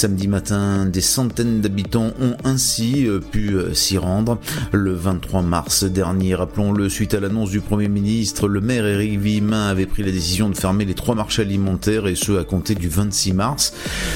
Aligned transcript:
Samedi 0.00 0.28
matin, 0.28 0.86
des 0.86 1.02
centaines 1.02 1.60
d'habitants 1.60 2.14
ont 2.22 2.34
ainsi 2.42 3.06
euh, 3.06 3.20
pu 3.20 3.50
euh, 3.50 3.74
s'y 3.74 3.98
rendre. 3.98 4.38
Le 4.72 4.94
23 4.94 5.42
mars 5.42 5.84
dernier, 5.84 6.34
rappelons-le, 6.34 6.88
suite 6.88 7.12
à 7.12 7.20
l'annonce 7.20 7.50
du 7.50 7.60
Premier 7.60 7.88
ministre, 7.88 8.48
le 8.48 8.62
maire 8.62 8.86
Éric 8.86 9.20
Villemin 9.20 9.66
avait 9.68 9.84
pris 9.84 10.02
la 10.02 10.10
décision 10.10 10.48
de 10.48 10.56
fermer 10.56 10.86
les 10.86 10.94
trois 10.94 11.14
marchés 11.14 11.42
alimentaires 11.42 12.06
et 12.06 12.14
ce 12.14 12.38
à 12.38 12.44
compter 12.44 12.74
du 12.74 12.88
26 12.88 13.34
mars. 13.34 13.74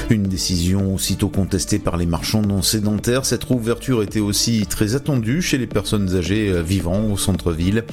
Une 0.09 0.23
décision 0.23 0.95
aussitôt 0.95 1.29
contestée 1.29 1.77
par 1.77 1.97
les 1.97 2.07
marchands 2.07 2.41
non 2.41 2.63
sédentaires. 2.63 3.23
Cette 3.23 3.43
rouverture 3.43 4.01
était 4.01 4.19
aussi 4.19 4.65
très 4.65 4.95
attendue 4.95 5.43
chez 5.43 5.59
les 5.59 5.67
personnes 5.67 6.15
âgées 6.15 6.49
euh, 6.49 6.63
vivant 6.63 7.11
au 7.11 7.15
centre-ville. 7.15 7.83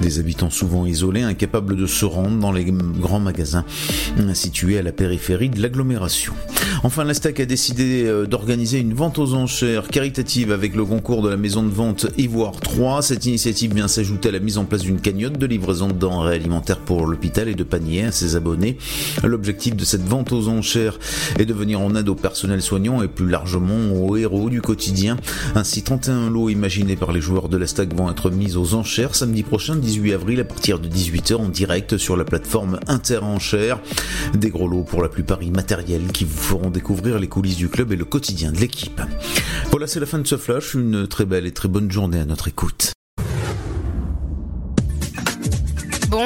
Des 0.00 0.18
habitants 0.18 0.50
souvent 0.50 0.84
isolés, 0.84 1.22
incapables 1.22 1.76
de 1.76 1.86
se 1.86 2.04
rendre 2.04 2.40
dans 2.40 2.52
les 2.52 2.66
grands 2.66 3.20
magasins 3.20 3.64
situés 4.34 4.76
à 4.76 4.82
la 4.82 4.92
périphérie 4.92 5.48
de 5.48 5.62
l'agglomération. 5.62 6.34
Enfin, 6.84 7.04
la 7.04 7.14
STAC 7.14 7.40
a 7.40 7.46
décidé 7.46 8.04
euh, 8.04 8.26
d'organiser 8.26 8.78
une 8.78 8.94
vente 8.94 9.18
aux 9.18 9.34
enchères 9.34 9.88
caritative 9.88 10.52
avec 10.52 10.76
le 10.76 10.84
concours 10.84 11.22
de 11.22 11.28
la 11.28 11.36
maison 11.36 11.64
de 11.64 11.70
vente 11.70 12.06
Ivoire 12.16 12.52
3. 12.52 13.02
Cette 13.02 13.26
initiative 13.26 13.74
vient 13.74 13.88
s'ajouter 13.88 14.28
à 14.28 14.32
la 14.32 14.38
mise 14.38 14.58
en 14.58 14.64
place 14.64 14.82
d'une 14.82 15.00
cagnotte 15.00 15.38
de 15.38 15.46
livraison 15.46 15.88
de 15.88 15.92
denrées 15.92 16.36
alimentaires 16.36 16.78
pour 16.78 17.06
l'hôpital 17.06 17.48
et 17.48 17.54
de 17.54 17.64
paniers 17.64 18.04
à 18.04 18.12
ses 18.12 18.36
abonnés. 18.36 18.78
L'objectif 19.24 19.74
de 19.74 19.84
cette 19.84 20.06
vente 20.06 20.30
aux 20.32 20.48
enchères 20.48 20.98
est 21.38 21.46
de 21.46 21.54
venir 21.54 21.80
en 21.80 21.94
aide 21.96 22.08
au 22.08 22.14
personnel 22.14 22.62
soignant 22.62 23.02
et 23.02 23.08
plus 23.08 23.28
largement 23.28 23.92
aux 23.92 24.16
héros 24.16 24.48
du 24.48 24.60
quotidien. 24.60 25.16
Ainsi, 25.56 25.82
31 25.82 26.30
lots 26.30 26.48
imaginés 26.48 26.96
par 26.96 27.10
les 27.10 27.20
joueurs 27.20 27.48
de 27.48 27.56
la 27.56 27.66
STAC 27.66 27.92
vont 27.94 28.10
être 28.10 28.30
mis 28.30 28.56
aux 28.56 28.74
enchères 28.74 29.16
samedi 29.16 29.42
prochain, 29.42 29.74
18 29.74 30.12
avril, 30.12 30.40
à 30.40 30.44
partir 30.44 30.78
de 30.78 30.88
18h 30.88 31.34
en 31.36 31.48
direct 31.48 31.96
sur 31.96 32.16
la 32.16 32.24
plateforme 32.24 32.78
Interenchères. 32.86 33.80
Des 34.34 34.50
gros 34.50 34.68
lots 34.68 34.84
pour 34.84 35.02
la 35.02 35.08
plupart 35.08 35.42
immatériels 35.42 36.06
qui 36.12 36.24
vous 36.24 36.36
feront 36.36 36.67
découvrir 36.70 37.18
les 37.18 37.28
coulisses 37.28 37.56
du 37.56 37.68
club 37.68 37.92
et 37.92 37.96
le 37.96 38.04
quotidien 38.04 38.52
de 38.52 38.58
l'équipe. 38.58 39.00
Voilà, 39.70 39.86
c'est 39.86 40.00
la 40.00 40.06
fin 40.06 40.18
de 40.18 40.26
ce 40.26 40.36
flash. 40.36 40.74
Une 40.74 41.06
très 41.06 41.24
belle 41.24 41.46
et 41.46 41.52
très 41.52 41.68
bonne 41.68 41.90
journée 41.90 42.20
à 42.20 42.24
notre 42.24 42.48
écoute. 42.48 42.92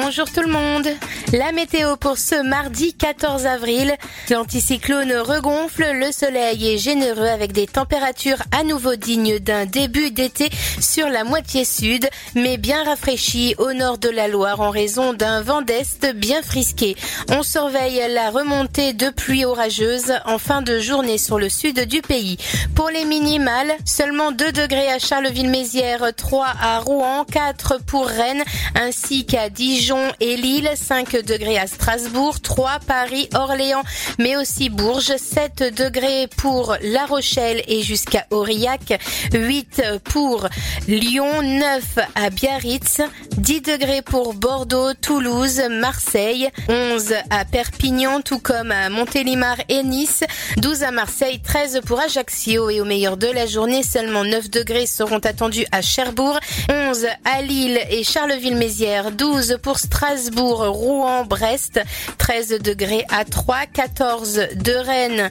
Bonjour 0.05 0.29
tout 0.29 0.41
le 0.41 0.51
monde. 0.51 0.89
La 1.31 1.53
météo 1.53 1.95
pour 1.95 2.17
ce 2.17 2.43
mardi 2.43 2.93
14 2.93 3.45
avril. 3.45 3.95
L'anticyclone 4.29 5.13
regonfle, 5.13 5.85
le 5.93 6.11
soleil 6.11 6.73
est 6.73 6.77
généreux 6.77 7.27
avec 7.27 7.53
des 7.53 7.67
températures 7.67 8.41
à 8.51 8.65
nouveau 8.65 8.97
dignes 8.97 9.39
d'un 9.39 9.65
début 9.65 10.11
d'été 10.11 10.49
sur 10.81 11.07
la 11.07 11.23
moitié 11.23 11.63
sud, 11.63 12.09
mais 12.35 12.57
bien 12.57 12.83
rafraîchies 12.83 13.55
au 13.57 13.71
nord 13.71 13.97
de 13.97 14.09
la 14.09 14.27
Loire 14.27 14.59
en 14.59 14.71
raison 14.71 15.13
d'un 15.13 15.41
vent 15.41 15.61
d'est 15.61 16.05
bien 16.13 16.41
frisqué. 16.41 16.97
On 17.29 17.41
surveille 17.41 18.03
la 18.09 18.29
remontée 18.29 18.91
de 18.91 19.09
pluie 19.09 19.45
orageuse 19.45 20.13
en 20.25 20.37
fin 20.37 20.61
de 20.61 20.79
journée 20.79 21.17
sur 21.17 21.39
le 21.39 21.47
sud 21.47 21.79
du 21.87 22.01
pays. 22.01 22.37
Pour 22.75 22.89
les 22.89 23.05
minimales, 23.05 23.73
seulement 23.85 24.33
2 24.33 24.51
degrés 24.51 24.91
à 24.91 24.99
Charleville-Mézières, 24.99 26.13
3 26.15 26.47
à 26.61 26.79
Rouen, 26.79 27.23
4 27.31 27.79
pour 27.85 28.05
Rennes, 28.05 28.43
ainsi 28.75 29.25
qu'à 29.25 29.49
Dijon 29.49 29.93
et 30.19 30.35
Lille, 30.35 30.69
5 30.75 31.23
degrés 31.25 31.57
à 31.57 31.67
Strasbourg, 31.67 32.39
3 32.41 32.79
Paris, 32.85 33.29
Orléans, 33.33 33.83
mais 34.19 34.35
aussi 34.35 34.69
Bourges, 34.69 35.15
7 35.17 35.73
degrés 35.75 36.27
pour 36.37 36.75
La 36.81 37.05
Rochelle 37.05 37.63
et 37.67 37.81
jusqu'à 37.81 38.25
Aurillac, 38.31 38.99
8 39.33 39.81
pour 40.03 40.47
Lyon, 40.87 41.41
9 41.41 41.99
à 42.15 42.29
Biarritz, 42.29 43.01
10 43.37 43.61
degrés 43.61 44.01
pour 44.01 44.33
Bordeaux, 44.33 44.93
Toulouse, 44.93 45.61
Marseille, 45.69 46.49
11 46.69 47.13
à 47.29 47.45
Perpignan, 47.45 48.21
tout 48.21 48.39
comme 48.39 48.71
à 48.71 48.89
Montélimar 48.89 49.57
et 49.69 49.83
Nice, 49.83 50.23
12 50.57 50.83
à 50.83 50.91
Marseille, 50.91 51.39
13 51.41 51.81
pour 51.85 51.99
Ajaccio. 51.99 52.69
Et 52.69 52.81
au 52.81 52.85
meilleur 52.85 53.17
de 53.17 53.27
la 53.27 53.45
journée, 53.45 53.83
seulement 53.83 54.23
9 54.23 54.49
degrés 54.49 54.85
seront 54.85 55.19
attendus 55.19 55.65
à 55.71 55.81
Cherbourg, 55.81 56.39
11 56.69 57.07
à 57.25 57.41
Lille 57.41 57.79
et 57.89 58.03
Charleville-Mézières, 58.03 59.11
12 59.11 59.57
pour 59.61 59.79
Strasbourg, 59.83 60.61
Rouen, 60.69 61.25
Brest, 61.25 61.81
13 62.17 62.59
degrés 62.61 63.05
à 63.09 63.25
3, 63.25 63.65
14 63.73 64.47
de 64.55 64.73
Rennes 64.73 65.29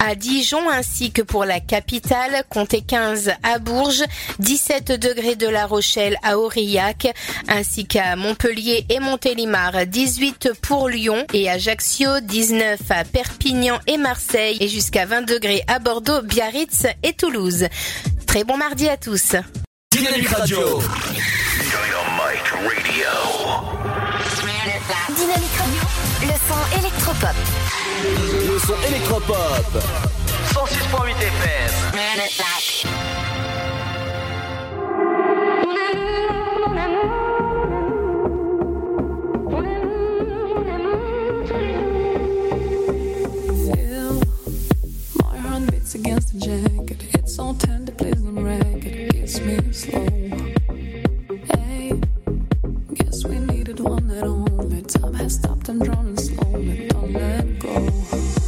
à 0.00 0.14
Dijon 0.14 0.68
ainsi 0.68 1.12
que 1.12 1.22
pour 1.22 1.44
la 1.44 1.60
capitale, 1.60 2.42
comptez 2.48 2.80
15 2.80 3.32
à 3.42 3.58
Bourges, 3.58 4.04
17 4.40 4.92
degrés 5.00 5.36
de 5.36 5.46
La 5.46 5.66
Rochelle 5.66 6.16
à 6.22 6.38
Aurillac 6.38 7.08
ainsi 7.48 7.86
qu'à 7.86 8.16
Montpellier 8.16 8.84
et 8.88 8.98
Montélimar, 8.98 9.86
18 9.86 10.50
pour 10.60 10.88
Lyon 10.88 11.24
et 11.32 11.48
Ajaccio, 11.48 12.20
19 12.20 12.80
à 12.90 13.04
Perpignan 13.04 13.78
et 13.86 13.96
Marseille 13.96 14.56
et 14.60 14.68
jusqu'à 14.68 15.06
20 15.06 15.22
degrés 15.22 15.62
à 15.68 15.78
Bordeaux, 15.78 16.22
Biarritz 16.22 16.86
et 17.02 17.12
Toulouse. 17.12 17.66
Très 18.26 18.44
bon 18.44 18.56
mardi 18.56 18.88
à 18.88 18.96
tous. 18.96 19.36
Dynamique 19.92 20.28
Radio. 20.28 20.58
Dynamique 20.58 22.48
Radio. 22.48 23.41
Dynamique 25.16 25.56
Radio, 25.58 25.82
le 26.22 26.32
son 26.48 26.60
électropop. 26.78 27.36
Le 28.04 28.58
son 28.58 28.74
électropop. 28.88 29.66
106.8 30.52 31.16
FM. 31.18 31.62
against 45.94 46.32
the 46.32 46.38
jacket. 46.40 47.04
It's 47.14 47.36
so 47.36 47.54
tender, 47.54 47.92
please 47.92 48.14
don't 48.14 48.42
wreck 48.42 48.84
it. 48.84 49.12
Kiss 49.12 49.40
me 49.40 49.72
slow. 49.72 50.06
Hey, 51.54 52.00
guess 52.94 53.24
we 53.26 53.38
needed 53.38 53.78
one 53.78 54.10
at 54.10 54.24
all. 54.24 54.51
Time 54.92 55.14
has 55.14 55.34
stopped 55.34 55.68
and 55.68 55.82
drawn 55.82 56.06
and 56.08 56.20
slowly. 56.20 56.88
Don't 56.88 57.12
let 57.12 57.58
go. 57.58 58.41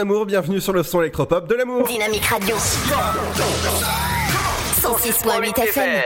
Amour, 0.00 0.24
bienvenue 0.26 0.60
sur 0.60 0.72
le 0.72 0.82
son 0.82 1.00
électropop 1.02 1.46
de 1.46 1.54
l'amour. 1.54 1.86
Dynamique 1.86 2.24
Radio. 2.24 2.56
106.8 4.82 5.60
FM. 5.62 6.02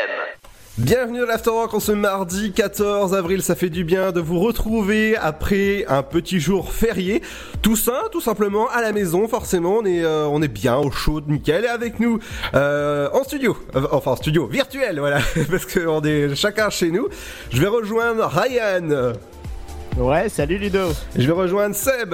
Bienvenue 0.78 1.22
à 1.22 1.26
l'Afterwork 1.26 1.72
en 1.72 1.78
ce 1.78 1.92
mardi 1.92 2.50
14 2.50 3.14
avril, 3.14 3.40
ça 3.42 3.54
fait 3.54 3.70
du 3.70 3.84
bien 3.84 4.10
de 4.10 4.20
vous 4.20 4.40
retrouver 4.40 5.16
après 5.16 5.84
un 5.88 6.02
petit 6.02 6.40
jour 6.40 6.72
férié. 6.72 7.22
Toussaint, 7.62 8.02
tout 8.10 8.20
simplement, 8.20 8.68
à 8.68 8.82
la 8.82 8.90
maison, 8.90 9.28
forcément, 9.28 9.76
on 9.78 9.84
est, 9.84 10.02
euh, 10.04 10.26
on 10.26 10.42
est 10.42 10.48
bien 10.48 10.76
au 10.76 10.90
chaud, 10.90 11.20
nickel, 11.28 11.64
et 11.64 11.68
avec 11.68 12.00
nous 12.00 12.18
euh, 12.54 13.08
en 13.12 13.22
studio, 13.22 13.56
Euh, 13.76 13.86
enfin 13.92 14.10
en 14.12 14.16
studio 14.16 14.48
virtuel, 14.48 14.98
voilà, 14.98 15.20
parce 15.50 15.66
qu'on 15.66 16.02
est 16.02 16.34
chacun 16.34 16.68
chez 16.70 16.90
nous. 16.90 17.08
Je 17.52 17.60
vais 17.60 17.68
rejoindre 17.68 18.26
Ryan, 18.26 19.12
Ouais, 19.96 20.28
salut 20.28 20.58
Ludo. 20.58 20.88
je 21.16 21.24
vais 21.24 21.32
rejoindre 21.32 21.76
Seb. 21.76 22.12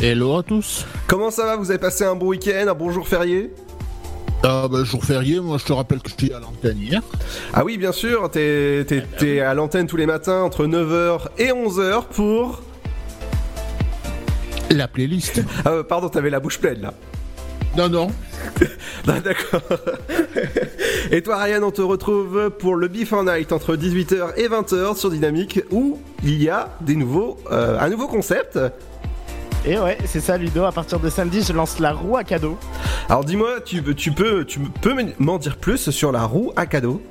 Hello 0.00 0.36
à 0.36 0.42
tous. 0.42 0.86
Comment 1.06 1.30
ça 1.30 1.44
va? 1.44 1.56
Vous 1.56 1.70
avez 1.70 1.78
passé 1.80 2.04
un 2.04 2.14
bon 2.14 2.28
week-end, 2.28 2.66
un 2.68 2.74
bon 2.74 2.90
jour 2.92 3.06
férié? 3.08 3.50
Ah 4.44 4.68
bah 4.70 4.84
jour 4.84 5.04
férié, 5.04 5.40
moi 5.40 5.58
je 5.58 5.64
te 5.64 5.72
rappelle 5.72 6.00
que 6.00 6.08
je 6.10 6.14
suis 6.26 6.32
à 6.32 6.38
l'antenne 6.38 6.78
hier. 6.78 7.02
Ah 7.52 7.64
oui, 7.64 7.76
bien 7.76 7.90
sûr, 7.90 8.30
t'es 8.30 8.84
t'es- 8.86 9.02
t'es 9.18 9.40
à 9.40 9.52
l'antenne 9.54 9.88
tous 9.88 9.96
les 9.96 10.06
matins 10.06 10.42
entre 10.42 10.66
9h 10.66 11.22
et 11.38 11.48
11h 11.48 12.04
pour... 12.06 12.62
La 14.70 14.86
playlist. 14.86 15.42
Ah 15.64 15.70
euh, 15.70 15.82
pardon, 15.82 16.08
t'avais 16.08 16.30
la 16.30 16.38
bouche 16.38 16.60
pleine 16.60 16.82
là. 16.82 16.94
Non, 17.76 17.88
non. 17.88 18.08
Ah, 19.10 19.20
D'accord. 19.20 19.62
et 21.10 21.22
toi 21.22 21.38
Ryan, 21.42 21.62
on 21.62 21.70
te 21.70 21.80
retrouve 21.80 22.50
pour 22.50 22.76
le 22.76 22.88
Before 22.88 23.24
Night 23.24 23.52
entre 23.52 23.74
18h 23.74 24.34
et 24.36 24.48
20h 24.48 24.96
sur 24.98 25.10
Dynamique 25.10 25.60
où 25.70 25.98
il 26.22 26.42
y 26.42 26.50
a 26.50 26.76
des 26.82 26.94
nouveaux, 26.94 27.38
euh, 27.50 27.78
un 27.80 27.88
nouveau 27.88 28.06
concept. 28.06 28.58
Et 29.64 29.78
ouais, 29.78 29.98
c'est 30.06 30.20
ça 30.20 30.38
Ludo, 30.38 30.64
à 30.64 30.72
partir 30.72 31.00
de 31.00 31.10
samedi, 31.10 31.42
je 31.42 31.52
lance 31.52 31.78
la 31.78 31.92
roue 31.92 32.16
à 32.16 32.24
cadeau. 32.24 32.56
Alors 33.08 33.24
dis-moi, 33.24 33.60
tu, 33.64 33.82
tu 33.94 34.12
peux, 34.12 34.44
tu 34.44 34.60
peux 34.60 34.94
m'en 35.18 35.38
dire 35.38 35.56
plus 35.56 35.90
sur 35.90 36.12
la 36.12 36.24
roue 36.24 36.52
à 36.56 36.66
cadeau? 36.66 37.02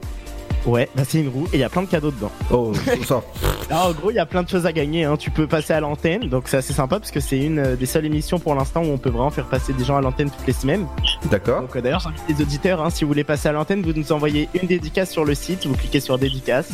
Ouais, 0.66 0.89
bah 0.96 1.04
c'est 1.08 1.22
une 1.22 1.30
roue 1.30 1.46
et 1.54 1.58
il 1.58 1.60
y 1.60 1.63
a 1.63 1.70
plein 1.70 1.84
de 1.84 1.88
cadeaux 1.88 2.12
dedans. 2.12 2.32
Oh, 2.51 2.74
ça. 3.06 3.22
Alors, 3.70 3.88
en 3.88 3.92
gros, 3.92 4.12
il 4.12 4.16
y 4.16 4.20
a 4.20 4.25
plein 4.25 4.44
de 4.44 4.50
choses 4.50 4.66
à 4.66 4.74
gagner. 4.74 5.06
Hein. 5.06 5.16
Tu 5.16 5.32
peux 5.32 5.48
passer 5.48 5.72
à 5.72 5.80
l'antenne, 5.80 6.27
donc 6.27 6.48
c'est 6.48 6.58
assez 6.58 6.74
sympa 6.74 7.00
parce 7.00 7.12
que 7.12 7.22
c'est 7.22 7.38
une 7.38 7.60
euh, 7.60 7.75
des 7.75 7.86
seules 7.86 8.06
émissions 8.06 8.38
pour 8.38 8.54
l'instant 8.54 8.82
où 8.82 8.88
on 8.88 8.98
peut 8.98 9.10
vraiment 9.10 9.30
faire 9.30 9.46
passer 9.46 9.72
des 9.72 9.86
gens 9.86 9.96
à 9.96 10.01
l'antenne 10.01 10.30
toutes 10.30 10.46
les 10.46 10.54
semaines. 10.54 10.86
D'accord. 11.32 11.62
Donc 11.62 11.75
euh, 11.75 11.82
d'ailleurs, 11.82 12.01
j'invite 12.01 12.24
les 12.27 12.42
auditeurs, 12.42 12.82
hein, 12.82 12.89
si 12.89 13.06
vous 13.06 13.10
voulez 13.10 13.24
passer 13.24 13.48
à 13.48 13.54
l'antenne, 13.54 13.82
vous 13.82 13.94
nous 13.94 14.12
envoyez 14.12 14.50
une 14.62 14.68
dédicace 14.68 15.10
sur 15.10 15.24
le 15.24 15.36
site, 15.36 15.66
vous 15.66 15.75
cliquez 15.75 16.01
sur 16.01 16.18
dédicace 16.18 16.70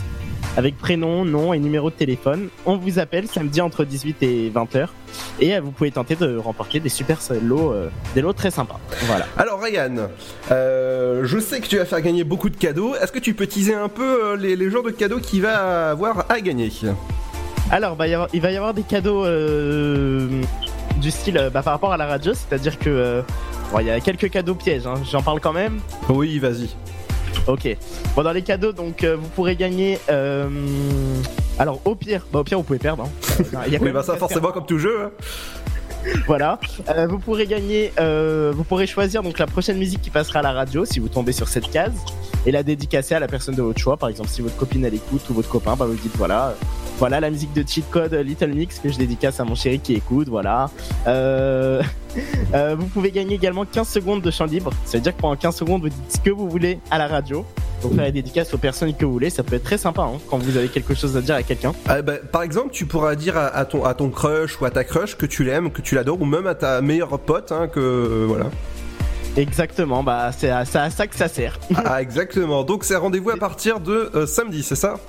avec 0.55 0.77
prénom, 0.77 1.25
nom 1.25 1.53
et 1.53 1.59
numéro 1.59 1.89
de 1.89 1.95
téléphone. 1.95 2.49
On 2.65 2.77
vous 2.77 2.99
appelle 2.99 3.27
samedi 3.27 3.59
entre 3.61 3.85
18 3.85 4.23
et 4.23 4.51
20h 4.53 4.87
et 5.39 5.55
euh, 5.55 5.61
vous 5.61 5.71
pouvez 5.71 5.91
tenter 5.91 6.15
de 6.15 6.37
remporter 6.37 6.79
des 6.79 6.89
super 6.89 7.17
lots, 7.41 7.71
euh, 7.71 7.89
des 8.15 8.21
lots 8.21 8.33
très 8.33 8.51
sympas. 8.51 8.79
Voilà. 9.07 9.25
Alors 9.37 9.59
Ryan, 9.61 10.09
euh, 10.51 11.21
je 11.25 11.39
sais 11.39 11.59
que 11.59 11.67
tu 11.67 11.77
vas 11.77 11.85
faire 11.85 12.01
gagner 12.01 12.23
beaucoup 12.23 12.49
de 12.49 12.57
cadeaux. 12.57 12.95
Est-ce 12.95 13.11
que 13.11 13.19
tu 13.19 13.33
peux 13.33 13.47
teaser 13.47 13.73
un 13.75 13.89
peu 13.89 14.35
les, 14.35 14.55
les 14.55 14.69
genres 14.69 14.83
de 14.83 14.91
cadeaux 14.91 15.19
qu'il 15.19 15.41
va 15.41 15.89
avoir 15.91 16.25
à 16.29 16.39
gagner? 16.41 16.69
Alors, 17.71 17.95
bah, 17.95 18.05
il 18.07 18.41
va 18.41 18.51
y 18.51 18.55
avoir 18.57 18.73
des 18.73 18.83
cadeaux 18.83 19.25
euh, 19.25 20.27
du 20.97 21.09
style 21.11 21.49
bah, 21.53 21.61
par 21.63 21.73
rapport 21.73 21.91
à 21.93 21.97
la 21.97 22.05
radio, 22.05 22.33
c'est-à-dire 22.33 22.77
que 22.77 23.23
bon, 23.71 23.79
il 23.79 23.87
y 23.87 23.89
a 23.89 23.99
quelques 23.99 24.29
cadeaux 24.29 24.55
pièges. 24.55 24.85
hein. 24.85 24.95
J'en 25.11 25.21
parle 25.21 25.39
quand 25.39 25.53
même. 25.53 25.79
Oui, 26.09 26.37
vas-y. 26.39 26.69
Ok. 27.47 27.75
Bon, 28.15 28.23
dans 28.23 28.31
les 28.31 28.41
cadeaux, 28.41 28.71
donc 28.71 29.03
euh, 29.03 29.15
vous 29.15 29.27
pourrez 29.29 29.55
gagner. 29.55 29.99
euh, 30.09 30.47
alors, 31.59 31.81
au 31.85 31.95
pire, 31.95 32.25
bah, 32.31 32.39
au 32.39 32.43
pire, 32.43 32.57
vous 32.57 32.63
pouvez 32.63 32.79
perdre. 32.79 33.03
hein. 33.03 33.43
Il 33.67 33.73
y 33.73 33.75
a 33.75 33.79
quand 33.79 33.85
Oui, 33.85 33.91
même 33.91 33.93
bah 33.93 34.03
ça 34.03 34.15
forcément 34.17 34.51
comme 34.51 34.65
tout 34.65 34.79
jeu. 34.79 35.05
hein. 35.05 35.11
Voilà. 36.27 36.59
Euh, 36.89 37.07
vous 37.07 37.17
pourrez 37.17 37.45
gagner, 37.47 37.93
euh, 37.99 38.51
vous 38.53 38.65
pourrez 38.65 38.87
choisir 38.87 39.23
donc 39.23 39.39
la 39.39 39.47
prochaine 39.47 39.77
musique 39.77 40.01
qui 40.01 40.09
passera 40.09 40.39
à 40.39 40.41
la 40.41 40.51
radio 40.51 40.83
si 40.83 40.99
vous 40.99 41.07
tombez 41.07 41.31
sur 41.31 41.47
cette 41.47 41.69
case 41.71 41.93
et 42.45 42.51
la 42.51 42.61
dédicacer 42.61 43.15
à 43.15 43.19
la 43.21 43.27
personne 43.29 43.55
de 43.55 43.61
votre 43.61 43.79
choix. 43.79 43.95
Par 43.95 44.09
exemple, 44.09 44.27
si 44.29 44.41
votre 44.41 44.57
copine 44.57 44.83
elle 44.83 44.95
écoute 44.95 45.21
ou 45.29 45.33
votre 45.33 45.47
copain, 45.47 45.77
bah 45.77 45.85
vous 45.85 45.95
dites 45.95 46.15
voilà, 46.17 46.47
euh, 46.49 46.53
voilà 46.99 47.21
la 47.21 47.29
musique 47.29 47.53
de 47.53 47.63
Cheat 47.65 47.89
Code 47.89 48.13
euh, 48.13 48.21
Little 48.21 48.49
Mix 48.53 48.79
que 48.79 48.89
je 48.91 48.97
dédicace 48.97 49.39
à 49.39 49.45
mon 49.45 49.55
chéri 49.55 49.79
qui 49.79 49.93
écoute. 49.93 50.27
Voilà. 50.27 50.69
Euh, 51.07 51.81
euh, 52.53 52.75
vous 52.77 52.87
pouvez 52.87 53.11
gagner 53.11 53.35
également 53.35 53.65
15 53.65 53.87
secondes 53.87 54.21
de 54.21 54.31
champ 54.31 54.45
libre. 54.45 54.71
Ça 54.85 54.97
veut 54.97 55.03
dire 55.03 55.15
que 55.15 55.21
pendant 55.21 55.35
15 55.35 55.55
secondes 55.55 55.81
vous 55.81 55.89
dites 55.89 56.11
ce 56.15 56.19
que 56.19 56.29
vous 56.29 56.49
voulez 56.49 56.79
à 56.91 56.97
la 56.97 57.07
radio. 57.07 57.45
Donc 57.81 57.95
faire 57.95 58.05
les 58.05 58.11
dédicaces 58.11 58.53
aux 58.53 58.57
personnes 58.57 58.95
que 58.95 59.05
vous 59.05 59.11
voulez, 59.11 59.29
ça 59.29 59.43
peut 59.43 59.55
être 59.55 59.63
très 59.63 59.77
sympa 59.77 60.03
hein, 60.03 60.17
quand 60.29 60.37
vous 60.37 60.55
avez 60.55 60.69
quelque 60.69 60.95
chose 60.95 61.17
à 61.17 61.21
dire 61.21 61.35
à 61.35 61.43
quelqu'un. 61.43 61.73
Ah, 61.87 62.01
bah, 62.01 62.13
par 62.31 62.43
exemple, 62.43 62.69
tu 62.71 62.85
pourras 62.85 63.15
dire 63.15 63.37
à, 63.37 63.47
à 63.47 63.65
ton, 63.65 63.83
à 63.83 63.93
ton 63.93 64.09
crush 64.09 64.59
ou 64.61 64.65
à 64.65 64.71
ta 64.71 64.85
crush 64.85 65.17
que 65.17 65.25
tu 65.25 65.43
l'aimes, 65.43 65.69
que 65.69 65.81
tu 65.81 65.95
l'adores, 65.95 66.21
ou 66.21 66.25
même 66.25 66.47
à 66.47 66.55
ta 66.55 66.81
meilleure 66.81 67.19
pote, 67.19 67.51
hein, 67.51 67.67
que 67.67 67.79
euh, 67.79 68.25
voilà. 68.27 68.45
Exactement, 69.35 70.03
bah 70.03 70.31
c'est 70.37 70.49
à, 70.49 70.63
ça 70.63 70.89
que 71.07 71.15
ça 71.15 71.27
sert. 71.27 71.59
ah, 71.75 72.01
exactement. 72.01 72.63
Donc 72.63 72.83
c'est 72.83 72.95
rendez-vous 72.95 73.31
à 73.31 73.37
partir 73.37 73.79
de 73.79 74.11
euh, 74.15 74.27
samedi, 74.27 74.63
c'est 74.63 74.75
ça? 74.75 74.99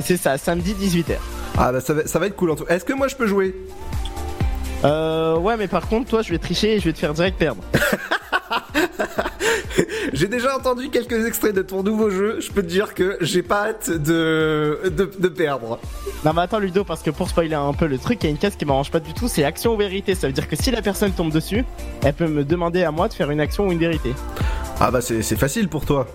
C'est 0.00 0.16
ça, 0.16 0.36
samedi 0.36 0.74
18h. 0.74 1.14
Ah 1.56 1.72
bah 1.72 1.80
ça 1.80 1.94
va, 1.94 2.06
ça 2.06 2.18
va 2.18 2.26
être 2.26 2.36
cool 2.36 2.50
en 2.50 2.56
tout. 2.56 2.66
Est-ce 2.68 2.84
que 2.84 2.92
moi 2.92 3.08
je 3.08 3.16
peux 3.16 3.26
jouer? 3.26 3.54
Euh, 4.84 5.36
ouais, 5.36 5.56
mais 5.56 5.68
par 5.68 5.88
contre, 5.88 6.08
toi, 6.08 6.22
je 6.22 6.30
vais 6.30 6.38
tricher 6.38 6.74
et 6.76 6.80
je 6.80 6.84
vais 6.84 6.92
te 6.92 6.98
faire 6.98 7.14
direct 7.14 7.38
perdre. 7.38 7.62
J'ai 10.12 10.26
déjà 10.26 10.56
entendu 10.56 10.88
quelques 10.88 11.26
extraits 11.26 11.54
de 11.54 11.62
ton 11.62 11.82
nouveau 11.82 12.10
jeu. 12.10 12.40
Je 12.40 12.50
peux 12.50 12.62
te 12.62 12.68
dire 12.68 12.94
que 12.94 13.18
j'ai 13.20 13.42
pas 13.42 13.68
hâte 13.68 13.90
de, 13.90 14.80
de, 14.84 15.10
de 15.18 15.28
perdre. 15.28 15.78
Non, 16.24 16.32
mais 16.34 16.42
attends, 16.42 16.58
Ludo, 16.58 16.82
parce 16.82 17.02
que 17.02 17.10
pour 17.10 17.28
spoiler 17.28 17.54
un 17.54 17.72
peu 17.72 17.86
le 17.86 17.98
truc, 17.98 18.22
il 18.22 18.26
y 18.26 18.28
a 18.28 18.30
une 18.30 18.38
case 18.38 18.56
qui 18.56 18.64
m'arrange 18.64 18.90
pas 18.90 19.00
du 19.00 19.12
tout, 19.12 19.28
c'est 19.28 19.44
action 19.44 19.74
ou 19.74 19.76
vérité. 19.76 20.14
Ça 20.14 20.26
veut 20.26 20.32
dire 20.32 20.48
que 20.48 20.56
si 20.56 20.70
la 20.70 20.82
personne 20.82 21.12
tombe 21.12 21.30
dessus, 21.30 21.64
elle 22.02 22.14
peut 22.14 22.26
me 22.26 22.44
demander 22.44 22.82
à 22.84 22.90
moi 22.90 23.08
de 23.08 23.14
faire 23.14 23.30
une 23.30 23.40
action 23.40 23.66
ou 23.68 23.72
une 23.72 23.78
vérité. 23.78 24.14
Ah 24.80 24.90
bah 24.90 25.00
c'est 25.00 25.22
c'est 25.22 25.36
facile 25.36 25.68
pour 25.68 25.84
toi. 25.84 26.06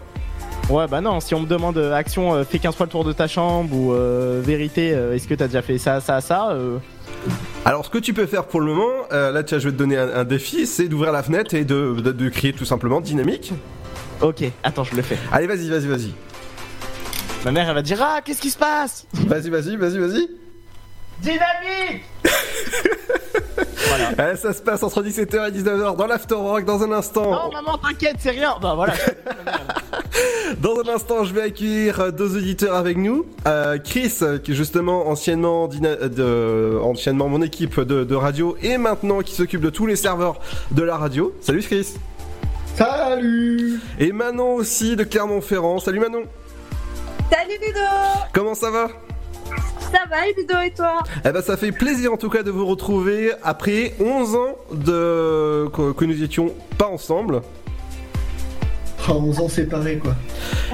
Ouais, 0.69 0.87
bah 0.87 1.01
non, 1.01 1.19
si 1.19 1.35
on 1.35 1.41
me 1.41 1.45
demande 1.45 1.77
euh, 1.77 1.93
action, 1.93 2.33
euh, 2.33 2.43
fais 2.45 2.57
15 2.57 2.75
fois 2.75 2.85
le 2.85 2.91
tour 2.91 3.03
de 3.03 3.11
ta 3.11 3.27
chambre 3.27 3.75
ou 3.75 3.91
euh, 3.93 4.41
vérité, 4.43 4.93
euh, 4.93 5.13
est-ce 5.13 5.27
que 5.27 5.33
t'as 5.35 5.47
déjà 5.47 5.61
fait 5.61 5.77
ça, 5.77 5.99
ça, 5.99 6.21
ça 6.21 6.51
euh, 6.51 6.77
Alors 7.65 7.85
ce 7.85 7.89
que 7.89 7.97
tu 7.97 8.13
peux 8.13 8.25
faire 8.25 8.45
pour 8.45 8.59
le 8.59 8.67
moment, 8.73 8.91
euh, 9.13 9.31
là 9.31 9.43
tiens 9.43 9.57
je 9.59 9.65
vais 9.69 9.71
te 9.71 9.77
donner 9.77 9.97
un, 9.97 10.09
un 10.13 10.23
défi, 10.25 10.67
c'est 10.67 10.87
d'ouvrir 10.89 11.11
la 11.13 11.23
fenêtre 11.23 11.53
et 11.53 11.63
de, 11.63 11.95
de, 12.01 12.11
de 12.11 12.29
crier 12.29 12.53
tout 12.53 12.65
simplement 12.65 12.99
dynamique. 12.99 13.53
Ok, 14.21 14.43
attends, 14.63 14.83
je 14.83 14.95
le 14.95 15.01
fais. 15.01 15.17
Allez 15.31 15.47
vas-y, 15.47 15.69
vas-y, 15.69 15.87
vas-y. 15.87 16.11
Ma 17.45 17.51
mère, 17.51 17.67
elle 17.69 17.75
va 17.75 17.81
dire 17.81 17.99
Ah, 18.01 18.19
qu'est-ce 18.23 18.41
qui 18.41 18.49
se 18.49 18.57
passe? 18.57 19.05
Vas-y, 19.13 19.49
vas-y, 19.49 19.75
vas-y, 19.75 19.97
vas-y. 19.97 20.29
Dynamique 21.23 22.03
Voilà. 23.87 24.09
Allez, 24.17 24.37
ça 24.37 24.53
se 24.53 24.61
passe 24.61 24.83
entre 24.83 25.01
17h 25.03 25.49
et 25.49 25.51
19h 25.51 25.95
dans 25.95 26.07
l'Afterwork 26.07 26.65
dans 26.65 26.83
un 26.83 26.91
instant. 26.91 27.31
Non, 27.31 27.51
maman, 27.51 27.77
t'inquiète, 27.77 28.17
c'est 28.19 28.31
rien. 28.31 28.55
Bah 28.61 28.73
voilà. 28.75 28.93
Dans 30.59 30.79
un 30.79 30.95
instant, 30.95 31.23
je 31.23 31.33
vais 31.33 31.41
accueillir 31.41 31.99
euh, 31.99 32.11
deux 32.11 32.37
auditeurs 32.37 32.75
avec 32.75 32.97
nous. 32.97 33.25
Euh, 33.47 33.77
Chris, 33.79 34.19
qui 34.43 34.51
est 34.51 34.55
justement 34.55 35.07
anciennement, 35.07 35.69
euh, 35.83 36.07
de, 36.07 36.79
anciennement 36.81 37.27
mon 37.27 37.41
équipe 37.41 37.79
de, 37.79 38.03
de 38.03 38.15
radio 38.15 38.55
et 38.61 38.77
maintenant 38.77 39.21
qui 39.21 39.33
s'occupe 39.33 39.61
de 39.61 39.69
tous 39.69 39.85
les 39.85 39.95
serveurs 39.95 40.39
de 40.71 40.83
la 40.83 40.97
radio. 40.97 41.33
Salut 41.41 41.61
Chris. 41.61 41.95
Salut 42.75 43.79
Et 43.99 44.11
Manon 44.11 44.55
aussi 44.55 44.95
de 44.95 45.03
Clermont-Ferrand. 45.03 45.79
Salut 45.79 45.99
Manon. 45.99 46.23
Salut 47.31 47.57
Ludo 47.61 47.79
Comment 48.33 48.55
ça 48.55 48.71
va? 48.71 48.87
Ça 49.91 49.99
va 50.09 50.25
Ludo 50.35 50.55
et 50.65 50.71
toi 50.71 51.03
Eh 51.25 51.31
ben 51.31 51.41
ça 51.41 51.57
fait 51.57 51.71
plaisir 51.71 52.13
en 52.13 52.17
tout 52.17 52.29
cas 52.29 52.43
de 52.43 52.51
vous 52.51 52.65
retrouver 52.65 53.31
après 53.43 53.93
11 53.99 54.35
ans 54.35 54.57
de 54.71 55.67
que, 55.69 56.05
nous 56.05 56.23
étions 56.23 56.53
pas 56.77 56.87
ensemble. 56.87 57.41
Ah, 59.07 59.13
11 59.13 59.39
ans 59.39 59.49
séparés 59.49 59.97
quoi. 59.97 60.15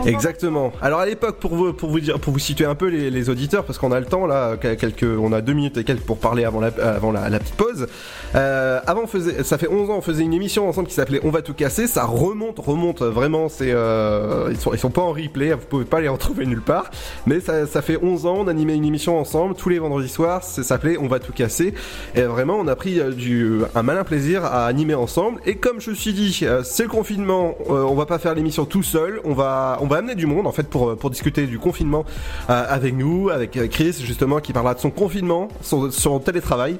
Exactement. 0.05 0.71
Alors 0.81 0.99
à 0.99 1.05
l'époque, 1.05 1.37
pour 1.37 1.55
vous, 1.55 1.73
pour 1.73 1.89
vous 1.89 1.99
dire, 1.99 2.19
pour 2.19 2.33
vous 2.33 2.39
situer 2.39 2.65
un 2.65 2.75
peu 2.75 2.87
les, 2.87 3.29
auditeurs, 3.29 3.65
parce 3.65 3.77
qu'on 3.77 3.91
a 3.91 3.99
le 3.99 4.05
temps 4.05 4.25
là, 4.25 4.55
quel- 4.59 4.77
quelques, 4.77 5.03
on 5.19 5.33
a 5.33 5.41
deux 5.41 5.53
minutes 5.53 5.77
et 5.77 5.83
quelques 5.83 6.05
pour 6.05 6.17
parler 6.17 6.45
avant 6.45 6.59
la, 6.59 6.67
avant 6.67 7.11
la, 7.11 7.39
petite 7.39 7.55
pause. 7.55 7.87
Euh, 8.35 8.79
avant, 8.85 9.07
faisait, 9.07 9.43
ça 9.43 9.57
fait 9.57 9.67
11 9.67 9.89
ans, 9.89 9.97
on 9.97 10.01
faisait 10.01 10.23
une 10.23 10.33
émission 10.33 10.69
ensemble 10.69 10.87
qui 10.87 10.93
s'appelait 10.93 11.19
On 11.23 11.31
va 11.31 11.41
tout 11.41 11.53
casser. 11.53 11.87
Ça 11.87 12.05
remonte, 12.05 12.59
remonte 12.59 13.01
vraiment. 13.01 13.49
C'est, 13.49 13.71
euh, 13.71 14.49
ils 14.51 14.57
sont, 14.57 14.73
ils 14.73 14.79
sont 14.79 14.89
pas 14.89 15.01
en 15.01 15.11
replay, 15.11 15.53
vous 15.53 15.65
pouvez 15.67 15.85
pas 15.85 15.99
les 15.99 16.07
retrouver 16.07 16.45
nulle 16.45 16.61
part. 16.61 16.91
Mais 17.25 17.39
ça, 17.39 17.65
ça 17.67 17.81
fait 17.81 17.97
11 18.01 18.25
ans, 18.25 18.37
on 18.39 18.47
animait 18.47 18.75
une 18.75 18.85
émission 18.85 19.19
ensemble 19.19 19.55
tous 19.55 19.69
les 19.69 19.79
vendredis 19.79 20.09
soirs. 20.09 20.43
Ça 20.43 20.63
s'appelait 20.63 20.97
On 20.97 21.07
va 21.07 21.19
tout 21.19 21.33
casser. 21.33 21.73
Et 22.15 22.21
vraiment, 22.21 22.57
on 22.59 22.67
a 22.67 22.75
pris 22.75 22.99
euh, 22.99 23.11
du, 23.11 23.61
un 23.75 23.83
malin 23.83 24.03
plaisir 24.03 24.45
à 24.45 24.65
animer 24.65 24.95
ensemble. 24.95 25.39
Et 25.45 25.55
comme 25.55 25.81
je 25.81 25.89
me 25.89 25.95
suis 25.95 26.13
dit, 26.13 26.45
c'est 26.63 26.83
le 26.83 26.89
confinement, 26.89 27.55
on 27.67 27.95
va 27.95 28.05
pas 28.05 28.18
faire 28.19 28.35
l'émission 28.35 28.65
tout 28.65 28.83
seul. 28.83 29.19
On 29.23 29.33
va, 29.33 29.77
on 29.81 29.87
va 29.87 29.97
amener 29.97 30.15
du 30.15 30.25
monde 30.25 30.47
en 30.47 30.51
fait 30.51 30.67
pour, 30.67 30.89
euh, 30.89 30.95
pour 30.95 31.09
discuter 31.09 31.47
du 31.47 31.59
confinement 31.59 32.05
euh, 32.49 32.65
avec 32.67 32.93
nous, 32.93 33.29
avec 33.29 33.57
euh, 33.57 33.67
Chris 33.67 34.01
justement 34.03 34.39
qui 34.39 34.53
parlera 34.53 34.73
de 34.73 34.79
son 34.79 34.91
confinement, 34.91 35.49
son, 35.61 35.91
son 35.91 36.19
télétravail. 36.19 36.77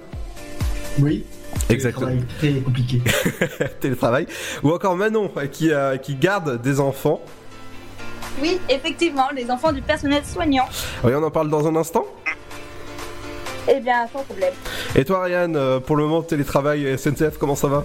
Oui. 1.00 1.25
Exactement. 1.69 2.08
Travail 2.08 2.25
Très 2.38 2.53
compliqué. 2.62 3.01
télétravail. 3.79 4.27
Ou 4.63 4.72
encore 4.72 4.96
Manon 4.96 5.31
qui, 5.51 5.72
euh, 5.72 5.98
qui 5.98 6.15
garde 6.15 6.62
des 6.62 6.79
enfants. 6.79 7.22
Oui, 8.41 8.60
effectivement, 8.69 9.27
les 9.36 9.50
enfants 9.50 9.72
du 9.72 9.81
personnel 9.81 10.24
soignant. 10.25 10.65
Oui, 11.03 11.12
on 11.15 11.24
en 11.24 11.31
parle 11.31 11.50
dans 11.50 11.67
un 11.67 11.75
instant. 11.75 12.05
Eh 13.67 13.79
bien, 13.81 14.08
sans 14.12 14.24
problème. 14.24 14.53
Et 14.96 15.03
toi, 15.03 15.19
Ariane, 15.19 15.79
pour 15.86 15.96
le 15.96 16.03
moment, 16.03 16.22
télétravail 16.24 16.86
et 16.86 16.98
SNCF, 16.98 17.38
comment 17.38 17.55
ça 17.55 17.67
va? 17.67 17.84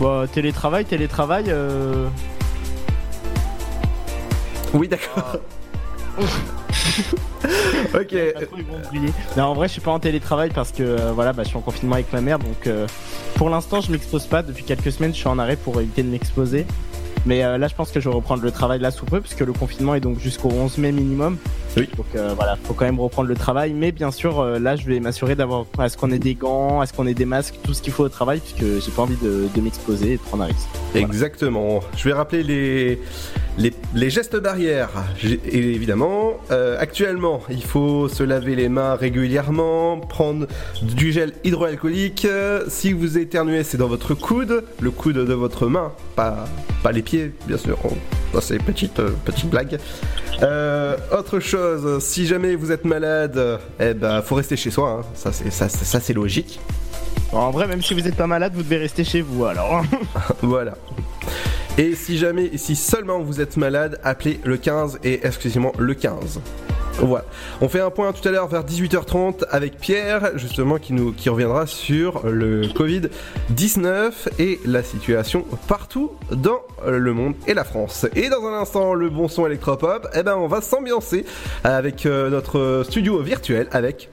Bah, 0.00 0.24
télétravail, 0.32 0.84
télétravail. 0.84 1.44
Euh... 1.48 2.08
Oui, 4.72 4.88
d'accord. 4.88 5.36
ok. 7.94 8.14
vont 8.68 8.78
briller. 8.88 9.12
Non, 9.36 9.44
en 9.44 9.54
vrai, 9.54 9.68
je 9.68 9.72
suis 9.72 9.80
pas 9.80 9.92
en 9.92 10.00
télétravail 10.00 10.50
parce 10.54 10.72
que 10.72 10.82
euh, 10.82 11.12
voilà, 11.12 11.32
bah, 11.32 11.42
je 11.44 11.48
suis 11.48 11.56
en 11.56 11.60
confinement 11.60 11.94
avec 11.94 12.12
ma 12.12 12.20
mère, 12.20 12.38
donc 12.38 12.66
euh, 12.66 12.86
pour 13.36 13.50
l'instant, 13.50 13.80
je 13.80 13.92
m'expose 13.92 14.26
pas. 14.26 14.42
Depuis 14.42 14.64
quelques 14.64 14.92
semaines, 14.92 15.12
je 15.12 15.18
suis 15.18 15.28
en 15.28 15.38
arrêt 15.38 15.56
pour 15.56 15.80
éviter 15.80 16.02
de 16.02 16.08
m'exposer. 16.08 16.66
Mais 17.26 17.42
euh, 17.42 17.56
là, 17.56 17.68
je 17.68 17.74
pense 17.74 17.90
que 17.90 18.00
je 18.00 18.08
vais 18.08 18.14
reprendre 18.14 18.42
le 18.42 18.50
travail 18.50 18.80
là 18.80 18.90
sous 18.90 19.06
peu, 19.06 19.20
puisque 19.20 19.40
le 19.40 19.52
confinement 19.52 19.94
est 19.94 20.00
donc 20.00 20.18
jusqu'au 20.18 20.50
11 20.50 20.78
mai 20.78 20.92
minimum. 20.92 21.38
Oui. 21.76 21.88
Donc 21.96 22.06
euh, 22.14 22.32
voilà, 22.36 22.56
faut 22.64 22.74
quand 22.74 22.84
même 22.84 23.00
reprendre 23.00 23.28
le 23.28 23.34
travail. 23.34 23.72
Mais 23.72 23.90
bien 23.92 24.10
sûr, 24.10 24.40
euh, 24.40 24.58
là, 24.58 24.76
je 24.76 24.86
vais 24.86 25.00
m'assurer 25.00 25.34
d'avoir 25.34 25.66
à 25.78 25.88
ce 25.88 25.96
qu'on 25.96 26.10
ait 26.12 26.18
des 26.18 26.34
gants, 26.34 26.80
à 26.80 26.86
ce 26.86 26.92
qu'on 26.92 27.06
ait 27.06 27.14
des 27.14 27.24
masques, 27.24 27.56
tout 27.64 27.74
ce 27.74 27.82
qu'il 27.82 27.92
faut 27.92 28.04
au 28.04 28.08
travail, 28.08 28.40
puisque 28.40 28.84
j'ai 28.84 28.92
pas 28.92 29.02
envie 29.02 29.16
de, 29.16 29.48
de 29.54 29.60
m'exposer 29.60 30.12
et 30.12 30.16
de 30.16 30.22
prendre 30.22 30.44
un 30.44 30.46
risque. 30.46 30.68
Voilà. 30.92 31.06
Exactement. 31.06 31.80
Je 31.96 32.04
vais 32.04 32.12
rappeler 32.12 32.42
les, 32.44 33.00
les, 33.58 33.72
les 33.94 34.10
gestes 34.10 34.36
barrières. 34.36 34.90
Et 35.24 35.58
évidemment, 35.74 36.34
euh, 36.50 36.76
actuellement, 36.78 37.40
il 37.50 37.64
faut 37.64 38.08
se 38.08 38.22
laver 38.22 38.54
les 38.54 38.68
mains 38.68 38.94
régulièrement, 38.94 39.98
prendre 39.98 40.46
du 40.82 41.12
gel 41.12 41.32
hydroalcoolique. 41.42 42.26
Si 42.68 42.92
vous 42.92 43.18
éternuez, 43.18 43.64
c'est 43.64 43.78
dans 43.78 43.88
votre 43.88 44.14
coude, 44.14 44.64
le 44.80 44.90
coude 44.90 45.16
de 45.16 45.34
votre 45.34 45.66
main, 45.66 45.92
pas, 46.14 46.44
pas 46.82 46.92
les 46.92 47.02
pieds, 47.02 47.32
bien 47.48 47.58
sûr. 47.58 47.78
Oh, 47.84 47.90
Ça, 48.34 48.40
c'est 48.40 48.58
petite, 48.58 49.00
petite 49.24 49.50
blague. 49.50 49.78
Euh, 50.42 50.96
autre 51.16 51.40
chose, 51.40 52.02
si 52.02 52.26
jamais 52.26 52.54
vous 52.56 52.72
êtes 52.72 52.84
malade, 52.84 53.60
eh 53.80 53.94
ben, 53.94 54.20
faut 54.22 54.34
rester 54.34 54.56
chez 54.56 54.70
soi. 54.70 55.00
hein. 55.00 55.06
Ça, 55.14 55.32
c'est, 55.32 55.50
ça, 55.50 55.68
ça, 55.68 56.12
logique. 56.12 56.60
En 57.32 57.50
vrai, 57.50 57.66
même 57.66 57.82
si 57.82 57.94
vous 57.94 58.06
êtes 58.06 58.16
pas 58.16 58.26
malade, 58.26 58.52
vous 58.54 58.62
devez 58.62 58.78
rester 58.78 59.04
chez 59.04 59.20
vous 59.20 59.44
alors. 59.44 59.82
Voilà. 60.42 60.74
Et 61.76 61.94
si 61.96 62.18
jamais, 62.18 62.56
si 62.56 62.76
seulement 62.76 63.20
vous 63.20 63.40
êtes 63.40 63.56
malade, 63.56 63.98
appelez 64.04 64.38
le 64.44 64.56
15 64.56 65.00
et 65.02 65.26
exclusivement 65.26 65.72
le 65.78 65.94
15. 65.94 66.40
Voilà. 66.98 67.24
On 67.60 67.68
fait 67.68 67.80
un 67.80 67.90
point 67.90 68.12
tout 68.12 68.26
à 68.26 68.30
l'heure 68.30 68.46
vers 68.46 68.64
18h30 68.64 69.44
avec 69.50 69.78
Pierre, 69.78 70.38
justement, 70.38 70.78
qui 70.78 70.92
nous, 70.92 71.12
qui 71.12 71.28
reviendra 71.28 71.66
sur 71.66 72.26
le 72.26 72.62
Covid-19 72.62 74.12
et 74.38 74.60
la 74.64 74.82
situation 74.82 75.44
partout 75.66 76.12
dans 76.30 76.62
le 76.86 77.12
monde 77.12 77.34
et 77.46 77.54
la 77.54 77.64
France. 77.64 78.06
Et 78.14 78.28
dans 78.28 78.44
un 78.46 78.60
instant, 78.60 78.94
le 78.94 79.10
bon 79.10 79.28
son 79.28 79.46
électropop, 79.46 80.06
eh 80.14 80.22
ben, 80.22 80.36
on 80.36 80.46
va 80.46 80.60
s'ambiancer 80.60 81.24
avec 81.64 82.06
euh, 82.06 82.30
notre 82.30 82.84
studio 82.84 83.20
virtuel 83.20 83.68
avec 83.72 84.10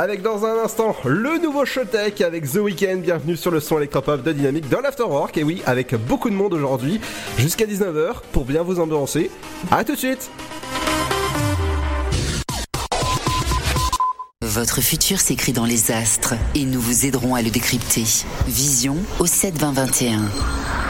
avec 0.00 0.22
dans 0.22 0.46
un 0.46 0.64
instant 0.64 0.96
le 1.04 1.36
nouveau 1.36 1.66
Showtech 1.66 2.22
avec 2.22 2.50
The 2.50 2.56
Weeknd. 2.56 3.00
Bienvenue 3.02 3.36
sur 3.36 3.50
le 3.50 3.60
son 3.60 3.76
électropop 3.76 4.22
de 4.22 4.32
Dynamique 4.32 4.66
dans 4.70 4.80
l'Afterwork. 4.80 5.36
Et 5.36 5.44
oui, 5.44 5.60
avec 5.66 5.94
beaucoup 5.94 6.30
de 6.30 6.34
monde 6.34 6.54
aujourd'hui 6.54 7.02
jusqu'à 7.36 7.66
19h 7.66 8.22
pour 8.32 8.46
bien 8.46 8.62
vous 8.62 8.80
ambiancer. 8.80 9.30
A 9.70 9.84
tout 9.84 9.92
de 9.92 9.98
suite 9.98 10.30
Votre 14.40 14.80
futur 14.80 15.20
s'écrit 15.20 15.52
dans 15.52 15.66
les 15.66 15.90
astres 15.90 16.32
et 16.54 16.64
nous 16.64 16.80
vous 16.80 17.04
aiderons 17.04 17.34
à 17.34 17.42
le 17.42 17.50
décrypter. 17.50 18.04
Vision 18.46 18.96
au 19.18 19.26
7 19.26 19.58
20 19.58 19.72
21. 19.72 20.89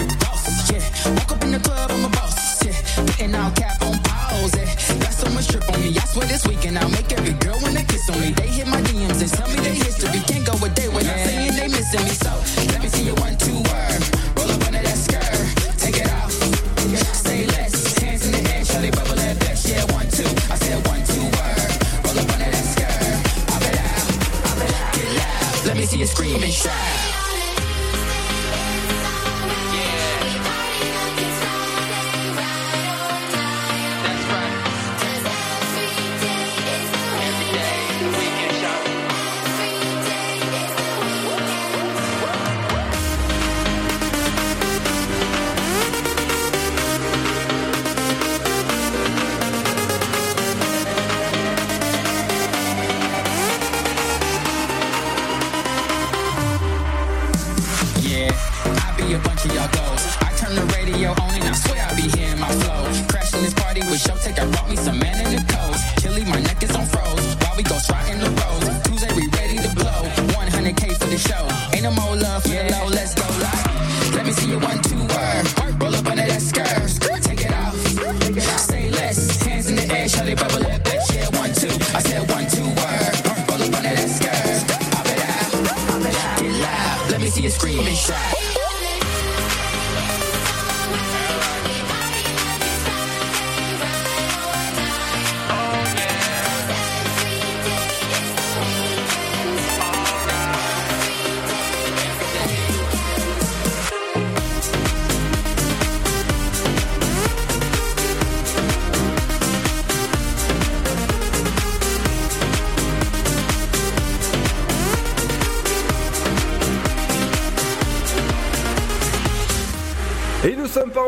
swear 6.11 6.27
this 6.27 6.45
weekend 6.45 6.77
I'll 6.77 6.89
make 6.89 7.11
every 7.13 7.33
girl 7.33 7.57
wanna 7.61 7.83
kiss 7.85 8.09
on 8.09 8.19
me. 8.19 8.31
They 8.31 8.49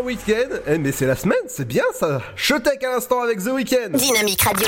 week-end, 0.04 0.58
eh, 0.68 0.78
mais 0.78 0.92
c'est 0.92 1.06
la 1.06 1.16
semaine, 1.16 1.38
c'est 1.48 1.68
bien 1.68 1.84
ça. 1.98 2.22
Showtech 2.36 2.84
à 2.84 2.92
l'instant 2.92 3.22
avec 3.22 3.40
The 3.40 3.48
Weeknd. 3.48 3.98
Dynamique 3.98 4.42
Radio. 4.42 4.68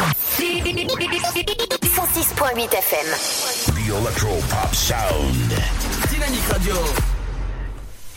106.8 1.84 2.74
FM. 2.74 3.08
The 3.66 3.90
Electro 3.90 4.36
Pop 4.50 4.74
Sound. 4.74 5.54
Dynamique 6.10 6.48
Radio. 6.50 6.76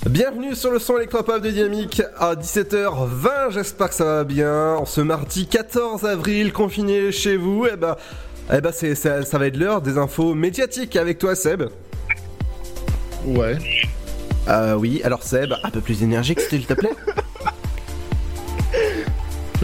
Bienvenue 0.09 0.54
sur 0.54 0.70
le 0.70 0.78
son 0.78 0.96
électropop 0.96 1.42
de 1.42 1.50
Dynamique 1.50 2.02
à 2.18 2.35
17h20, 2.35 3.50
j'espère 3.50 3.88
que 3.88 3.94
ça 3.94 4.04
va 4.04 4.24
bien. 4.24 4.74
En 4.74 4.87
ce 4.87 5.00
mardi 5.00 5.46
14 5.46 6.04
avril, 6.04 6.52
confiné 6.52 7.12
chez 7.12 7.37
vous, 7.37 7.66
et 7.66 7.76
bah, 7.76 7.98
eh 8.52 8.61
bah 8.61 8.70
c'est, 8.72 8.94
ça, 8.94 9.24
ça 9.24 9.38
va 9.38 9.46
être 9.48 9.57
l'heure 9.57 9.83
des 9.83 9.98
infos 9.98 10.35
médiatiques 10.35 10.96
avec 10.96 11.18
toi 11.18 11.35
Seb. 11.35 11.64
Ouais. 13.26 13.59
Euh, 14.48 14.74
oui, 14.74 15.00
alors 15.04 15.22
Seb, 15.22 15.52
un 15.62 15.70
peu 15.70 15.81
plus 15.81 16.02
énergique 16.02 16.40
s'il 16.40 16.66
te 16.66 16.74
plaît. 16.74 16.94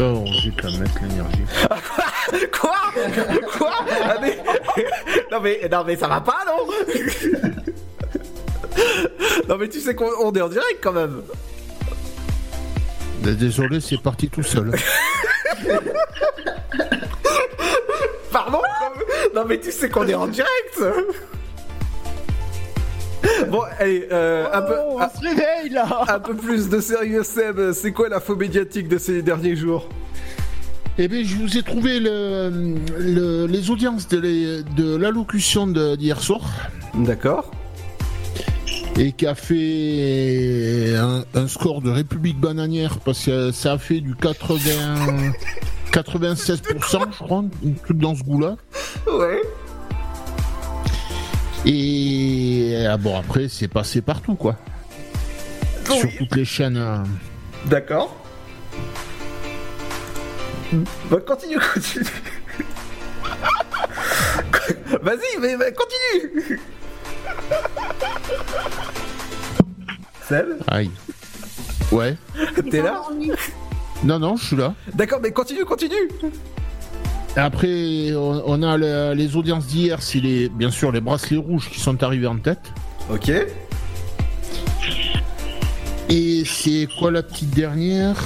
Oh, 0.06 0.22
j'ai 0.26 0.50
qu'à 0.50 0.68
mettre 0.70 1.00
l'énergie. 1.00 1.44
Quoi? 2.52 2.76
Quoi? 3.56 3.72
Ah, 4.02 4.16
mais... 4.20 4.38
non 5.32 5.40
mais 5.40 5.68
non 5.70 5.84
mais 5.84 5.96
ça 5.96 6.08
va 6.08 6.20
pas 6.20 6.44
non? 6.46 6.66
Non 9.48 9.56
mais 9.56 9.68
tu 9.68 9.80
sais 9.80 9.94
qu'on 9.94 10.10
on 10.20 10.32
est 10.32 10.40
en 10.42 10.48
direct 10.48 10.78
quand 10.82 10.92
même. 10.92 11.22
Désolé, 13.20 13.80
c'est 13.80 14.02
parti 14.02 14.28
tout 14.28 14.42
seul. 14.42 14.72
Pardon? 18.30 18.60
Non 19.34 19.44
mais 19.46 19.58
tu 19.58 19.72
sais 19.72 19.88
qu'on 19.88 20.06
est 20.06 20.14
en 20.14 20.26
direct 20.26 20.82
allez, 23.84 24.06
euh, 24.10 24.46
un 24.52 24.62
peu, 24.62 24.74
Oh, 24.90 24.98
on 25.00 25.18
se 25.18 25.22
réveille 25.22 25.70
là 25.70 25.86
un 26.08 26.18
peu 26.20 26.34
plus 26.34 26.68
de 26.68 26.80
sérieux, 26.80 27.22
Seb. 27.22 27.72
C'est 27.72 27.92
quoi 27.92 28.08
l'info 28.08 28.36
médiatique 28.36 28.88
de 28.88 28.98
ces 28.98 29.22
derniers 29.22 29.56
jours? 29.56 29.88
Eh 30.98 31.08
bien, 31.08 31.22
je 31.24 31.34
vous 31.36 31.56
ai 31.58 31.62
trouvé 31.62 31.98
le, 31.98 32.76
le- 32.98 33.46
les 33.46 33.70
audiences 33.70 34.06
de, 34.08 34.96
l'allocution 34.96 35.66
de- 35.66 35.96
d'hier 35.96 36.20
soir. 36.20 36.42
D'accord. 36.94 37.50
Et 38.96 39.10
qui 39.10 39.26
a 39.26 39.34
fait 39.34 40.94
un, 40.96 41.24
un 41.34 41.48
score 41.48 41.82
de 41.82 41.90
République 41.90 42.38
bananière 42.38 42.98
parce 43.04 43.24
que 43.24 43.50
ça 43.50 43.72
a 43.72 43.78
fait 43.78 44.00
du 44.00 44.14
80, 44.14 44.60
96%, 45.90 46.60
je 47.10 47.24
crois, 47.24 47.38
un 47.38 47.48
truc 47.82 47.98
dans 47.98 48.14
ce 48.14 48.22
goût-là. 48.22 48.56
Ouais. 49.12 49.42
Et 51.66 52.84
ah 52.88 52.96
bon, 52.96 53.18
après, 53.18 53.48
c'est 53.48 53.68
passé 53.68 54.00
partout, 54.02 54.34
quoi. 54.34 54.56
Sur 55.86 56.10
toutes 56.18 56.36
les 56.36 56.44
chaînes. 56.44 56.76
euh. 56.76 56.98
D'accord. 57.66 58.14
Bah, 61.10 61.18
continue, 61.26 61.58
continue. 61.74 62.04
Vas-y, 65.02 65.38
mais, 65.40 65.56
mais 65.56 65.72
continue. 65.72 66.60
Seb, 70.28 70.46
Aïe. 70.68 70.90
Ouais. 71.92 72.16
t'es 72.70 72.80
là 72.82 73.02
Non, 74.02 74.18
non, 74.18 74.36
je 74.36 74.44
suis 74.46 74.56
là. 74.56 74.74
D'accord, 74.94 75.20
mais 75.22 75.30
continue, 75.32 75.64
continue. 75.64 76.08
Après, 77.36 78.12
on, 78.14 78.42
on 78.46 78.62
a 78.62 78.76
le- 78.76 79.12
les 79.14 79.36
audiences 79.36 79.66
d'hier, 79.66 80.00
c'est 80.02 80.20
les, 80.20 80.48
bien 80.48 80.70
sûr 80.70 80.92
les 80.92 81.00
bracelets 81.00 81.36
rouges 81.36 81.68
qui 81.70 81.80
sont 81.80 82.02
arrivés 82.02 82.26
en 82.28 82.36
tête. 82.38 82.72
Ok. 83.10 83.30
Et 86.10 86.42
c'est 86.44 86.86
quoi 86.98 87.10
la 87.10 87.22
petite 87.22 87.50
dernière? 87.54 88.16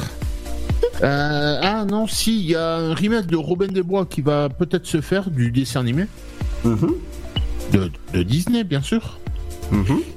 Euh, 1.02 1.60
Ah 1.62 1.84
non, 1.88 2.06
si, 2.06 2.38
il 2.40 2.50
y 2.50 2.54
a 2.56 2.76
un 2.76 2.94
remake 2.94 3.26
de 3.26 3.36
Robin 3.36 3.68
des 3.68 3.82
Bois 3.82 4.04
qui 4.04 4.20
va 4.20 4.48
peut-être 4.48 4.86
se 4.86 5.00
faire 5.00 5.30
du 5.30 5.50
dessin 5.52 5.80
animé. 5.80 6.04
de, 6.64 7.90
de 8.12 8.22
Disney, 8.22 8.64
bien 8.64 8.82
sûr. 8.82 9.18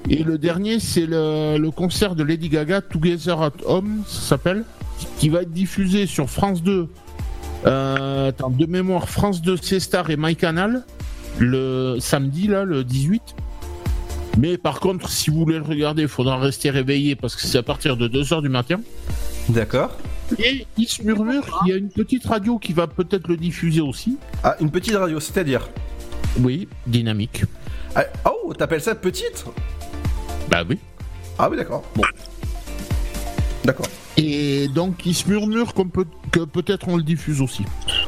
Et 0.10 0.24
le 0.24 0.38
dernier, 0.38 0.80
c'est 0.80 1.06
le, 1.06 1.58
le 1.58 1.72
concert 1.72 2.16
de 2.16 2.24
Lady 2.24 2.48
Gaga, 2.50 2.82
Together 2.82 3.42
at 3.42 3.52
Home, 3.66 4.04
ça 4.08 4.22
s'appelle, 4.22 4.64
qui 5.20 5.30
va 5.30 5.42
être 5.42 5.52
diffusé 5.52 6.06
sur 6.08 6.30
France 6.30 6.64
2. 6.64 6.88
Euh, 7.66 8.30
attends, 8.30 8.50
de 8.50 8.66
mémoire, 8.66 9.08
France 9.10 9.42
2, 9.42 9.58
C-Star 9.58 10.10
et 10.10 10.18
MyCanal, 10.18 10.84
le 11.40 11.98
samedi, 12.00 12.48
là, 12.48 12.64
le 12.64 12.84
18. 12.84 13.22
Mais 14.38 14.58
par 14.58 14.80
contre, 14.80 15.10
si 15.10 15.30
vous 15.30 15.40
voulez 15.40 15.58
le 15.58 15.64
regarder, 15.64 16.04
il 16.04 16.08
faudra 16.08 16.38
rester 16.38 16.70
réveillé 16.70 17.16
parce 17.16 17.36
que 17.36 17.42
c'est 17.42 17.58
à 17.58 17.64
partir 17.64 17.98
de 17.98 18.08
2h 18.08 18.42
du 18.42 18.50
matin. 18.50 18.80
D'accord. 19.50 19.92
Et 20.40 20.66
il 20.78 20.88
se 20.88 21.04
murmure 21.04 21.44
qu'il 21.60 21.72
y 21.72 21.74
a 21.74 21.78
une 21.78 21.90
petite 21.90 22.26
radio 22.26 22.58
qui 22.58 22.72
va 22.72 22.88
peut-être 22.88 23.28
le 23.28 23.36
diffuser 23.36 23.82
aussi. 23.82 24.18
Ah, 24.44 24.56
une 24.62 24.72
petite 24.72 24.96
radio, 24.96 25.20
c'est-à-dire 25.20 25.70
Oui, 26.40 26.68
dynamique. 26.88 27.44
Ah, 27.96 28.06
Oh, 28.26 28.54
t'appelles 28.54 28.82
ça 28.82 28.96
petite? 28.96 29.46
Bah 30.50 30.64
oui. 30.68 30.80
Ah 31.38 31.50
oui, 31.50 31.58
d'accord. 31.58 31.84
Bon. 31.96 32.04
D'accord. 33.66 33.88
Et 34.22 34.68
donc, 34.68 35.06
il 35.06 35.14
se 35.14 35.28
murmure 35.30 35.74
qu'on 35.74 35.88
peut, 35.88 36.06
que 36.32 36.42
peut-être 36.42 36.88
on 36.88 36.98
le 36.98 37.04
diffuse 37.04 37.42
aussi. 37.42 37.64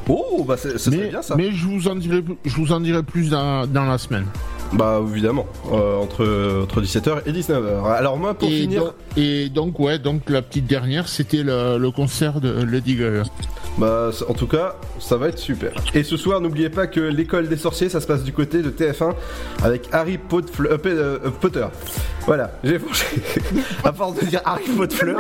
Oh, 0.08 0.44
bah 0.48 0.56
c'est 0.58 0.90
bien 0.90 1.22
ça. 1.22 1.36
Mais 1.36 1.52
je 1.52 1.66
vous 1.66 1.88
en 1.88 1.96
dirai, 1.96 2.24
je 2.46 2.56
vous 2.56 2.72
en 2.72 2.80
dirai 2.80 3.04
plus 3.04 3.30
dans, 3.30 3.68
dans 3.68 3.86
la 3.86 3.98
semaine. 3.98 4.26
Bah 4.74 5.02
évidemment, 5.08 5.46
euh, 5.72 5.98
entre, 5.98 6.64
entre 6.64 6.82
17h 6.82 7.22
et 7.28 7.32
19h. 7.32 7.86
Alors 7.92 8.18
moi 8.18 8.34
pour 8.34 8.50
et, 8.50 8.62
finir... 8.62 8.86
donc, 8.86 8.94
et 9.18 9.50
donc, 9.50 9.80
ouais, 9.80 10.00
donc 10.00 10.30
la 10.30 10.42
petite 10.42 10.66
dernière, 10.66 11.08
c'était 11.08 11.44
le, 11.44 11.78
le 11.78 11.92
concert 11.92 12.42
de 12.42 12.64
Lady 12.64 12.96
Gaga. 12.96 13.24
Bah 13.78 14.10
en 14.28 14.34
tout 14.34 14.48
cas, 14.48 14.76
ça 15.00 15.18
va 15.18 15.30
être 15.30 15.40
super. 15.40 15.74
Et 15.94 16.04
ce 16.04 16.18
soir, 16.18 16.42
n'oubliez 16.42 16.70
pas 16.70 16.88
que 16.88 17.00
l'école 17.00 17.48
des 17.48 17.58
sorciers, 17.58 17.90
ça 17.90 18.02
se 18.02 18.08
passe 18.08 18.24
du 18.24 18.34
côté 18.34 18.62
de 18.62 18.70
TF1 18.70 19.14
avec 19.64 19.90
Harry 19.92 20.20
euh, 20.32 20.80
euh, 20.86 21.30
Potter. 21.40 21.66
Voilà, 22.26 22.52
j'ai 22.64 22.80
franchi. 22.80 23.06
à 23.84 23.92
force 23.92 24.16
de 24.20 24.26
dire 24.26 24.42
Harry 24.46 24.64
Potter. 24.78 25.14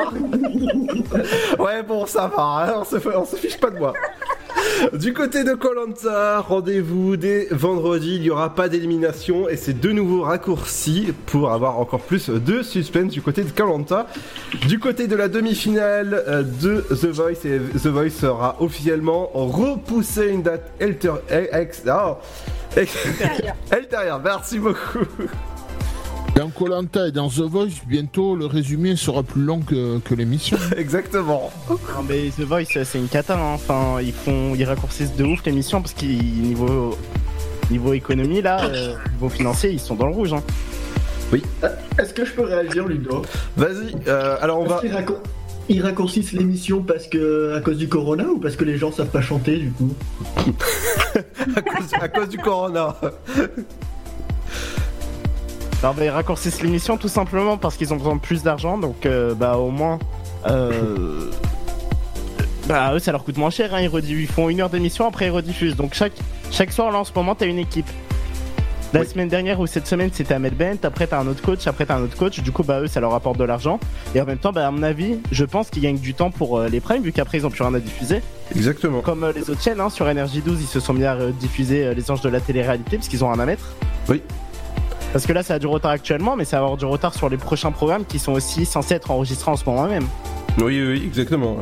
ouais 1.60 1.84
bon, 1.84 2.06
ça 2.06 2.32
va, 2.34 2.44
hein, 2.70 2.74
on, 2.80 2.86
se, 2.86 3.00
fait- 3.00 3.16
on 3.16 3.26
se 3.26 3.36
fiche 3.36 3.60
pas 3.60 3.70
de 3.70 3.78
moi. 3.78 3.94
Du 4.94 5.14
côté 5.14 5.44
de 5.44 5.54
Colanta, 5.54 6.40
rendez-vous 6.40 7.18
dès 7.18 7.48
vendredi, 7.52 8.16
il 8.16 8.22
n'y 8.22 8.30
aura 8.30 8.56
pas 8.56 8.70
d'élimination 8.70 9.50
et 9.50 9.58
c'est 9.58 9.78
de 9.80 9.92
nouveau 9.92 10.22
raccourci 10.24 11.14
pour 11.26 11.52
avoir 11.52 11.80
encore 11.80 12.00
plus 12.02 12.30
de 12.30 12.62
suspense 12.64 13.12
du 13.12 13.22
côté 13.22 13.44
de 13.44 13.52
Colanta. 13.52 14.08
Du 14.68 14.80
côté 14.80 15.08
de 15.08 15.16
la 15.16 15.28
demi-finale 15.28 16.24
euh, 16.28 16.44
de 16.44 16.82
The 16.96 17.06
Voice, 17.08 17.46
et 17.46 17.60
The 17.80 17.88
Voice 17.88 18.10
sera 18.12 18.56
officiellement 18.62 19.30
repoussé 19.34 20.28
une 20.30 20.44
date 20.44 20.72
ex- 20.80 21.84
oh, 21.88 22.18
ultérieure. 23.76 24.22
Merci 24.24 24.60
beaucoup. 24.60 25.00
Dans 26.36 26.50
Colanta 26.50 27.08
et 27.08 27.12
dans 27.12 27.30
The 27.30 27.42
Voice, 27.42 27.82
bientôt 27.88 28.36
le 28.36 28.48
résumé 28.48 28.96
sera 28.96 29.22
plus 29.22 29.42
long 29.44 29.60
que, 29.62 30.00
que 30.00 30.16
l'émission. 30.16 30.58
Exactement. 30.78 31.52
Non 31.70 31.78
mais 32.10 32.30
The 32.36 32.42
Voice 32.42 32.66
c'est 32.84 32.98
une 32.98 33.08
cata, 33.08 33.36
hein. 33.36 33.54
enfin 33.54 34.02
ils 34.02 34.12
font, 34.14 34.56
ils 34.56 34.64
raccourcissent 34.66 35.16
de 35.16 35.24
ouf 35.24 35.46
l'émission 35.46 35.82
parce 35.82 35.94
qu'ils 35.94 36.42
niveau 36.42 36.98
niveau 37.70 37.94
économie 37.94 38.42
là, 38.42 38.66
euh, 38.66 38.96
niveau 39.14 39.30
financier 39.30 39.72
ils 39.72 39.80
sont 39.80 39.96
dans 39.96 40.08
le 40.08 40.14
rouge. 40.14 40.34
Hein. 40.34 40.42
Oui. 41.32 41.44
Est-ce 42.00 42.14
que 42.14 42.26
je 42.26 42.32
peux 42.32 42.44
réagir, 42.44 42.88
Ludo? 42.88 43.22
Vas-y, 43.56 43.96
euh, 44.08 44.36
alors 44.42 44.60
on 44.60 44.66
va. 44.66 44.82
Raccour- 44.92 45.22
Ils 45.70 45.82
raccourcissent 45.84 46.34
l'émission 46.34 46.82
parce 46.82 47.06
que 47.08 47.54
à 47.56 47.62
cause 47.62 47.78
du 47.78 47.88
corona 47.88 48.26
ou 48.26 48.40
parce 48.40 48.56
que 48.56 48.66
les 48.66 48.78
gens 48.78 48.92
savent 48.92 49.08
pas 49.12 49.22
chanter 49.22 49.58
du 49.58 49.72
coup? 49.72 49.94
À, 51.56 51.62
cause, 51.62 51.90
à 52.02 52.08
cause 52.10 52.30
du 52.30 52.38
corona. 52.40 52.96
Bah, 55.84 55.94
ils 56.02 56.10
raccourcissent 56.10 56.62
l'émission 56.62 56.96
tout 56.98 57.10
simplement 57.10 57.58
parce 57.58 57.76
qu'ils 57.76 57.94
ont 57.94 57.98
besoin 57.98 58.16
de 58.16 58.22
plus 58.22 58.42
d'argent 58.42 58.78
donc 58.78 59.06
euh, 59.06 59.36
bah 59.36 59.58
au 59.58 59.70
moins 59.70 60.00
euh, 60.48 61.30
bah 62.68 62.94
eux 62.96 63.00
ça 63.00 63.12
leur 63.12 63.26
coûte 63.26 63.36
moins 63.36 63.50
cher 63.50 63.76
hein. 63.76 63.82
ils, 63.82 64.10
ils 64.10 64.28
font 64.28 64.48
une 64.48 64.62
heure 64.62 64.70
d'émission 64.70 65.06
après 65.06 65.26
ils 65.26 65.32
rediffusent 65.32 65.76
donc 65.76 65.94
chaque 65.94 66.14
chaque 66.52 66.72
soir 66.72 66.90
là 66.90 67.00
en 67.00 67.04
ce 67.04 67.12
moment 67.14 67.36
t'as 67.36 67.48
une 67.48 67.60
équipe. 67.60 67.90
La 68.94 69.04
semaine 69.06 69.28
dernière 69.28 69.60
ou 69.60 69.66
cette 69.66 69.88
semaine 69.88 70.12
c'était 70.14 70.36
Ahmed 70.36 70.56
Bent, 70.56 70.78
après 70.84 71.08
t'as 71.08 71.20
un 71.20 71.26
autre 71.26 71.42
coach, 71.42 71.66
après 71.66 71.86
t'as 71.86 71.98
un 71.98 72.04
autre 72.04 72.16
coach, 72.16 72.40
du 72.42 72.52
coup 72.52 72.64
bah 72.64 72.80
eux 72.80 72.88
ça 72.88 73.00
leur 73.00 73.14
apporte 73.16 73.40
de 73.40 73.44
l'argent 73.44 73.80
et 74.14 74.22
en 74.22 74.26
même 74.26 74.38
temps 74.38 74.52
bah 74.52 74.68
à 74.68 74.72
mon 74.72 74.84
avis 74.84 75.18
je 75.32 75.44
pense 75.46 75.72
qu'ils 75.72 75.82
gagnent 75.82 75.98
du 75.98 76.14
temps 76.14 76.30
pour 76.30 76.60
euh, 76.60 76.70
les 76.70 76.80
primes 76.80 77.02
vu 77.02 77.12
qu'après 77.12 77.40
ils 77.40 77.46
ont 77.48 77.50
plus 77.50 77.64
rien 77.64 77.74
à 77.74 77.80
diffuser. 77.80 78.22
Exactement. 78.56 79.02
Comme 79.02 79.24
euh, 79.24 79.34
les 79.36 79.50
autres 79.50 79.64
chaînes 79.64 79.82
hein, 79.82 79.90
sur 79.90 80.06
Energy 80.06 80.42
12 80.42 80.62
ils 80.62 80.68
se 80.68 80.80
sont 80.80 80.94
mis 80.94 81.06
à 81.06 81.18
diffuser 81.32 81.86
euh, 81.86 81.94
les 81.96 82.12
anges 82.12 82.22
de 82.22 82.30
la 82.30 82.40
télé-réalité 82.40 82.98
parce 82.98 83.10
qu'ils 83.10 83.24
ont 83.24 83.32
rien 83.32 83.40
à 83.40 83.46
mettre. 83.48 83.74
Oui. 84.08 84.22
Parce 85.14 85.26
que 85.26 85.32
là 85.32 85.44
ça 85.44 85.54
a 85.54 85.60
du 85.60 85.68
retard 85.68 85.92
actuellement 85.92 86.36
mais 86.36 86.44
ça 86.44 86.58
va 86.58 86.64
avoir 86.64 86.78
du 86.78 86.86
retard 86.86 87.14
sur 87.14 87.30
les 87.30 87.38
prochains 87.38 87.72
programmes 87.72 88.04
qui 88.06 88.20
sont 88.20 88.34
aussi 88.34 88.66
censés 88.66 88.96
être 88.96 89.12
enregistrés 89.12 89.52
en 89.52 89.56
ce 89.56 89.64
moment 89.66 89.86
même. 89.86 90.08
Oui, 90.58 90.84
oui, 90.86 91.02
exactement. 91.06 91.58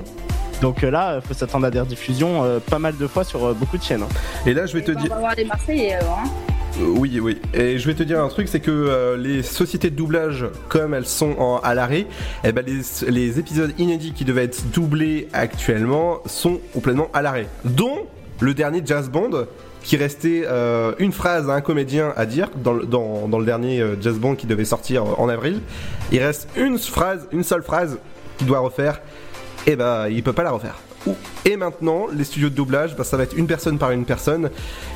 Donc 0.62 0.84
euh, 0.84 0.90
là 0.92 1.12
euh, 1.14 1.22
faut 1.22 1.34
s'attendre 1.34 1.66
à 1.68 1.72
des 1.72 1.80
rediffusions 1.80 2.44
euh, 2.44 2.60
pas 2.60 2.80
mal 2.80 2.96
de 2.98 3.08
fois 3.08 3.24
sur 3.24 3.46
euh, 3.46 3.54
beaucoup 3.54 3.78
de 3.78 3.84
chaînes. 3.84 4.04
hein. 4.04 4.08
Et 4.46 4.54
là, 4.54 4.66
je 4.66 4.74
vais 4.78 4.84
te 4.84 4.92
On 4.92 5.00
dire. 5.00 5.10
va 5.10 5.20
voir 5.20 5.36
les 5.36 5.46
Marseillais 5.46 5.94
alors. 5.94 6.20
Hein. 6.24 6.30
Oui, 6.80 7.20
oui. 7.20 7.42
Et 7.54 7.78
je 7.78 7.86
vais 7.88 7.94
te 7.94 8.04
dire 8.04 8.22
un 8.24 8.30
truc, 8.30 8.48
c'est 8.48 8.62
que 8.62 8.72
euh, 8.72 9.18
les 9.18 9.44
sociétés 9.44 9.90
de 9.90 9.96
doublage, 9.96 10.46
comme 10.70 10.94
elles 10.94 11.06
sont 11.06 11.36
en, 11.38 11.58
à 11.58 11.74
l'arrêt, 11.76 12.08
eh 12.46 12.52
ben 12.54 12.64
les, 12.66 12.82
les 13.12 13.40
épisodes 13.40 13.74
inédits 13.78 14.14
qui 14.14 14.24
devaient 14.24 14.46
être 14.46 14.64
doublés 14.72 15.28
actuellement 15.34 16.20
sont 16.26 16.60
complètement 16.74 17.10
à 17.14 17.22
l'arrêt. 17.22 17.48
Dont 17.66 18.06
le 18.40 18.54
dernier 18.54 18.82
Jazz 18.86 19.10
Bond, 19.10 19.48
qui 19.84 19.98
restait 19.98 20.44
euh, 20.46 20.94
une 21.00 21.12
phrase 21.12 21.50
à 21.50 21.54
un 21.54 21.62
comédien 21.62 22.14
à 22.16 22.26
dire 22.26 22.50
dans, 22.56 22.74
le- 22.74 23.46
dernier 23.46 23.82
euh, 23.82 23.96
Jazz 24.00 24.18
Bond 24.18 24.36
qui 24.36 24.48
devait 24.48 24.66
sortir 24.66 25.20
en 25.20 25.30
avril. 25.30 25.62
Il 26.12 26.20
reste 26.20 26.48
une 26.56 26.78
phrase, 26.78 27.28
une 27.32 27.44
seule 27.44 27.64
phrase 27.64 28.00
qu'il 28.38 28.48
doit 28.48 28.60
refaire. 28.60 29.02
Et 29.68 29.76
ben, 29.76 30.08
il 30.08 30.24
peut 30.24 30.34
pas 30.34 30.44
la 30.44 30.52
refaire. 30.52 30.76
Et 31.46 31.58
maintenant, 31.58 32.06
les 32.14 32.24
studios 32.24 32.50
de 32.50 32.56
doublage, 32.56 32.96
bah, 32.96 33.04
ça 33.04 33.18
va 33.18 33.24
être 33.24 33.36
une 33.36 33.48
personne 33.48 33.78
par 33.80 33.92
une 33.92 34.06
personne, 34.06 34.52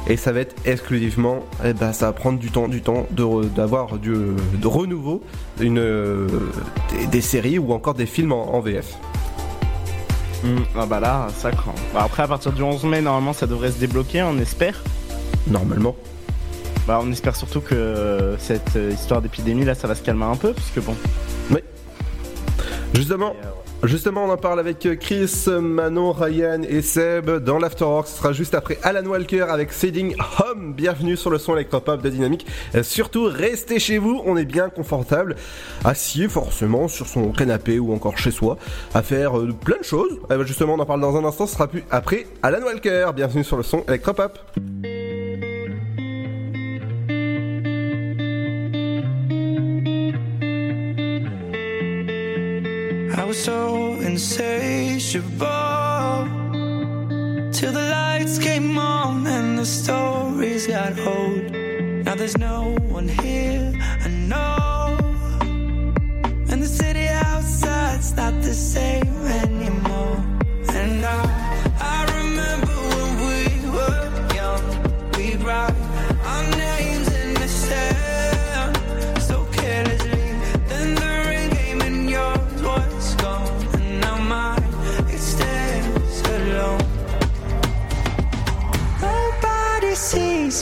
et 0.07 0.17
ça 0.17 0.31
va 0.31 0.41
être 0.41 0.55
exclusivement, 0.65 1.43
et 1.63 1.73
ben, 1.73 1.93
ça 1.93 2.07
va 2.07 2.13
prendre 2.13 2.37
du 2.37 2.51
temps, 2.51 2.67
du 2.67 2.81
temps 2.81 3.07
d'avoir 3.11 3.97
du 3.97 4.13
de 4.13 4.67
renouveau, 4.67 5.23
euh, 5.61 6.27
des, 7.11 7.21
séries 7.21 7.57
ou 7.57 7.73
encore 7.73 7.95
des 7.95 8.05
films 8.05 8.33
en 8.33 8.59
VF. 8.59 8.95
Hmm, 10.43 10.63
ah 10.77 10.85
bah 10.85 10.99
là, 10.99 11.27
ça 11.35 11.51
craint. 11.51 11.73
Bah 11.93 12.03
après, 12.03 12.23
à 12.23 12.27
partir 12.27 12.51
du 12.51 12.61
11 12.61 12.83
mai, 12.85 13.01
normalement, 13.01 13.33
ça 13.33 13.47
devrait 13.47 13.71
se 13.71 13.79
débloquer, 13.79 14.23
on 14.23 14.37
espère. 14.37 14.81
Normalement. 15.47 15.95
Bah, 16.87 16.99
on 17.01 17.11
espère 17.11 17.35
surtout 17.35 17.61
que 17.61 18.35
cette 18.37 18.75
euh, 18.75 18.91
histoire 18.91 19.21
d'épidémie 19.21 19.65
là, 19.65 19.73
ça 19.73 19.87
va 19.87 19.95
se 19.95 20.03
calmer 20.03 20.25
un 20.25 20.35
peu, 20.35 20.53
parce 20.53 20.69
que 20.69 20.79
bon. 20.79 20.95
Oui. 21.49 21.59
Justement, 22.95 24.23
on 24.23 24.29
en 24.29 24.37
parle 24.37 24.59
avec 24.59 24.87
Chris, 24.99 25.29
Manon, 25.47 26.13
Ryan 26.13 26.61
et 26.63 26.81
Seb 26.81 27.29
dans 27.29 27.59
l'Afterwork. 27.59 28.07
Ce 28.07 28.17
sera 28.17 28.31
juste 28.31 28.55
après 28.55 28.77
Alan 28.83 29.05
Walker 29.05 29.41
avec 29.41 29.71
Fading 29.71 30.15
Home. 30.39 30.73
Bienvenue 30.73 31.17
sur 31.17 31.29
le 31.29 31.37
son 31.37 31.55
électropop 31.55 32.01
de 32.01 32.09
Dynamique. 32.09 32.47
Euh, 32.73 32.83
surtout, 32.83 33.25
restez 33.25 33.79
chez 33.79 33.97
vous. 33.97 34.21
On 34.25 34.37
est 34.37 34.45
bien 34.45 34.69
confortable, 34.69 35.35
assis 35.83 36.29
forcément 36.29 36.87
sur 36.87 37.05
son 37.05 37.31
canapé 37.31 37.79
ou 37.79 37.93
encore 37.93 38.17
chez 38.17 38.31
soi, 38.31 38.57
à 38.93 39.01
faire 39.01 39.37
euh, 39.37 39.51
plein 39.51 39.77
de 39.77 39.83
choses. 39.83 40.19
Justement, 40.45 40.75
on 40.75 40.79
en 40.79 40.85
parle 40.85 41.01
dans 41.01 41.17
un 41.17 41.25
instant. 41.25 41.47
Ce 41.47 41.53
sera 41.55 41.67
plus 41.67 41.83
après 41.91 42.27
Alan 42.43 42.63
Walker. 42.63 43.07
Bienvenue 43.13 43.43
sur 43.43 43.57
le 43.57 43.63
son 43.63 43.83
électropop. 43.89 44.39
So 53.45 53.93
insatiable 54.01 55.29
till 57.51 57.71
the 57.71 57.87
lights 57.91 58.39
came 58.39 58.75
on 58.75 59.27
and 59.27 59.59
the 59.59 59.65
stories 59.65 60.65
got 60.65 60.97
old. 60.97 61.51
Now 62.05 62.15
there's 62.15 62.39
no 62.39 62.75
one 62.89 63.07
here 63.07 63.71
I 64.03 64.07
know, 64.31 64.97
and 66.49 66.59
the 66.63 66.67
city 66.81 67.07
outside's 67.07 68.15
not 68.15 68.33
the 68.41 68.55
same 68.55 69.15
anymore. 69.43 70.17
And 70.69 71.05
I, 71.05 71.21
I 71.79 72.03
remember 72.05 72.24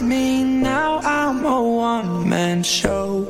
me 0.01 0.43
now. 0.43 0.99
I'm 1.03 1.45
a 1.45 1.61
one 1.61 2.29
man 2.29 2.63
show. 2.63 3.27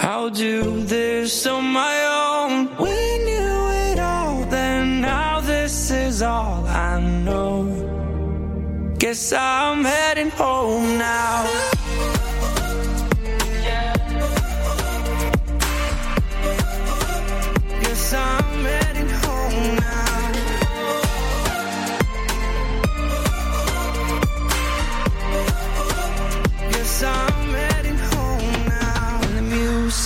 I'll 0.00 0.30
do 0.30 0.82
this 0.82 1.46
on 1.46 1.64
my 1.64 1.96
own. 2.20 2.76
We 2.76 2.96
knew 3.24 3.60
it 3.88 3.98
all, 3.98 4.44
then 4.46 5.00
now 5.00 5.40
this 5.40 5.90
is 5.90 6.22
all 6.22 6.66
I 6.66 7.00
know. 7.00 8.94
Guess 8.98 9.32
I'm 9.32 9.84
heading 9.84 10.30
home 10.30 10.98
now. 10.98 11.77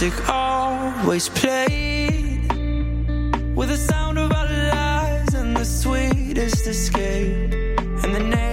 Music 0.03 0.29
always 0.29 1.29
played 1.29 2.43
with 3.55 3.69
the 3.69 3.77
sound 3.77 4.19
of 4.19 4.33
our 4.33 4.49
lives 4.49 5.35
and 5.35 5.57
the 5.57 5.65
sweetest 5.65 6.67
escape. 6.67 7.53
And 8.03 8.13
the 8.13 8.19
neighbors 8.19 8.52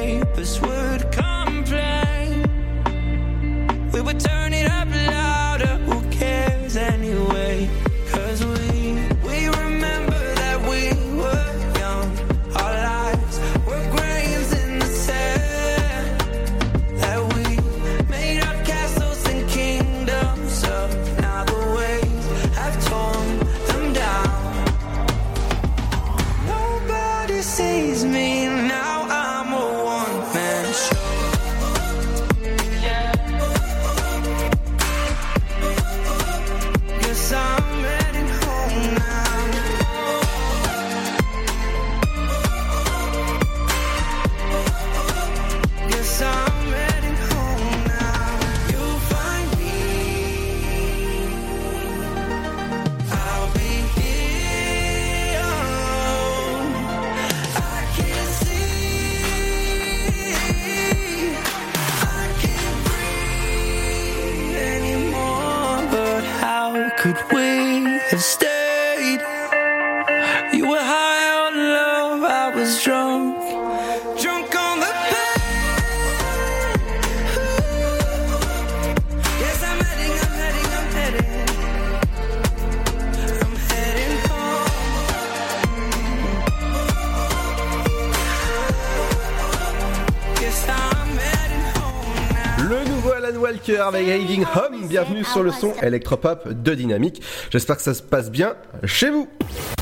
Walker 93.69 93.81
avec 93.81 94.39
Home. 94.55 94.87
Bienvenue 94.87 95.23
sur 95.23 95.43
le 95.43 95.51
son 95.51 95.73
électropop 95.81 96.49
de 96.49 96.73
Dynamique. 96.73 97.21
J'espère 97.51 97.77
que 97.77 97.83
ça 97.83 97.93
se 97.93 98.01
passe 98.01 98.31
bien 98.31 98.55
chez 98.85 99.09
vous. 99.09 99.27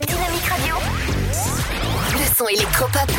Dynamique 0.05 0.43
Radio. 0.43 0.75
Le 2.13 2.35
son 2.35 2.47
électropop. 2.47 3.09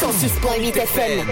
106.8 0.00 0.78
FM. 0.78 1.28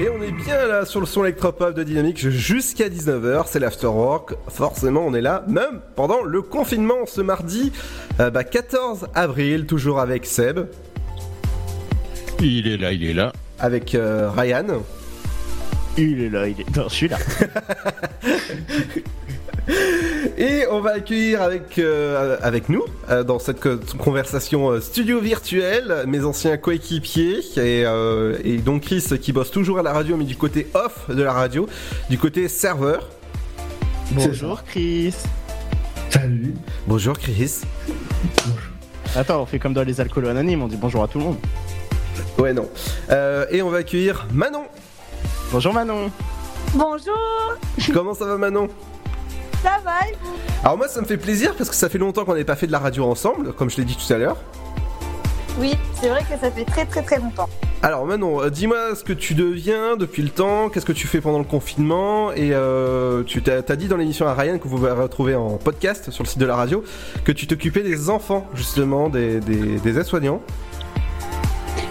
Et 0.00 0.08
on 0.08 0.22
est 0.22 0.32
bien 0.32 0.66
là 0.66 0.84
sur 0.84 1.00
le 1.00 1.06
son 1.06 1.24
électropop 1.24 1.74
de 1.74 1.82
Dynamique 1.82 2.18
jusqu'à 2.18 2.88
19h, 2.88 3.44
c'est 3.46 3.60
l'afterwork. 3.60 4.34
Forcément, 4.48 5.04
on 5.06 5.14
est 5.14 5.20
là, 5.20 5.44
même 5.48 5.80
pendant 5.94 6.22
le 6.22 6.42
confinement 6.42 7.06
ce 7.06 7.20
mardi 7.20 7.72
euh, 8.20 8.30
bah, 8.30 8.44
14 8.44 9.08
avril, 9.14 9.66
toujours 9.66 10.00
avec 10.00 10.26
Seb. 10.26 10.66
Il 12.40 12.66
est 12.68 12.76
là, 12.76 12.92
il 12.92 13.04
est 13.04 13.14
là. 13.14 13.32
Avec 13.58 13.94
euh, 13.94 14.30
Ryan. 14.30 14.82
Il 15.98 16.22
est 16.22 16.30
là, 16.30 16.46
il 16.48 16.60
est. 16.60 16.76
Non, 16.76 16.84
je 16.88 16.94
suis 16.94 17.08
là. 17.08 17.18
Et 20.38 20.64
on 20.70 20.80
va 20.80 20.92
accueillir 20.92 21.42
avec, 21.42 21.78
euh, 21.78 22.38
avec 22.40 22.68
nous, 22.70 22.84
euh, 23.10 23.22
dans 23.24 23.38
cette 23.38 23.60
co- 23.60 23.76
conversation 23.98 24.70
euh, 24.70 24.80
studio 24.80 25.20
virtuelle, 25.20 26.04
mes 26.06 26.24
anciens 26.24 26.56
coéquipiers, 26.56 27.40
et, 27.56 27.84
euh, 27.84 28.38
et 28.44 28.56
donc 28.58 28.82
Chris 28.82 29.04
qui 29.20 29.32
bosse 29.32 29.50
toujours 29.50 29.78
à 29.80 29.82
la 29.82 29.92
radio, 29.92 30.16
mais 30.16 30.24
du 30.24 30.36
côté 30.36 30.68
off 30.74 31.10
de 31.10 31.22
la 31.22 31.32
radio, 31.32 31.68
du 32.08 32.16
côté 32.16 32.48
serveur. 32.48 33.08
Bonjour 34.12 34.62
Chris. 34.64 35.14
Salut. 36.08 36.54
Bonjour 36.86 37.18
Chris. 37.18 37.56
Attends, 39.16 39.42
on 39.42 39.46
fait 39.46 39.58
comme 39.58 39.74
dans 39.74 39.82
les 39.82 40.00
alcools 40.00 40.28
anonymes, 40.28 40.62
on 40.62 40.68
dit 40.68 40.78
bonjour 40.80 41.02
à 41.02 41.08
tout 41.08 41.18
le 41.18 41.24
monde. 41.24 41.36
Ouais, 42.38 42.54
non. 42.54 42.68
Euh, 43.10 43.44
et 43.50 43.60
on 43.60 43.68
va 43.70 43.78
accueillir 43.78 44.26
Manon. 44.32 44.64
Bonjour 45.50 45.72
Manon. 45.72 46.10
Bonjour, 46.74 47.56
Comment 47.94 48.12
ça 48.12 48.26
va 48.26 48.36
Manon? 48.36 48.68
Ça 49.62 49.78
va 49.82 50.06
et 50.06 50.12
vous? 50.22 50.34
Alors 50.62 50.76
moi 50.76 50.88
ça 50.88 51.00
me 51.00 51.06
fait 51.06 51.16
plaisir 51.16 51.54
parce 51.56 51.70
que 51.70 51.74
ça 51.76 51.88
fait 51.88 51.96
longtemps 51.96 52.26
qu'on 52.26 52.32
n'avait 52.32 52.44
pas 52.44 52.56
fait 52.56 52.66
de 52.66 52.72
la 52.72 52.78
radio 52.78 53.04
ensemble, 53.04 53.54
comme 53.54 53.70
je 53.70 53.78
l'ai 53.78 53.84
dit 53.84 53.96
tout 53.96 54.12
à 54.12 54.18
l'heure. 54.18 54.36
Oui, 55.58 55.74
c'est 55.98 56.08
vrai 56.10 56.20
que 56.20 56.38
ça 56.38 56.50
fait 56.50 56.64
très 56.66 56.84
très 56.84 57.02
très 57.02 57.18
longtemps. 57.18 57.48
Alors 57.82 58.04
Manon, 58.04 58.42
euh, 58.42 58.50
dis-moi 58.50 58.94
ce 58.94 59.02
que 59.04 59.14
tu 59.14 59.34
deviens 59.34 59.96
depuis 59.96 60.22
le 60.22 60.28
temps, 60.28 60.68
qu'est-ce 60.68 60.84
que 60.84 60.92
tu 60.92 61.06
fais 61.06 61.22
pendant 61.22 61.38
le 61.38 61.44
confinement, 61.44 62.30
et 62.32 62.50
euh, 62.52 63.22
tu 63.22 63.40
t'as 63.42 63.62
t'as 63.62 63.76
dit 63.76 63.88
dans 63.88 63.96
l'émission 63.96 64.26
à 64.26 64.34
Ryan 64.34 64.58
que 64.58 64.68
vous 64.68 64.76
pouvez 64.76 64.90
retrouver 64.90 65.34
en 65.34 65.52
podcast 65.56 66.10
sur 66.10 66.24
le 66.24 66.28
site 66.28 66.38
de 66.40 66.46
la 66.46 66.56
radio, 66.56 66.84
que 67.24 67.32
tu 67.32 67.46
t'occupais 67.46 67.82
des 67.82 68.10
enfants 68.10 68.46
justement, 68.54 69.08
des, 69.08 69.40
des, 69.40 69.78
des 69.78 69.98
aides-soignants. 69.98 70.42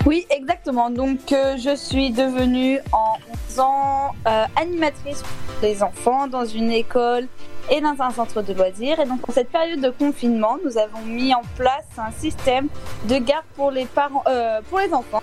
Oui, 0.08 0.26
exactement. 0.30 0.90
Donc, 0.90 1.34
euh, 1.34 1.58
je 1.58 1.76
suis 1.76 2.12
devenue 2.12 2.80
en 2.94 3.18
11 3.50 3.60
ans 3.60 4.16
euh, 4.26 4.46
animatrice 4.56 5.22
pour 5.22 5.56
les 5.62 5.84
enfants 5.84 6.28
dans 6.28 6.46
une 6.46 6.72
école 6.72 7.28
et 7.70 7.82
dans 7.82 7.94
un 8.00 8.12
centre 8.12 8.42
de 8.42 8.54
loisirs. 8.54 9.02
Et 9.02 9.06
donc, 9.06 9.28
en 9.28 9.34
cette 9.34 9.50
période 9.50 9.82
de 9.82 9.90
confinement, 9.90 10.60
nous 10.64 10.78
avons 10.78 11.02
mis 11.02 11.34
en 11.34 11.42
place 11.58 11.84
un 11.98 12.12
système 12.12 12.70
de 13.10 13.18
garde 13.18 13.44
pour 13.58 13.70
les 13.70 13.86
parents, 13.86 14.24
euh, 14.28 14.62
pour 14.70 14.80
les 14.80 14.94
enfants, 14.94 15.22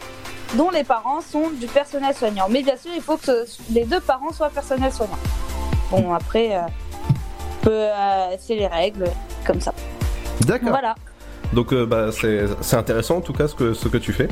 dont 0.55 0.69
les 0.69 0.85
parents 0.85 1.23
sont 1.23 1.49
du 1.49 1.67
personnel 1.67 2.15
soignant. 2.15 2.49
Mais 2.51 2.63
bien 2.63 2.77
sûr, 2.77 2.91
il 2.95 3.01
faut 3.01 3.17
que 3.17 3.47
les 3.71 3.87
deux 3.87 4.01
parents 4.01 4.33
soient 4.33 4.51
personnel 4.51 4.93
soignant. 4.93 5.19
Bon, 5.91 6.13
après, 6.13 6.61
c'est 7.63 8.55
les 8.55 8.67
règles, 8.67 9.07
comme 9.47 9.63
ça. 9.63 9.73
D'accord. 10.43 10.69
Voilà. 10.69 10.95
Donc 11.53 11.73
euh, 11.73 11.87
bah, 11.87 12.11
c'est 12.13 12.77
intéressant 12.77 13.19
en 13.19 13.21
tout 13.21 13.33
cas 13.33 13.49
ce 13.49 13.55
que, 13.55 13.75
ce 13.75 13.89
que 13.89 13.99
tu 13.99 14.13
fais. 14.13 14.29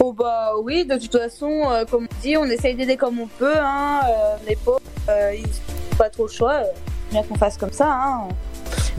Oh 0.00 0.12
bah 0.12 0.52
oui, 0.62 0.84
de 0.84 0.96
toute 0.96 1.12
façon, 1.12 1.70
euh, 1.70 1.84
comme 1.88 2.04
on 2.10 2.22
dit, 2.22 2.36
on 2.36 2.44
essaye 2.44 2.74
d'aider 2.74 2.96
comme 2.96 3.20
on 3.20 3.26
peut. 3.26 3.56
Hein, 3.56 4.00
euh, 4.04 4.36
les 4.48 4.56
pauvres, 4.56 4.80
ils 5.08 5.42
n'ont 5.42 5.96
pas 5.96 6.10
trop 6.10 6.26
le 6.26 6.32
choix. 6.32 6.62
bien 7.10 7.22
qu'on 7.22 7.36
fasse 7.36 7.56
comme 7.56 7.72
ça. 7.72 7.88
Hein. 7.88 8.28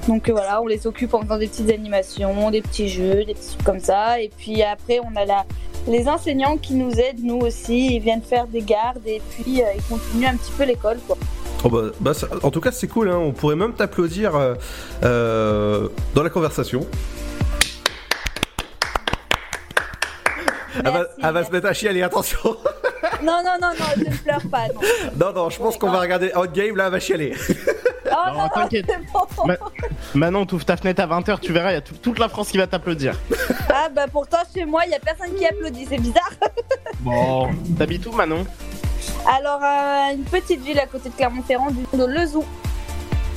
Donc 0.08 0.30
voilà, 0.30 0.62
on 0.62 0.68
les 0.68 0.86
occupe 0.88 1.14
en 1.14 1.22
faisant 1.22 1.38
des 1.38 1.48
petites 1.48 1.70
animations, 1.70 2.52
des 2.52 2.62
petits 2.62 2.90
jeux, 2.90 3.26
des 3.26 3.34
petits 3.34 3.50
trucs 3.50 3.64
comme 3.64 3.80
ça. 3.80 4.22
Et 4.22 4.30
puis 4.38 4.62
après, 4.64 5.00
on 5.00 5.16
a 5.16 5.26
la, 5.26 5.46
les 5.88 6.08
enseignants 6.08 6.58
qui 6.58 6.76
nous 6.76 6.92
aident, 6.92 7.24
nous 7.24 7.40
aussi. 7.40 7.96
Ils 7.96 8.00
viennent 8.00 8.22
faire 8.22 8.48
des 8.48 8.62
gardes 8.62 9.06
et 9.06 9.22
puis 9.32 9.62
ils 9.76 9.84
continuent 9.90 10.28
un 10.28 10.38
petit 10.38 10.52
peu 10.58 10.64
l'école. 10.64 11.00
quoi. 11.08 11.18
Oh 11.64 11.70
bah, 11.70 11.82
bah, 12.00 12.14
ça- 12.14 12.28
en 12.42 12.52
tout 12.52 12.60
cas 12.62 12.72
c'est 12.72 12.88
cool, 12.88 13.10
hein. 13.10 13.18
on 13.18 13.32
pourrait 13.32 13.56
même 13.56 13.74
t'applaudir 13.74 14.36
euh, 14.36 14.56
euh, 15.04 15.88
dans 16.14 16.24
la 16.24 16.30
conversation. 16.30 16.86
Elle 20.76 20.92
va, 20.92 21.06
elle 21.22 21.34
va 21.34 21.44
se 21.46 21.52
mettre 21.52 21.68
à 21.68 21.74
chialer, 21.74 22.02
attention 22.02 22.40
Non, 23.24 23.42
non, 23.46 23.58
non, 23.62 23.70
non, 23.80 23.86
je 23.96 24.10
ne 24.10 24.16
pleure 24.18 24.42
pas. 24.52 24.68
Non. 24.68 24.82
Non, 25.28 25.34
non, 25.34 25.50
je 25.50 25.58
pense 25.60 25.78
qu'on 25.78 25.92
va 25.92 26.00
regarder 26.00 26.32
Outgame, 26.36 26.76
là, 26.76 26.86
elle 26.88 26.92
va 26.92 27.00
chialer. 27.00 27.36
Oh 28.06 28.16
non, 28.32 28.38
non, 28.44 28.50
t'inquiète. 28.50 28.88
bon. 29.14 29.46
Ma- 29.48 29.56
Manon, 30.14 30.46
t'ouvres 30.46 30.66
ta 30.66 30.78
fenêtre 30.78 31.02
à 31.02 31.08
20h, 31.08 31.40
tu 31.40 31.54
verras, 31.54 31.72
il 31.72 31.76
y 31.76 31.78
a 31.78 31.82
tout- 31.82 31.96
toute 31.96 32.20
la 32.20 32.30
France 32.30 32.50
qui 32.50 32.58
va 32.58 32.68
t'applaudir. 32.68 33.14
Ah 33.74 33.90
bah 33.94 34.06
pourtant, 34.12 34.38
chez 34.54 34.66
moi, 34.66 34.82
il 34.86 34.90
n'y 34.90 34.96
a 34.96 35.00
personne 35.00 35.34
qui 35.36 35.46
applaudit. 35.46 35.86
C'est 35.90 35.98
bizarre. 36.02 36.32
Bon. 37.00 37.50
T'habites 37.78 38.06
où 38.06 38.12
Manon? 38.14 38.46
Alors, 39.28 39.60
euh, 39.62 40.14
une 40.16 40.24
petite 40.24 40.64
ville 40.64 40.80
à 40.80 40.86
côté 40.86 41.10
de 41.10 41.14
Clermont-Ferrand, 41.16 41.72
du 41.72 41.80
nom 41.98 42.06
de 42.08 42.12
Lezou. 42.14 42.46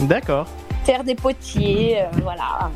D'accord. 0.00 0.46
Terre 0.84 1.02
des 1.02 1.16
potiers, 1.16 2.02
euh, 2.02 2.04
voilà. 2.22 2.70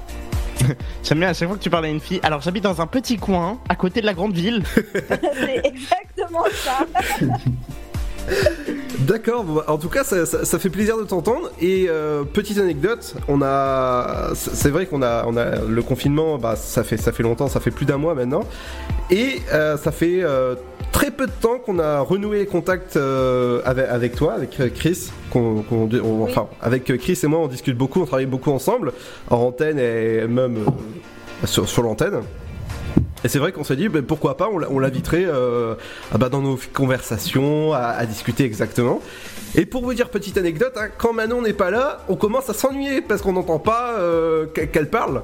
J'aime 1.04 1.20
bien 1.20 1.28
à 1.28 1.32
chaque 1.34 1.48
fois 1.48 1.56
que 1.56 1.62
tu 1.62 1.70
parles 1.70 1.84
à 1.84 1.88
une 1.88 2.00
fille. 2.00 2.18
Alors 2.24 2.40
j'habite 2.40 2.64
dans 2.64 2.80
un 2.80 2.86
petit 2.88 3.18
coin, 3.18 3.58
à 3.68 3.76
côté 3.76 4.00
de 4.00 4.06
la 4.06 4.14
grande 4.14 4.32
ville. 4.34 4.62
C'est 4.74 5.60
exactement 5.64 6.44
ça. 6.52 6.78
D'accord, 9.00 9.44
bah, 9.44 9.64
en 9.68 9.78
tout 9.78 9.88
cas, 9.88 10.04
ça, 10.04 10.24
ça- 10.26 10.44
ça 10.44 10.58
fait 10.58 10.68
plaisir 10.70 10.96
de 10.98 11.04
t'entendre. 11.04 11.50
Et 11.60 11.86
euh, 11.88 12.22
petite 12.24 12.58
anecdote, 12.58 13.14
on 13.28 13.40
a, 13.42 14.30
c'est 14.34 14.70
vrai 14.70 14.86
qu'on 14.86 15.02
a, 15.02 15.24
on 15.26 15.36
a 15.36 15.56
le 15.66 15.82
confinement, 15.82 16.38
bah, 16.38 16.54
ça 16.56 16.84
fait, 16.84 16.96
ça 16.96 17.10
fait 17.10 17.22
longtemps, 17.22 17.48
ça 17.48 17.60
fait 17.60 17.70
plus 17.70 17.86
d'un 17.86 17.96
mois 17.96 18.14
maintenant, 18.14 18.44
et 19.10 19.40
euh, 19.52 19.76
ça 19.78 19.90
fait 19.90 20.20
euh, 20.22 20.54
très 20.92 21.10
peu 21.10 21.26
de 21.26 21.32
temps 21.32 21.58
qu'on 21.58 21.78
a 21.78 22.00
renoué 22.00 22.40
les 22.40 22.46
contacts 22.46 22.96
avec, 23.64 23.88
avec 23.88 24.14
toi, 24.16 24.34
avec 24.34 24.50
Chris, 24.74 25.10
qu'on, 25.30 25.62
qu'on- 25.62 25.88
on- 26.04 26.22
enfin, 26.24 26.46
avec 26.60 26.84
Chris 26.98 27.18
et 27.22 27.26
moi, 27.26 27.40
on 27.40 27.48
discute 27.48 27.76
beaucoup, 27.76 28.02
on 28.02 28.06
travaille 28.06 28.26
beaucoup 28.26 28.50
ensemble, 28.52 28.92
en 29.30 29.38
antenne 29.38 29.78
et 29.78 30.26
même 30.28 30.58
sur, 31.44 31.68
sur 31.68 31.82
l'antenne. 31.82 32.20
Et 33.24 33.28
c'est 33.28 33.38
vrai 33.38 33.52
qu'on 33.52 33.64
s'est 33.64 33.76
dit, 33.76 33.88
ben, 33.88 34.02
pourquoi 34.02 34.36
pas, 34.36 34.48
on, 34.48 34.78
l'inviterait 34.78 35.24
euh, 35.26 35.74
ah 36.12 36.18
bah, 36.18 36.28
dans 36.28 36.40
nos 36.40 36.58
conversations, 36.72 37.72
à, 37.72 37.80
à 37.80 38.06
discuter 38.06 38.44
exactement. 38.44 39.00
Et 39.54 39.66
pour 39.66 39.82
vous 39.82 39.94
dire, 39.94 40.08
petite 40.10 40.38
anecdote, 40.38 40.74
hein, 40.76 40.88
quand 40.96 41.12
Manon 41.12 41.42
n'est 41.42 41.52
pas 41.52 41.70
là, 41.70 42.02
on 42.08 42.16
commence 42.16 42.48
à 42.48 42.54
s'ennuyer 42.54 43.00
parce 43.00 43.20
qu'on 43.20 43.32
n'entend 43.32 43.58
pas 43.58 43.94
euh, 43.98 44.46
qu'elle 44.46 44.88
parle. 44.88 45.22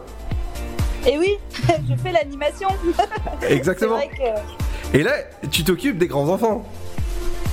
Et 1.06 1.16
oui, 1.16 1.38
je 1.88 1.94
fais 2.02 2.12
l'animation. 2.12 2.68
Exactement. 3.48 3.98
C'est 4.00 4.08
que... 4.08 4.98
Et 4.98 5.02
là, 5.02 5.12
tu 5.50 5.62
t'occupes 5.62 5.98
des 5.98 6.08
grands 6.08 6.28
enfants. 6.28 6.66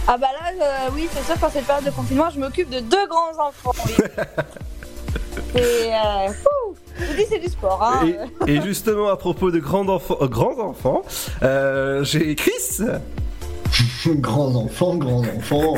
Ah 0.07 0.17
bah 0.17 0.27
là, 0.33 0.65
euh, 0.65 0.89
oui, 0.93 1.07
c'est 1.13 1.23
sûr, 1.23 1.39
qu'en 1.39 1.49
cette 1.49 1.65
période 1.65 1.85
de 1.85 1.91
confinement, 1.91 2.29
je 2.29 2.39
m'occupe 2.39 2.69
de 2.69 2.79
deux 2.79 3.07
grands 3.07 3.47
enfants. 3.47 3.71
Oui. 3.85 3.93
Et 5.55 5.59
euh, 5.59 6.31
fou, 6.31 6.75
je 6.99 7.05
vous 7.05 7.13
dis, 7.17 7.25
c'est 7.29 7.39
du 7.39 7.47
sport. 7.47 7.81
Hein. 7.83 8.07
Et, 8.47 8.53
et 8.55 8.61
justement, 8.61 9.09
à 9.09 9.17
propos 9.17 9.51
de 9.51 9.59
grands 9.59 9.87
enfants, 9.87 10.17
euh, 10.21 10.27
grands 10.27 10.59
enfants 10.59 11.03
euh, 11.43 12.03
j'ai 12.03 12.35
Chris. 12.35 12.79
grands 14.07 14.53
enfants, 14.55 14.95
grands 14.95 15.21
enfants. 15.37 15.75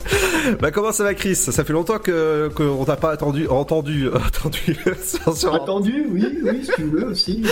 bah 0.60 0.70
comment 0.70 0.92
ça 0.92 1.02
va, 1.04 1.14
Chris? 1.14 1.34
Ça 1.34 1.64
fait 1.64 1.72
longtemps 1.72 1.98
que 1.98 2.48
qu'on 2.54 2.84
t'a 2.84 2.96
pas 2.96 3.10
attendu, 3.10 3.48
entendu, 3.48 4.08
entendu, 4.14 4.76
sur, 5.02 5.36
sur- 5.36 5.54
Attendu, 5.54 6.06
oui, 6.10 6.40
oui, 6.44 6.64
si 6.64 6.70
tu 6.76 6.84
veux 6.84 7.06
aussi. 7.06 7.44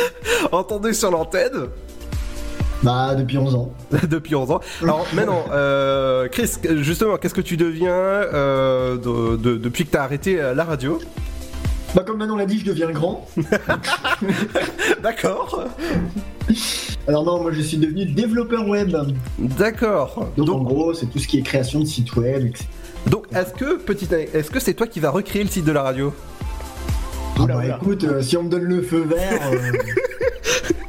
entendu 0.53 0.95
sur 0.95 1.11
l'antenne. 1.11 1.69
Bah, 2.83 3.15
depuis 3.15 3.39
11 3.39 3.55
ans. 3.55 3.73
Depuis 4.11 4.35
11 4.35 4.51
ans. 4.51 4.61
Alors 4.83 5.07
maintenant, 5.15 5.45
euh, 5.53 6.27
Chris, 6.29 6.51
justement, 6.79 7.17
qu'est-ce 7.17 7.35
que 7.35 7.41
tu 7.41 7.57
deviens 7.57 7.91
euh, 7.93 8.97
de- 8.97 9.37
de- 9.37 9.57
depuis 9.57 9.85
que 9.85 9.91
tu 9.93 9.97
as 9.97 10.03
arrêté 10.03 10.41
euh, 10.41 10.53
la 10.55 10.65
radio? 10.65 10.99
Bah, 11.95 12.03
comme 12.07 12.19
Manon 12.19 12.37
l'a 12.37 12.47
dit, 12.47 12.59
je 12.59 12.65
deviens 12.65 12.91
grand. 12.91 13.29
D'accord. 15.03 15.65
Alors 17.07 17.25
non, 17.25 17.43
moi 17.43 17.53
je 17.53 17.61
suis 17.61 17.77
devenu 17.77 18.07
développeur 18.07 18.67
web. 18.67 18.97
D'accord. 19.39 20.29
Donc, 20.37 20.49
en 20.51 20.63
gros, 20.63 20.95
c'est 20.95 21.07
tout 21.07 21.19
ce 21.19 21.29
qui 21.29 21.39
est 21.39 21.43
création 21.43 21.81
de 21.81 21.85
sites 21.85 22.15
web, 22.17 22.47
etc. 22.47 22.65
Donc 23.07 23.27
est-ce 23.35 23.53
que 23.53 23.77
petite, 23.79 24.13
est-ce 24.13 24.51
que 24.51 24.61
c'est 24.61 24.75
toi 24.75 24.87
qui 24.87 25.01
vas 25.01 25.11
recréer 25.11 25.43
le 25.45 25.51
site 25.51 25.65
de 25.65 25.73
la 25.73 25.83
radio? 25.83 26.13
Ah 27.39 27.47
bah 27.47 27.63
écoute, 27.67 28.05
euh, 28.05 28.23
si 28.23 28.37
on 28.37 28.45
me 28.45 28.49
donne 28.49 28.63
le 28.65 28.83
feu 28.83 29.01
vert, 29.09 29.41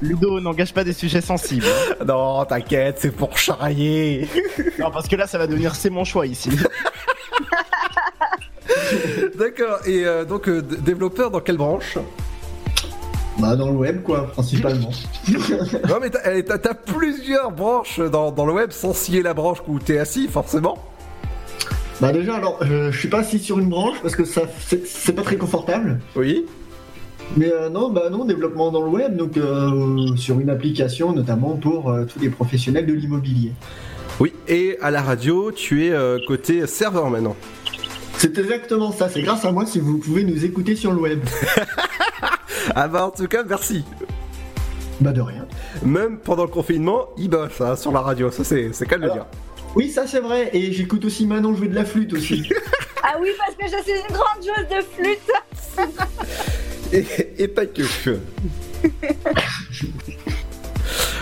Ludo, 0.04 0.40
n'engage 0.40 0.74
pas 0.74 0.84
des 0.84 0.94
sujets 0.94 1.22
sensibles. 1.22 1.66
Non, 2.06 2.44
t'inquiète, 2.46 2.98
c'est 3.00 3.12
pour 3.12 3.38
charrier. 3.38 4.28
non, 4.80 4.92
parce 4.92 5.08
que 5.08 5.16
là, 5.16 5.26
ça 5.28 5.38
va 5.38 5.48
devenir 5.48 5.74
c'est 5.76 5.90
mon 5.90 6.04
choix 6.04 6.26
ici. 6.28 6.50
D'accord. 9.38 9.80
Et 9.86 10.06
euh, 10.06 10.26
donc 10.26 10.48
euh, 10.50 10.62
développeur 10.62 11.32
dans 11.32 11.40
quelle 11.40 11.58
branche? 11.58 11.98
Bah 13.40 13.56
dans 13.56 13.68
le 13.72 13.78
web 13.78 14.04
quoi, 14.04 14.28
principalement. 14.32 14.92
Non 15.90 15.96
mais 16.02 16.10
t'as, 16.10 16.36
eh, 16.36 16.44
t'as- 16.44 16.74
plusieurs 16.74 17.52
branches 17.52 18.00
dans, 18.00 18.32
dans 18.32 18.46
le 18.46 18.54
web 18.54 18.72
sans 18.72 18.94
scier 18.94 19.24
la 19.24 19.34
branche 19.34 19.58
où 19.68 19.80
t'es 19.80 19.98
assis 19.98 20.28
forcément. 20.28 20.78
Bah 22.02 22.12
déjà, 22.12 22.36
alors, 22.36 22.60
euh, 22.64 22.92
je 22.92 23.00
suis 23.00 23.08
pas 23.08 23.20
assis 23.20 23.40
sur 23.40 23.60
une 23.60 23.70
branche 23.70 23.98
parce 24.02 24.16
que 24.16 24.26
ça, 24.26 24.42
c'est 24.68 24.86
c'est 24.86 25.14
pas 25.14 25.22
très 25.24 25.38
confortable. 25.38 26.00
Oui. 26.16 26.46
Mais 27.36 27.52
euh, 27.52 27.70
non, 27.70 27.90
bah 27.90 28.10
non, 28.12 28.26
développement 28.26 28.72
dans 28.72 28.82
le 28.82 28.90
web, 28.90 29.16
donc 29.16 29.38
euh, 29.38 30.16
sur 30.16 30.40
une 30.40 30.50
application 30.50 31.14
notamment 31.14 31.56
pour 31.56 31.90
euh, 31.90 32.06
tous 32.06 32.20
les 32.20 32.30
professionnels 32.30 32.86
de 32.86 32.94
l'immobilier. 32.94 33.54
Oui. 34.20 34.34
Et 34.48 34.78
à 34.82 34.92
la 34.92 35.02
radio, 35.02 35.52
tu 35.52 35.86
es 35.86 35.92
euh, 35.92 36.20
côté 36.28 36.68
serveur 36.68 37.10
maintenant. 37.10 37.36
C'est 38.18 38.38
exactement 38.38 38.92
ça, 38.92 39.10
c'est 39.10 39.22
grâce 39.22 39.44
à 39.46 39.52
moi 39.52 39.66
si 39.66 39.80
vous 39.80 39.98
pouvez 39.98 40.24
nous 40.24 40.46
écouter 40.46 40.76
sur 40.76 40.92
le 40.92 41.00
web. 41.00 41.20
Ah 42.76 42.88
bah 42.88 43.06
en 43.06 43.12
tout 43.12 43.28
cas, 43.28 43.44
merci. 43.44 43.84
Bah 45.02 45.12
de 45.12 45.20
rien. 45.20 45.46
Même 45.84 46.18
pendant 46.18 46.44
le 46.44 46.50
confinement, 46.50 47.10
il 47.18 47.30
bosse 47.30 47.60
hein, 47.60 47.76
sur 47.76 47.92
la 47.92 48.00
radio. 48.00 48.32
Ça 48.32 48.46
c'est 48.46 48.70
c'est 48.72 48.88
qu'à 48.88 48.96
le 48.96 49.10
dire. 49.10 49.26
Oui, 49.76 49.90
ça 49.90 50.08
c'est 50.08 50.22
vrai, 50.22 50.50
et 50.54 50.72
j'écoute 50.72 51.04
aussi 51.04 51.28
Manon 51.28 51.56
jouer 51.56 51.68
de 51.68 51.76
la 51.76 51.86
flûte 51.86 52.14
aussi. 52.14 52.50
Ah 53.06 53.18
oui, 53.22 53.28
parce 53.38 53.54
que 53.56 53.66
je 53.66 53.84
suis 53.84 54.00
une 54.00 54.16
grande 54.16 54.42
joueuse 54.42 54.70
de 54.70 54.82
flûte. 54.96 55.30
et, 56.94 57.06
et 57.44 57.48
pas 57.48 57.66
que. 57.66 57.82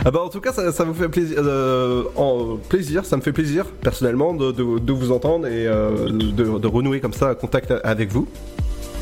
Ah 0.04 0.10
bah 0.10 0.22
en 0.24 0.30
tout 0.30 0.42
cas 0.42 0.52
ça, 0.52 0.72
ça 0.72 0.84
vous 0.84 0.96
fait 0.96 1.10
plaisir, 1.10 1.38
euh, 1.40 2.04
en, 2.16 2.58
plaisir, 2.58 3.06
ça 3.06 3.18
me 3.18 3.22
fait 3.22 3.32
plaisir 3.32 3.66
personnellement 3.68 4.34
de, 4.34 4.52
de- 4.52 4.80
de 4.80 4.92
vous 4.94 5.12
entendre 5.12 5.46
et 5.46 5.68
euh, 5.68 6.10
de, 6.10 6.58
de 6.58 6.68
renouer 6.68 7.00
comme 7.00 7.14
ça 7.14 7.30
un 7.30 7.36
contact 7.36 7.72
avec 7.84 8.12
vous. 8.12 8.28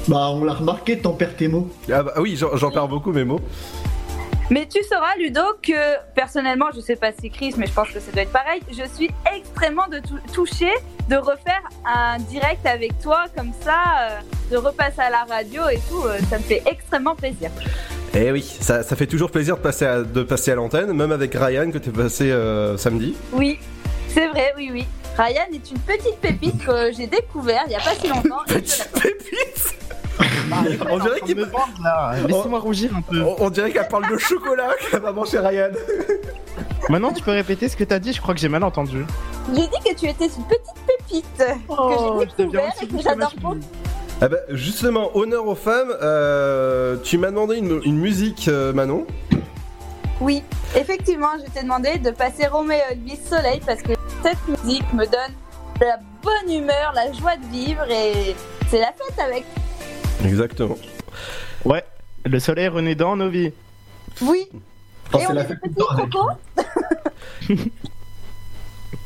Bah, 0.10 0.30
on 0.34 0.44
l'a 0.44 0.54
remarqué, 0.54 0.98
t'en 1.00 1.14
perds 1.14 1.38
tes 1.38 1.48
mots. 1.48 1.70
Ah 1.92 2.04
bah 2.04 2.14
oui, 2.20 2.36
j'en 2.36 2.58
j'en 2.58 2.70
perds 2.70 2.90
beaucoup 2.90 3.14
mes 3.14 3.24
mots. 3.24 3.40
Mais 4.50 4.68
tu 4.68 4.84
sauras, 4.84 5.16
Ludo, 5.20 5.42
que 5.62 5.98
personnellement, 6.16 6.66
je 6.76 6.80
sais 6.82 6.96
pas 6.96 7.12
si 7.12 7.30
Chris, 7.30 7.54
mais 7.58 7.68
je 7.68 7.74
pense 7.74 7.90
que 7.90 8.00
ça 8.00 8.12
doit 8.12 8.24
être 8.24 8.32
pareil, 8.32 8.62
je 8.72 8.84
suis 8.96 9.12
extrêmement 9.36 9.88
de 9.88 10.00
tou- 10.00 10.20
touchée 10.34 10.74
de 11.08 11.16
refaire 11.18 11.62
un 11.86 12.18
direct 12.20 12.66
avec 12.66 13.00
toi 13.00 13.26
comme 13.38 13.52
ça, 13.62 13.78
euh, 14.02 14.20
de 14.52 14.58
repasser 14.58 15.02
à 15.02 15.10
la 15.12 15.24
radio 15.26 15.70
et 15.70 15.80
tout, 15.90 16.04
euh, 16.04 16.18
ça 16.30 16.38
me 16.40 16.44
fait 16.44 16.64
extrêmement 16.66 17.16
plaisir. 17.16 17.52
Eh 18.16 18.32
oui, 18.32 18.42
ça, 18.60 18.82
ça 18.82 18.96
fait 18.96 19.06
toujours 19.06 19.30
plaisir 19.30 19.56
de 19.58 19.62
passer 19.62 19.86
à, 19.86 20.02
de 20.02 20.24
passer 20.24 20.52
à 20.52 20.56
l'antenne, 20.56 20.94
même 20.94 21.12
avec 21.12 21.36
Ryan 21.36 21.70
que 21.70 21.78
t'es 21.78 21.92
passé 21.92 22.32
euh, 22.32 22.76
samedi. 22.78 23.16
Oui, 23.34 23.60
c'est 24.08 24.28
vrai, 24.30 24.52
oui, 24.58 24.70
oui. 24.74 24.88
Ryan 25.16 25.46
est 25.54 25.70
une 25.70 25.80
petite 25.80 26.18
pépite 26.22 26.66
que 26.66 26.92
j'ai 26.98 27.06
découvert 27.06 27.64
il 27.68 27.74
y 27.74 27.76
a 27.76 27.80
pas 27.80 27.94
si 27.94 28.08
longtemps. 28.08 28.44
et 28.50 28.66
je 28.66 28.80
l'adore. 28.80 29.02
On 30.90 31.00
dirait 31.00 31.22
qu'il 31.22 31.38
Laissez-moi 32.28 32.60
rougir 32.60 32.92
un 32.96 33.02
peu. 33.02 33.22
On, 33.22 33.36
on 33.40 33.50
dirait 33.50 33.72
qu'elle 33.72 33.88
parle 33.88 34.10
de 34.12 34.18
chocolat 34.18 34.70
qu'elle 34.90 35.02
va 35.02 35.12
manger 35.12 35.40
Ryan. 35.40 35.70
Maintenant, 36.90 37.12
tu 37.12 37.22
peux 37.24 37.32
répéter 37.32 37.70
ce 37.70 37.78
que 37.78 37.84
t'as 37.84 38.00
dit, 38.00 38.14
je 38.14 38.22
crois 38.22 38.34
que 38.34 38.40
j'ai 38.40 38.50
mal 38.50 38.64
entendu. 38.64 39.06
J'ai 39.54 39.62
dit 39.62 39.80
que 39.86 39.96
tu 39.96 40.08
étais 40.08 40.26
une 40.26 40.44
petite 40.46 40.76
pépite 40.88 41.44
Oh, 41.68 42.20
que 42.20 42.26
je 42.26 42.30
j'ai 42.30 42.44
découvert 42.44 42.74
et 42.82 42.88
que 42.88 43.02
j'adore 43.02 43.34
beaucoup. 43.42 43.60
Ah 44.22 44.28
bah 44.28 44.38
justement, 44.50 45.16
honneur 45.16 45.48
aux 45.48 45.56
femmes, 45.56 45.94
euh, 46.02 46.98
tu 47.04 47.18
m'as 47.18 47.30
demandé 47.30 47.58
une, 47.58 47.80
une 47.86 47.98
musique 47.98 48.50
euh, 48.50 48.74
Manon. 48.74 49.08
Oui, 50.20 50.44
effectivement, 50.76 51.30
je 51.38 51.50
t'ai 51.52 51.62
demandé 51.64 51.98
de 52.00 52.12
passer 52.12 52.48
Roméo 52.48 52.80
Elvis 52.92 53.20
Soleil 53.30 53.62
parce 53.66 53.82
que 53.82 53.94
cette 54.22 54.46
musique 54.66 54.92
me 54.94 55.06
donne 55.06 55.34
de 55.80 55.86
la 55.86 56.00
bonne 56.22 56.52
humeur, 56.54 56.92
la 56.94 57.14
joie 57.14 57.38
de 57.38 57.46
vivre 57.50 57.90
et 57.90 58.36
c'est 58.70 58.80
la 58.82 58.88
fête 58.88 59.20
avec. 59.26 59.46
Exactement. 60.24 60.78
Ouais, 61.66 61.84
le 62.26 62.40
soleil 62.40 62.68
renaît 62.68 62.96
dans 62.96 63.16
nos 63.16 63.30
vies. 63.30 63.52
Oui. 64.22 64.48
Oh, 65.14 65.18
et 65.18 65.22
c'est 65.22 65.28
on 65.30 65.34
la 65.34 65.42
est 65.42 65.44
des 65.46 65.50
fête 65.50 65.62
petits 65.62 65.76
crocos 65.76 66.32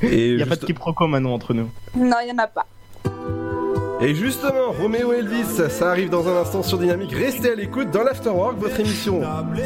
Et 0.02 0.30
Il 0.32 0.40
y 0.40 0.44
a 0.44 0.46
pas 0.46 0.56
de 0.56 0.66
quiproquo 0.66 1.08
maintenant 1.08 1.34
entre 1.34 1.54
nous. 1.54 1.70
Non, 1.96 2.18
il 2.24 2.30
y 2.30 2.32
en 2.32 2.38
a 2.38 2.48
pas. 2.48 2.66
Et 4.02 4.16
justement, 4.16 4.72
Roméo 4.78 5.14
Elvis, 5.14 5.46
ça 5.70 5.90
arrive 5.90 6.10
dans 6.10 6.28
un 6.28 6.42
instant 6.42 6.62
sur 6.62 6.78
Dynamique. 6.78 7.14
Restez 7.14 7.52
à 7.52 7.56
l'écoute 7.56 7.90
dans 7.90 8.04
l'Afterwork, 8.04 8.58
votre 8.58 8.78
émission 8.80 9.22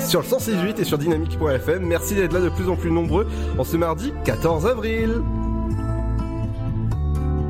sur 0.05 0.21
le 0.21 0.27
168 0.27 0.79
et 0.79 0.83
sur 0.83 0.99
dynamique.fm. 0.99 1.83
Merci 1.83 2.13
d'être 2.13 2.33
là 2.33 2.41
de 2.41 2.49
plus 2.49 2.69
en 2.69 2.75
plus 2.75 2.91
nombreux 2.91 3.27
en 3.57 3.63
ce 3.63 3.77
mardi 3.77 4.13
14 4.25 4.67
avril. 4.67 5.23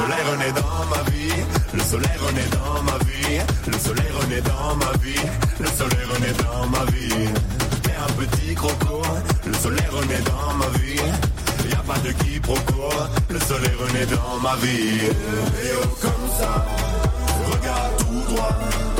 Le 0.00 0.06
soleil 0.06 0.24
renaît 0.30 0.52
dans 0.52 0.86
ma 0.88 1.10
vie, 1.10 1.44
le 1.74 1.80
soleil 1.82 2.16
renaît 2.26 2.48
dans 2.52 2.82
ma 2.82 2.98
vie, 3.04 3.38
le 3.66 3.78
soleil 3.78 4.10
renaît 4.18 4.40
dans 4.40 4.76
ma 4.76 4.92
vie, 5.02 5.20
le 5.60 5.66
soleil 5.66 6.04
renaît 6.14 6.32
dans 6.42 6.66
ma 6.68 6.84
vie. 6.90 7.28
T'es 7.82 7.92
un 7.92 8.12
petit 8.14 8.54
croco, 8.54 9.02
le 9.46 9.52
soleil 9.52 9.86
renaît 9.92 10.22
dans 10.22 10.54
ma 10.54 10.68
vie. 10.78 11.02
Y 11.68 11.74
a 11.74 11.82
pas 11.86 11.98
de 11.98 12.12
quiproquo, 12.12 12.88
le 13.28 13.40
soleil 13.40 13.74
renaît 13.78 14.06
dans 14.06 14.40
ma 14.40 14.56
vie. 14.56 15.04
Et 15.04 15.72
oh 15.82 15.86
comme 16.00 16.30
ça, 16.38 16.64
regarde 17.52 17.96
tout 17.98 18.34
droit. 18.34 18.99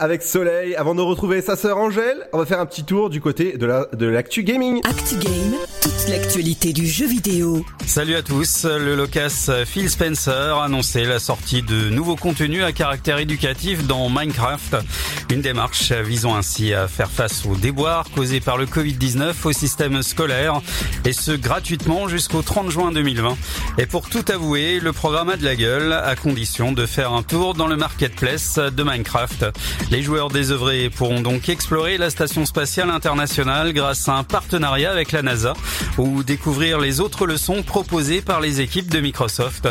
Avec 0.00 0.22
Soleil. 0.22 0.74
Avant 0.76 0.94
de 0.94 1.02
retrouver 1.02 1.42
sa 1.42 1.56
sœur 1.56 1.76
Angèle, 1.76 2.26
on 2.32 2.38
va 2.38 2.46
faire 2.46 2.58
un 2.58 2.66
petit 2.66 2.84
tour 2.84 3.10
du 3.10 3.20
côté 3.20 3.58
de 3.58 3.66
la 3.66 3.86
de 3.92 4.06
l'actu 4.06 4.42
gaming. 4.42 4.80
Actu 4.84 5.16
Game, 5.16 5.54
toute 5.82 6.08
l'actualité 6.08 6.72
du 6.72 6.86
jeu 6.86 7.06
vidéo. 7.06 7.64
Salut 7.86 8.14
à 8.14 8.22
tous, 8.22 8.64
le 8.64 8.96
locas 8.96 9.50
Phil 9.66 9.90
Spencer 9.90 10.56
a 10.56 10.64
annoncé 10.64 11.04
la 11.04 11.18
sortie 11.18 11.62
de 11.62 11.90
nouveaux 11.90 12.16
contenus 12.16 12.64
à 12.64 12.72
caractère 12.72 13.18
éducatif 13.18 13.86
dans 13.86 14.08
Minecraft. 14.08 14.76
Une 15.30 15.42
démarche 15.42 15.92
visant 15.92 16.34
ainsi 16.34 16.72
à 16.72 16.88
faire 16.88 17.10
face 17.10 17.44
aux 17.44 17.56
déboires 17.56 18.06
causés 18.14 18.40
par 18.40 18.56
le 18.56 18.64
Covid-19 18.64 19.34
au 19.44 19.52
système 19.52 20.02
scolaire 20.02 20.62
et 21.04 21.12
ce 21.12 21.32
gratuitement 21.32 22.08
jusqu'au 22.08 22.40
30 22.40 22.70
juin 22.70 22.90
2020. 22.90 23.36
Et 23.76 23.86
pour 23.86 24.08
tout 24.08 24.24
avouer, 24.32 24.80
le 24.80 24.92
programme 24.92 25.28
a 25.28 25.36
de 25.36 25.44
la 25.44 25.56
gueule 25.56 25.92
à 25.92 26.16
condition 26.16 26.72
de 26.72 26.86
faire 26.86 27.12
un 27.12 27.22
tour 27.22 27.52
dans 27.52 27.66
le 27.66 27.76
marketplace 27.76 28.58
de 28.58 28.82
Minecraft. 28.82 29.44
Les 29.90 30.02
joueurs 30.02 30.28
désœuvrés 30.28 30.88
pourront 30.88 31.20
donc 31.20 31.48
explorer 31.48 31.98
la 31.98 32.10
station 32.10 32.46
spatiale 32.46 32.90
internationale 32.90 33.72
grâce 33.72 34.08
à 34.08 34.14
un 34.14 34.22
partenariat 34.22 34.92
avec 34.92 35.10
la 35.10 35.22
NASA 35.22 35.52
ou 35.98 36.22
découvrir 36.22 36.78
les 36.78 37.00
autres 37.00 37.26
leçons 37.26 37.64
proposées 37.64 38.20
par 38.20 38.40
les 38.40 38.60
équipes 38.60 38.88
de 38.88 39.00
Microsoft. 39.00 39.68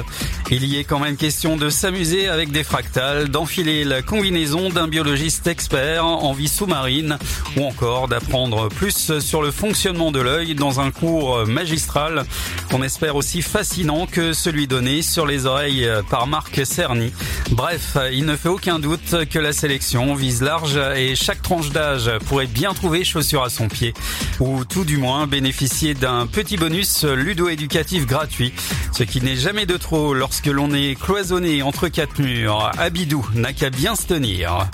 Il 0.52 0.66
y 0.66 0.78
est 0.78 0.84
quand 0.84 1.00
même 1.00 1.16
question 1.16 1.56
de 1.56 1.70
s'amuser 1.70 2.28
avec 2.28 2.52
des 2.52 2.66
fractales, 2.66 3.30
d'enfiler 3.30 3.86
la 3.86 4.02
combinaison 4.02 4.70
d'un 4.70 4.90
biologiste 4.90 5.48
expert 5.48 6.06
en 6.06 6.34
vie 6.34 6.50
sous-marine 6.50 7.18
ou 7.56 7.64
encore 7.64 8.10
d'apprendre 8.10 8.68
plus 8.68 9.20
sur 9.20 9.42
le 9.42 9.52
fonctionnement 9.52 10.12
de 10.12 10.20
l'œil 10.20 10.54
dans 10.54 10.82
un 10.82 10.92
cours 10.92 11.48
magistral 11.48 12.26
qu'on 12.70 12.84
espère 12.84 13.16
aussi 13.16 13.42
fascinant 13.42 14.06
que 14.06 14.34
celui 14.34 14.68
donné 14.68 15.02
sur 15.02 15.26
les 15.26 15.46
oreilles 15.46 15.90
par 16.10 16.28
Marc 16.28 16.66
Cerny. 16.66 17.14
Bref, 17.52 17.98
il 18.12 18.26
ne 18.26 18.36
fait 18.36 18.50
aucun 18.50 18.80
doute 18.80 19.16
que 19.30 19.40
la 19.40 19.54
sélection 19.54 20.09
vise 20.16 20.42
large 20.42 20.80
et 20.96 21.16
chaque 21.16 21.42
tranche 21.42 21.70
d'âge 21.72 22.12
pourrait 22.28 22.48
bien 22.48 22.74
trouver 22.74 23.04
chaussure 23.04 23.44
à 23.44 23.50
son 23.50 23.68
pied 23.68 23.94
ou 24.40 24.66
tout 24.66 24.86
du 24.86 24.98
moins 24.98 25.28
bénéficier 25.28 25.94
d'un 25.94 26.28
petit 26.28 26.58
bonus 26.58 27.04
ludo-éducatif 27.04 28.06
gratuit, 28.06 28.54
ce 28.96 29.04
qui 29.04 29.22
n'est 29.22 29.36
jamais 29.36 29.66
de 29.66 29.78
trop 29.78 30.14
lorsque 30.14 30.48
l'on 30.48 30.74
est 30.74 31.00
cloisonné 31.00 31.62
entre 31.62 31.88
quatre 31.88 32.20
murs. 32.20 32.72
Abidou 32.78 33.26
n'a 33.36 33.54
qu'à 33.54 33.70
bien 33.70 33.96
se 33.96 34.08
tenir. 34.08 34.70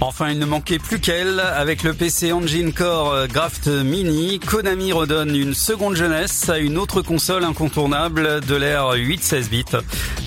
Enfin, 0.00 0.30
il 0.30 0.38
ne 0.38 0.46
manquait 0.46 0.78
plus 0.78 1.00
qu'elle. 1.00 1.40
Avec 1.40 1.82
le 1.82 1.92
PC 1.92 2.32
Engine 2.32 2.72
Core 2.72 3.26
Graft 3.26 3.66
Mini, 3.66 4.38
Konami 4.38 4.92
redonne 4.92 5.34
une 5.34 5.54
seconde 5.54 5.96
jeunesse 5.96 6.48
à 6.48 6.58
une 6.58 6.78
autre 6.78 7.02
console 7.02 7.42
incontournable 7.42 8.40
de 8.46 8.54
l'ère 8.54 8.94
8-16 8.94 9.48
bits, 9.48 9.64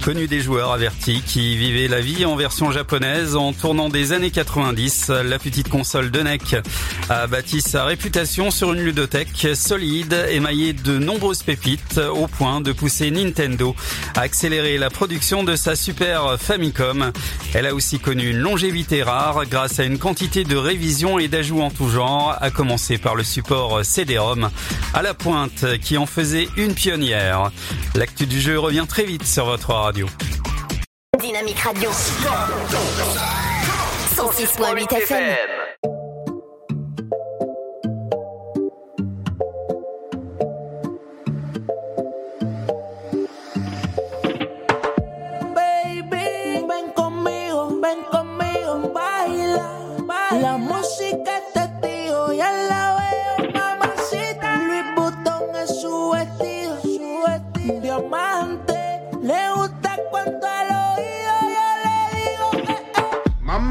connue 0.03 0.27
des 0.27 0.41
joueurs 0.41 0.73
avertis 0.73 1.21
qui 1.25 1.55
vivaient 1.55 1.87
la 1.87 2.01
vie 2.01 2.25
en 2.25 2.35
version 2.35 2.71
japonaise 2.71 3.35
en 3.35 3.53
tournant 3.53 3.87
des 3.87 4.11
années 4.11 4.31
90. 4.43 5.11
La 5.23 5.37
petite 5.37 5.69
console 5.69 6.09
de 6.09 6.19
NEC 6.19 6.55
a 7.09 7.27
bâti 7.27 7.61
sa 7.61 7.85
réputation 7.85 8.49
sur 8.49 8.73
une 8.73 8.81
ludothèque 8.81 9.47
solide, 9.53 10.15
émaillée 10.31 10.73
de 10.73 10.97
nombreuses 10.97 11.43
pépites, 11.43 11.99
au 11.99 12.25
point 12.25 12.59
de 12.59 12.71
pousser 12.71 13.11
Nintendo 13.11 13.75
à 14.15 14.21
accélérer 14.21 14.79
la 14.79 14.89
production 14.89 15.43
de 15.43 15.55
sa 15.55 15.75
Super 15.75 16.39
Famicom. 16.39 17.11
Elle 17.53 17.67
a 17.67 17.75
aussi 17.75 17.99
connu 17.99 18.31
une 18.31 18.39
longévité 18.39 19.03
rare 19.03 19.45
grâce 19.45 19.79
à 19.79 19.83
une 19.83 19.99
quantité 19.99 20.43
de 20.43 20.55
révisions 20.55 21.19
et 21.19 21.27
d'ajouts 21.27 21.61
en 21.61 21.69
tout 21.69 21.89
genre, 21.89 22.35
à 22.41 22.49
commencer 22.49 22.97
par 22.97 23.13
le 23.13 23.23
support 23.23 23.85
CD-ROM 23.85 24.49
à 24.95 25.01
la 25.03 25.13
pointe 25.13 25.77
qui 25.81 25.99
en 25.99 26.07
faisait 26.07 26.49
une 26.57 26.73
pionnière. 26.73 27.51
L'actu 27.93 28.25
du 28.25 28.41
jeu 28.41 28.57
revient 28.57 28.85
très 28.89 29.03
vite 29.03 29.27
sur 29.27 29.45
votre 29.45 29.71
radio. 29.71 30.07
Dynamique 31.19 31.59
Radio. 31.59 31.91
106.8 34.15 34.87
FM. 35.07 35.60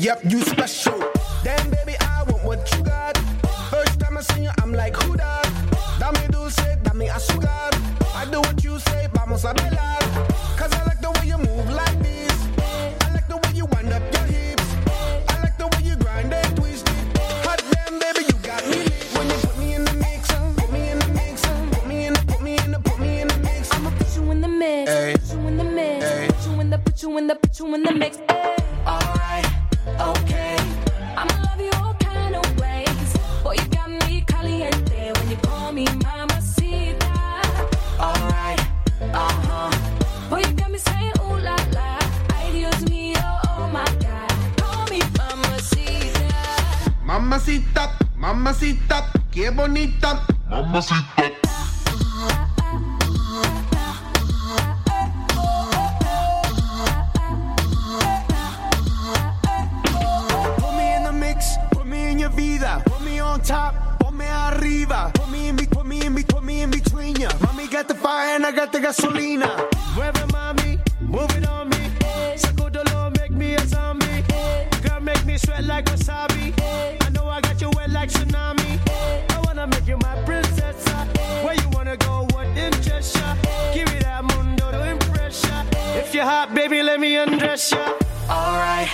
Yep, 0.00 0.20
you 0.30 0.40
baby, 86.54 86.82
let 86.82 87.00
me 87.00 87.16
undress 87.16 87.72
ya. 87.72 87.94
Alright, 88.28 88.90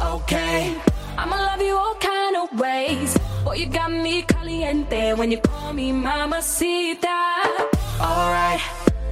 okay. 0.00 0.74
I'ma 1.16 1.36
love 1.36 1.62
you 1.62 1.76
all 1.76 1.94
kind 1.96 2.36
of 2.36 2.48
ways. 2.58 3.16
Boy, 3.44 3.54
you 3.54 3.66
got 3.66 3.90
me 3.90 4.22
caliente 4.22 5.14
when 5.14 5.30
you 5.30 5.38
call 5.38 5.72
me 5.72 5.92
mamacita. 5.92 7.18
Alright, 8.00 8.60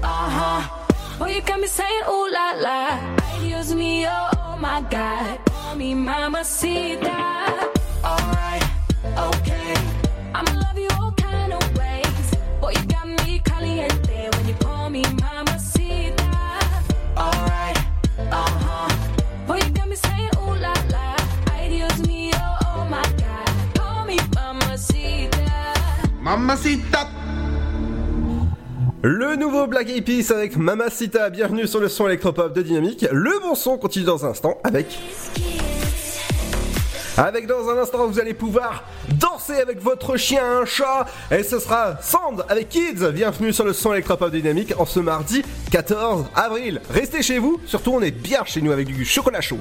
uh 0.02 0.28
huh. 0.30 0.60
Boy, 1.18 1.36
you 1.36 1.42
got 1.42 1.60
me 1.60 1.66
saying 1.66 2.04
ooh 2.08 2.28
la 2.32 2.52
la. 2.60 2.80
Dios 3.40 3.72
mío, 3.72 4.12
oh 4.36 4.56
my 4.58 4.80
God. 4.90 5.38
Call 5.46 5.76
me 5.76 5.94
mamacita. 5.94 7.18
Alright, 8.04 8.64
okay. 9.16 9.95
Mamacita 26.26 27.08
Le 29.00 29.36
nouveau 29.36 29.68
Black 29.68 29.88
Eyed 29.88 30.32
avec 30.32 30.56
Mamacita, 30.56 31.30
bienvenue 31.30 31.68
sur 31.68 31.78
le 31.78 31.88
son 31.88 32.08
électropop 32.08 32.52
de 32.52 32.62
Dynamique. 32.62 33.06
Le 33.12 33.38
bon 33.40 33.54
son 33.54 33.78
continue 33.78 34.04
dans 34.04 34.26
un 34.26 34.30
instant 34.30 34.58
avec... 34.64 34.98
Avec 37.16 37.46
dans 37.46 37.70
un 37.70 37.78
instant, 37.78 38.08
vous 38.08 38.18
allez 38.18 38.34
pouvoir 38.34 38.82
danser 39.20 39.54
avec 39.54 39.80
votre 39.80 40.16
chien, 40.16 40.62
un 40.62 40.64
chat, 40.64 41.06
et 41.30 41.44
ce 41.44 41.60
sera 41.60 41.96
Sand 42.02 42.44
avec 42.48 42.70
Kids. 42.70 43.08
Bienvenue 43.14 43.52
sur 43.52 43.64
le 43.64 43.72
son 43.72 43.92
électropop 43.92 44.32
dynamique 44.32 44.74
en 44.80 44.84
ce 44.84 44.98
mardi 44.98 45.44
14 45.70 46.24
avril. 46.34 46.80
Restez 46.90 47.22
chez 47.22 47.38
vous, 47.38 47.60
surtout 47.66 47.92
on 47.92 48.02
est 48.02 48.10
bien 48.10 48.44
chez 48.44 48.62
nous 48.62 48.72
avec 48.72 48.88
du 48.88 49.04
chocolat 49.04 49.40
chaud. 49.40 49.60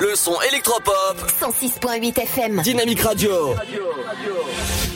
Le 0.00 0.14
son 0.14 0.36
électropop. 0.48 1.16
106.8 1.40 2.20
FM. 2.20 2.62
Dynamique 2.62 3.00
Radio. 3.00 3.54
For 3.54 4.87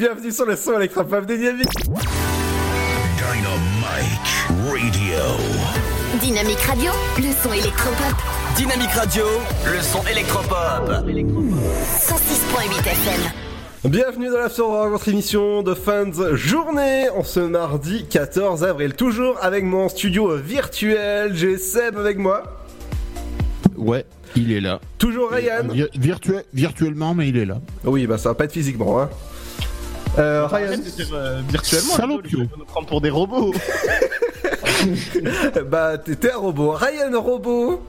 Bienvenue 0.00 0.32
sur 0.32 0.46
le 0.46 0.56
son 0.56 0.76
électropop 0.78 1.26
Dynamique. 1.26 1.66
Dynamite 3.18 4.58
Radio. 4.66 5.18
Dynamique 6.20 6.60
Radio, 6.60 6.90
le 7.18 7.32
son 7.42 7.52
électropop. 7.52 8.16
Dynamique 8.56 8.92
Radio, 8.92 9.24
le 9.66 9.80
son 9.82 10.00
électropop. 10.10 10.88
106.8 10.88 12.80
FM. 12.80 13.90
Bienvenue 13.90 14.30
dans 14.30 14.38
l'Afterwork, 14.38 14.88
votre 14.90 15.08
émission 15.10 15.62
de 15.62 15.74
fans 15.74 16.10
journée 16.32 17.10
en 17.10 17.22
ce 17.22 17.40
mardi 17.40 18.06
14 18.08 18.64
avril. 18.64 18.94
Toujours 18.94 19.36
avec 19.42 19.64
mon 19.64 19.90
studio 19.90 20.34
virtuel, 20.38 21.32
j'ai 21.36 21.58
Seb 21.58 21.98
avec 21.98 22.16
moi. 22.16 22.44
Ouais, 23.76 24.06
il 24.34 24.50
est 24.52 24.60
là. 24.62 24.80
Toujours 24.96 25.30
Ryan. 25.30 25.68
Vi- 25.70 25.88
virtuel- 25.98 26.44
virtuellement, 26.54 27.12
mais 27.14 27.28
il 27.28 27.36
est 27.36 27.44
là. 27.46 27.58
Oui, 27.84 28.06
bah 28.06 28.16
ça 28.16 28.30
va 28.30 28.34
pas 28.34 28.44
être 28.44 28.52
physiquement. 28.52 28.98
Hein. 29.02 29.10
Euh, 30.18 30.46
Ryan. 30.46 30.70
De 30.76 30.90
dire, 30.90 31.08
euh, 31.12 31.40
virtuellement, 31.48 31.94
Salopio. 31.94 32.38
nous 32.58 32.64
prend 32.64 32.82
pour 32.84 33.00
des 33.00 33.10
robots. 33.10 33.54
bah 35.70 35.98
t'es 35.98 36.32
un 36.32 36.36
robot. 36.38 36.72
Ryan 36.72 37.20
robot. 37.20 37.82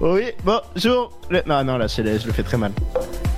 Oui, 0.00 0.32
bonjour. 0.44 1.12
Le- 1.30 1.42
Non, 1.46 1.64
non, 1.64 1.78
là, 1.78 1.86
je, 1.86 2.02
je 2.02 2.26
le 2.26 2.32
fais 2.32 2.42
très 2.42 2.56
mal. 2.56 2.72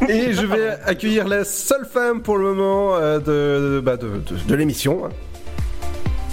Et 0.08 0.32
je 0.32 0.46
vais 0.46 0.70
accueillir 0.86 1.28
la 1.28 1.44
seule 1.44 1.84
femme 1.86 2.22
pour 2.22 2.38
le 2.38 2.54
moment 2.54 2.96
euh, 2.96 3.18
de, 3.18 3.76
de, 3.76 3.80
bah, 3.80 3.96
de, 3.96 4.08
de- 4.08 4.36
de 4.46 4.54
l'émission. 4.54 5.02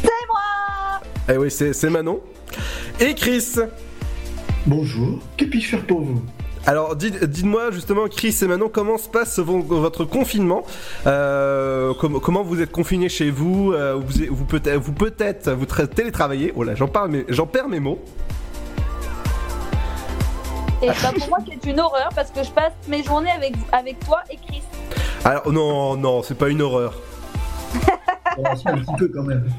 C'est 0.01 0.09
moi 0.27 1.01
Eh 1.29 1.37
oui, 1.37 1.51
c'est 1.51 1.73
c'est 1.73 1.89
Manon. 1.89 2.21
Et 2.99 3.13
Chris. 3.13 3.55
Bonjour, 4.65 5.19
que 5.37 5.45
puis-je 5.45 5.69
faire 5.69 5.85
pour 5.85 6.01
vous? 6.01 6.21
Alors, 6.67 6.95
dites- 6.97 7.23
dites-moi 7.23 7.71
justement, 7.71 8.07
Chris 8.09 8.35
et 8.41 8.45
Manon, 8.47 8.67
comment 8.69 8.97
se 8.97 9.07
passe 9.07 9.39
vo- 9.39 9.61
votre 9.61 10.03
confinement 10.03 10.63
Euh, 11.05 11.93
com- 11.93 12.19
Comment 12.21 12.43
vous 12.43 12.61
êtes 12.61 12.71
confinés 12.73 13.07
chez 13.09 13.31
vous 13.31 13.71
Euh, 13.73 13.95
Vous, 13.95 14.25
vous 14.29 14.43
peut-être, 14.45 14.79
vous 14.81 14.91
peut-être, 14.91 15.49
vous 15.51 15.63
tra- 15.65 15.87
télétravaillez. 15.87 16.51
Oh 16.57 16.63
là, 16.63 16.75
j'en 16.75 16.87
parle, 16.89 17.11
mais 17.11 17.25
j'en 17.29 17.45
perds 17.47 17.69
mes 17.69 17.79
mots. 17.79 17.99
Et 20.83 20.87
bah 20.87 20.93
pour 21.17 21.29
moi 21.29 21.39
c'est 21.49 21.71
une 21.71 21.79
horreur 21.79 22.09
parce 22.15 22.29
que 22.29 22.43
je 22.43 22.51
passe 22.51 22.73
mes 22.87 23.01
journées 23.01 23.31
avec, 23.31 23.53
avec 23.71 23.99
toi 24.05 24.19
et 24.29 24.35
Chris. 24.35 24.61
Alors 25.25 25.51
non, 25.51 25.95
non, 25.97 26.21
c'est 26.21 26.37
pas 26.37 26.49
une 26.49 26.61
horreur. 26.61 26.93
un 28.37 28.53
petit 28.77 28.93
peu 28.99 29.07
quand 29.11 29.23
même. 29.23 29.49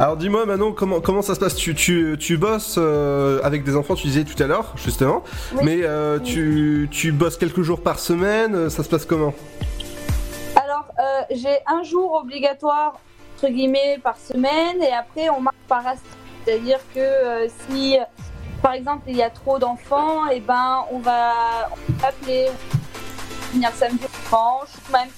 Alors 0.00 0.16
dis-moi 0.16 0.46
Manon, 0.46 0.72
comment, 0.72 1.02
comment 1.02 1.20
ça 1.20 1.34
se 1.34 1.40
passe? 1.40 1.54
Tu, 1.54 1.74
tu, 1.74 2.16
tu 2.18 2.38
bosses 2.38 2.76
euh, 2.78 3.38
avec 3.42 3.64
des 3.64 3.76
enfants, 3.76 3.94
tu 3.94 4.06
disais 4.06 4.24
tout 4.24 4.42
à 4.42 4.46
l'heure, 4.46 4.72
justement, 4.76 5.22
Oui. 5.52 5.60
mais 5.62 5.80
euh, 5.82 6.18
tu, 6.18 6.88
tu 6.90 7.12
bosses 7.12 7.36
quelques 7.36 7.60
jours 7.60 7.82
par 7.82 7.98
semaine, 7.98 8.54
euh, 8.54 8.70
ça 8.70 8.82
se 8.82 8.88
passe 8.88 9.04
comment? 9.04 9.34
Alors 10.56 10.86
j'ai 11.30 11.58
un 11.66 11.82
jour 11.82 12.14
obligatoire 12.14 12.98
entre 13.36 13.52
guillemets 13.52 13.98
par 14.02 14.16
semaine 14.16 14.82
et 14.82 14.90
après 14.90 15.28
on 15.28 15.42
marque 15.42 15.56
par 15.68 15.80
astreinte. 15.80 16.00
C'est-à-dire 16.46 16.78
que 16.94 17.46
si 17.68 17.98
par 18.62 18.72
exemple 18.72 19.02
il 19.06 19.16
y 19.16 19.22
a 19.22 19.28
trop 19.28 19.58
d'enfants, 19.58 20.26
et 20.30 20.40
ben 20.40 20.82
on 20.90 21.00
va, 21.00 21.34
on 21.72 22.00
va 22.00 22.08
appeler, 22.08 22.46
venir 23.52 23.68
samedi 23.74 24.04
ou 24.04 24.28
dimanche, 24.30 24.68
même 24.90 25.10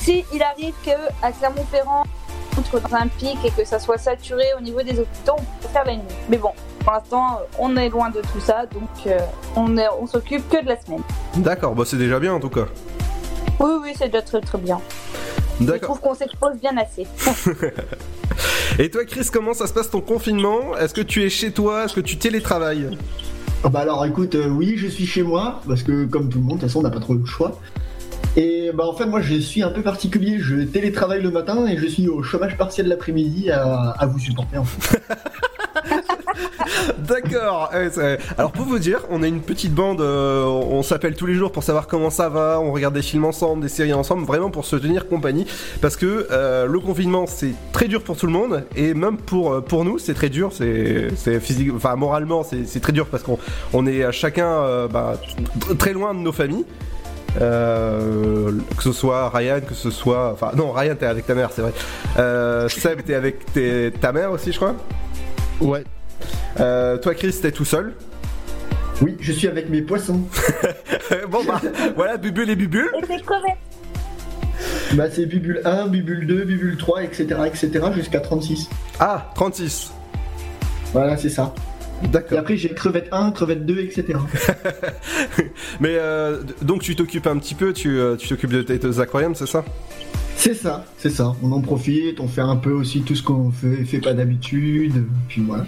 si 0.00 0.24
il 0.34 0.42
arrive 0.42 0.74
que 0.84 0.90
à 1.22 1.30
Clermont-Ferrand 1.30 2.02
dans 2.72 2.94
un 2.96 3.06
pic 3.06 3.36
et 3.44 3.50
que 3.50 3.64
ça 3.66 3.78
soit 3.78 3.98
saturé 3.98 4.44
au 4.58 4.60
niveau 4.60 4.82
des 4.82 4.98
hôpitaux, 4.98 5.34
on 5.38 5.62
peut 5.62 5.68
faire 5.72 5.84
la 5.84 5.94
nuit. 5.96 6.02
Mais 6.28 6.36
bon, 6.38 6.50
pour 6.80 6.92
l'instant 6.92 7.40
on 7.58 7.76
est 7.76 7.88
loin 7.88 8.10
de 8.10 8.20
tout 8.32 8.40
ça, 8.40 8.66
donc 8.66 8.88
euh, 9.06 9.18
on 9.56 9.76
est- 9.76 9.88
on 10.00 10.06
s'occupe 10.06 10.48
que 10.48 10.62
de 10.62 10.68
la 10.68 10.80
semaine. 10.80 11.02
D'accord, 11.36 11.74
bah 11.74 11.84
c'est 11.86 11.96
déjà 11.96 12.18
bien 12.18 12.32
en 12.34 12.40
tout 12.40 12.50
cas. 12.50 12.66
Oui 13.60 13.70
oui 13.82 13.92
c'est 13.96 14.08
déjà 14.08 14.22
très 14.22 14.40
très 14.40 14.58
bien. 14.58 14.80
Je 15.60 15.72
trouve 15.74 16.00
qu'on 16.00 16.14
s'expose 16.14 16.56
bien 16.60 16.76
assez. 16.76 17.06
Et 18.78 18.90
toi 18.90 19.04
Chris, 19.04 19.28
comment 19.32 19.54
ça 19.54 19.66
se 19.68 19.72
passe 19.72 19.90
ton 19.90 20.00
confinement? 20.00 20.76
Est-ce 20.78 20.94
que 20.94 21.00
tu 21.00 21.22
es 21.24 21.30
chez 21.30 21.52
toi? 21.52 21.84
Est-ce 21.84 21.94
que 21.94 22.00
tu 22.00 22.16
télétravailles? 22.18 22.90
Ah 23.62 23.68
Bah 23.68 23.80
alors 23.80 24.04
écoute, 24.04 24.34
euh, 24.34 24.48
oui, 24.48 24.74
je 24.76 24.88
suis 24.88 25.06
chez 25.06 25.22
moi, 25.22 25.60
parce 25.68 25.82
que 25.82 26.04
comme 26.06 26.28
tout 26.28 26.38
le 26.38 26.44
monde, 26.44 26.56
de 26.56 26.60
toute 26.62 26.68
façon, 26.70 26.80
on 26.80 26.82
n'a 26.82 26.90
pas 26.90 27.00
trop 27.00 27.14
le 27.14 27.24
choix. 27.24 27.58
Et 28.36 28.70
bah 28.74 28.84
en 28.86 28.94
fait, 28.94 29.06
moi, 29.06 29.20
je 29.20 29.34
suis 29.36 29.62
un 29.62 29.70
peu 29.70 29.82
particulier. 29.82 30.38
Je 30.40 30.56
télétravaille 30.64 31.22
le 31.22 31.30
matin 31.30 31.66
et 31.66 31.76
je 31.76 31.86
suis 31.86 32.08
au 32.08 32.22
chômage 32.22 32.56
partiel 32.56 32.88
l'après-midi 32.88 33.50
à, 33.50 34.06
vous 34.06 34.18
supporter 34.18 34.58
en 34.58 34.64
fait. 34.64 35.00
D'accord. 36.98 37.70
c'est- 37.92 38.18
Alors 38.36 38.50
pour 38.52 38.64
vous 38.64 38.78
dire, 38.78 39.00
on 39.10 39.22
est 39.22 39.28
une 39.28 39.40
petite 39.40 39.72
bande, 39.72 40.00
euh, 40.00 40.44
on 40.44 40.82
s'appelle 40.82 41.14
tous 41.14 41.26
les 41.26 41.34
jours 41.34 41.52
pour 41.52 41.62
savoir 41.62 41.86
comment 41.86 42.10
ça 42.10 42.28
va, 42.28 42.58
on 42.60 42.72
regarde 42.72 42.94
des 42.94 43.02
films 43.02 43.24
ensemble, 43.24 43.62
des 43.62 43.68
séries 43.68 43.92
ensemble, 43.92 44.24
vraiment 44.24 44.50
pour 44.50 44.64
se 44.64 44.76
tenir 44.76 45.06
compagnie, 45.08 45.46
parce 45.80 45.96
que 45.96 46.26
euh, 46.30 46.66
le 46.66 46.80
confinement 46.80 47.26
c'est 47.26 47.52
très 47.72 47.86
dur 47.88 48.02
pour 48.02 48.16
tout 48.16 48.26
le 48.26 48.32
monde 48.32 48.64
et 48.76 48.94
même 48.94 49.16
pour 49.16 49.52
euh, 49.52 49.60
pour 49.60 49.84
nous 49.84 49.98
c'est 49.98 50.14
très 50.14 50.28
dur, 50.28 50.50
c'est 50.52 51.40
physique, 51.40 51.70
enfin 51.74 51.94
moralement 51.96 52.42
c'est 52.42 52.80
très 52.80 52.92
dur 52.92 53.06
parce 53.06 53.22
qu'on 53.22 53.38
on 53.72 53.86
est 53.86 54.10
chacun 54.12 54.86
bah, 54.88 55.20
très 55.78 55.92
loin 55.92 56.14
de 56.14 56.18
nos 56.20 56.32
familles. 56.32 56.64
Euh, 57.40 58.52
que 58.76 58.82
ce 58.82 58.92
soit 58.92 59.28
Ryan, 59.30 59.60
que 59.66 59.74
ce 59.74 59.90
soit. 59.90 60.30
Enfin, 60.32 60.52
non, 60.56 60.70
Ryan, 60.72 60.94
t'es 60.98 61.06
avec 61.06 61.26
ta 61.26 61.34
mère, 61.34 61.50
c'est 61.52 61.62
vrai. 61.62 61.72
Euh, 62.18 62.68
Seb, 62.68 63.02
t'es 63.04 63.14
avec 63.14 63.52
tes- 63.52 63.92
ta 64.00 64.12
mère 64.12 64.30
aussi, 64.32 64.52
je 64.52 64.56
crois 64.56 64.74
Ouais. 65.60 65.84
Euh, 66.60 66.96
toi, 66.98 67.14
Chris, 67.14 67.34
t'es 67.42 67.50
tout 67.50 67.64
seul 67.64 67.94
Oui, 69.02 69.16
je 69.20 69.32
suis 69.32 69.48
avec 69.48 69.68
mes 69.68 69.82
poissons. 69.82 70.20
bon, 71.28 71.42
bah, 71.44 71.60
voilà, 71.96 72.16
Bubule 72.16 72.50
et 72.50 72.56
Bubule. 72.56 72.90
Et 72.96 73.02
tes 73.06 73.20
crevettes 73.20 73.58
Bah 74.94 75.04
c'est 75.10 75.26
Bubule 75.26 75.60
1, 75.64 75.88
Bubule 75.88 76.26
2, 76.26 76.44
Bubule 76.44 76.76
3, 76.76 77.02
etc. 77.02 77.26
etc. 77.46 77.86
jusqu'à 77.94 78.20
36. 78.20 78.68
Ah, 79.00 79.30
36. 79.34 79.92
Voilà, 80.92 81.16
c'est 81.16 81.28
ça. 81.30 81.52
D'accord. 82.10 82.32
Et 82.32 82.36
après 82.38 82.56
j'ai 82.56 82.68
crevette 82.70 83.08
1, 83.12 83.32
crevette 83.32 83.66
2, 83.66 83.78
etc. 83.80 84.18
Mais 85.80 85.96
euh, 85.98 86.38
donc, 86.62 86.82
tu 86.82 86.94
t'occupes 86.96 87.26
un 87.26 87.38
petit 87.38 87.54
peu, 87.54 87.72
tu 87.72 87.98
euh, 87.98 88.16
tu 88.16 88.28
t'occupes 88.28 88.52
de 88.52 88.62
tes 88.62 89.00
aquariums, 89.00 89.34
c'est 89.34 89.46
ça? 89.46 89.64
C'est 90.36 90.54
ça, 90.54 90.84
c'est 90.98 91.10
ça. 91.10 91.34
On 91.42 91.52
en 91.52 91.60
profite, 91.60 92.20
on 92.20 92.28
fait 92.28 92.40
un 92.40 92.56
peu 92.56 92.72
aussi 92.72 93.02
tout 93.02 93.14
ce 93.14 93.22
qu'on 93.22 93.50
fait, 93.50 93.84
fait 93.84 94.00
pas 94.00 94.12
d'habitude, 94.14 95.04
puis 95.28 95.42
voilà. 95.46 95.64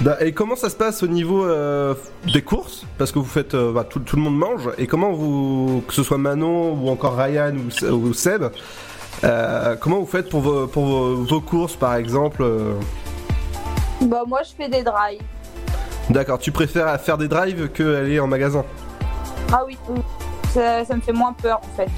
Bah, 0.00 0.16
Et 0.24 0.32
comment 0.32 0.54
ça 0.54 0.70
se 0.70 0.76
passe 0.76 1.02
au 1.02 1.08
niveau 1.08 1.44
euh, 1.44 1.94
des 2.32 2.42
courses? 2.42 2.86
Parce 2.96 3.10
que 3.10 3.18
vous 3.18 3.24
faites, 3.24 3.54
euh, 3.54 3.72
bah, 3.72 3.84
tout, 3.88 3.98
tout 3.98 4.14
le 4.16 4.22
monde 4.22 4.38
mange. 4.38 4.70
Et 4.78 4.86
comment 4.86 5.12
vous, 5.12 5.82
que 5.88 5.92
ce 5.94 6.04
soit 6.04 6.18
Manon 6.18 6.74
ou 6.74 6.88
encore 6.88 7.16
Ryan 7.16 7.52
ou, 7.56 7.70
Se- 7.70 7.86
ou 7.86 8.12
Seb, 8.14 8.44
euh, 9.24 9.74
comment 9.76 9.98
vous 9.98 10.06
faites 10.06 10.28
pour 10.28 10.40
vos, 10.40 10.66
pour 10.68 10.84
vos, 10.86 11.14
vos 11.24 11.40
courses, 11.40 11.74
par 11.74 11.96
exemple 11.96 12.44
Bah 14.02 14.22
moi 14.28 14.40
je 14.48 14.50
fais 14.56 14.68
des 14.70 14.84
drives. 14.84 15.20
D'accord, 16.10 16.38
tu 16.38 16.52
préfères 16.52 17.00
faire 17.00 17.18
des 17.18 17.28
drives 17.28 17.68
que 17.68 17.96
aller 17.96 18.18
en 18.20 18.26
magasin 18.26 18.64
Ah 19.52 19.62
oui, 19.66 19.76
oui. 19.88 20.00
Ça, 20.52 20.84
ça 20.84 20.96
me 20.96 21.00
fait 21.00 21.12
moins 21.12 21.34
peur 21.34 21.60
en 21.62 21.76
fait. 21.76 21.88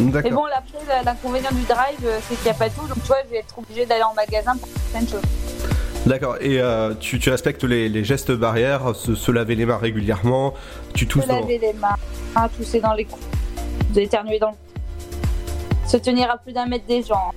Mais 0.00 0.30
bon, 0.30 0.46
là, 0.46 0.56
après, 0.58 1.04
l'inconvénient 1.04 1.52
du 1.52 1.62
drive, 1.62 2.08
c'est 2.28 2.34
qu'il 2.36 2.44
n'y 2.44 2.50
a 2.50 2.54
pas 2.54 2.68
tout. 2.68 2.86
Donc, 2.86 3.00
tu 3.02 3.06
vois, 3.06 3.18
je 3.26 3.30
vais 3.30 3.38
être 3.38 3.58
obligée 3.58 3.86
d'aller 3.86 4.02
en 4.02 4.14
magasin 4.14 4.56
pour 4.56 4.68
certaines 4.68 5.08
choses. 5.08 5.22
D'accord, 6.06 6.36
et 6.40 6.60
euh, 6.60 6.92
tu, 7.00 7.18
tu 7.18 7.30
respectes 7.30 7.64
les, 7.64 7.88
les 7.88 8.04
gestes 8.04 8.32
barrières, 8.32 8.94
se, 8.94 9.14
se 9.14 9.32
laver 9.32 9.54
les 9.54 9.64
mains 9.64 9.78
régulièrement, 9.78 10.52
tu 10.92 11.06
tousses 11.06 11.22
Se 11.22 11.28
dans... 11.28 11.40
laver 11.40 11.58
les 11.58 11.72
mains, 11.72 11.96
hein, 12.36 12.48
tousser 12.54 12.80
dans 12.80 12.92
les 12.92 13.06
coups, 13.06 13.24
éternuer 13.96 14.38
dans 14.38 14.50
le 14.50 14.56
Se 15.88 15.96
tenir 15.96 16.30
à 16.30 16.36
plus 16.36 16.52
d'un 16.52 16.66
mètre 16.66 16.84
des 16.86 17.02
gens. 17.02 17.30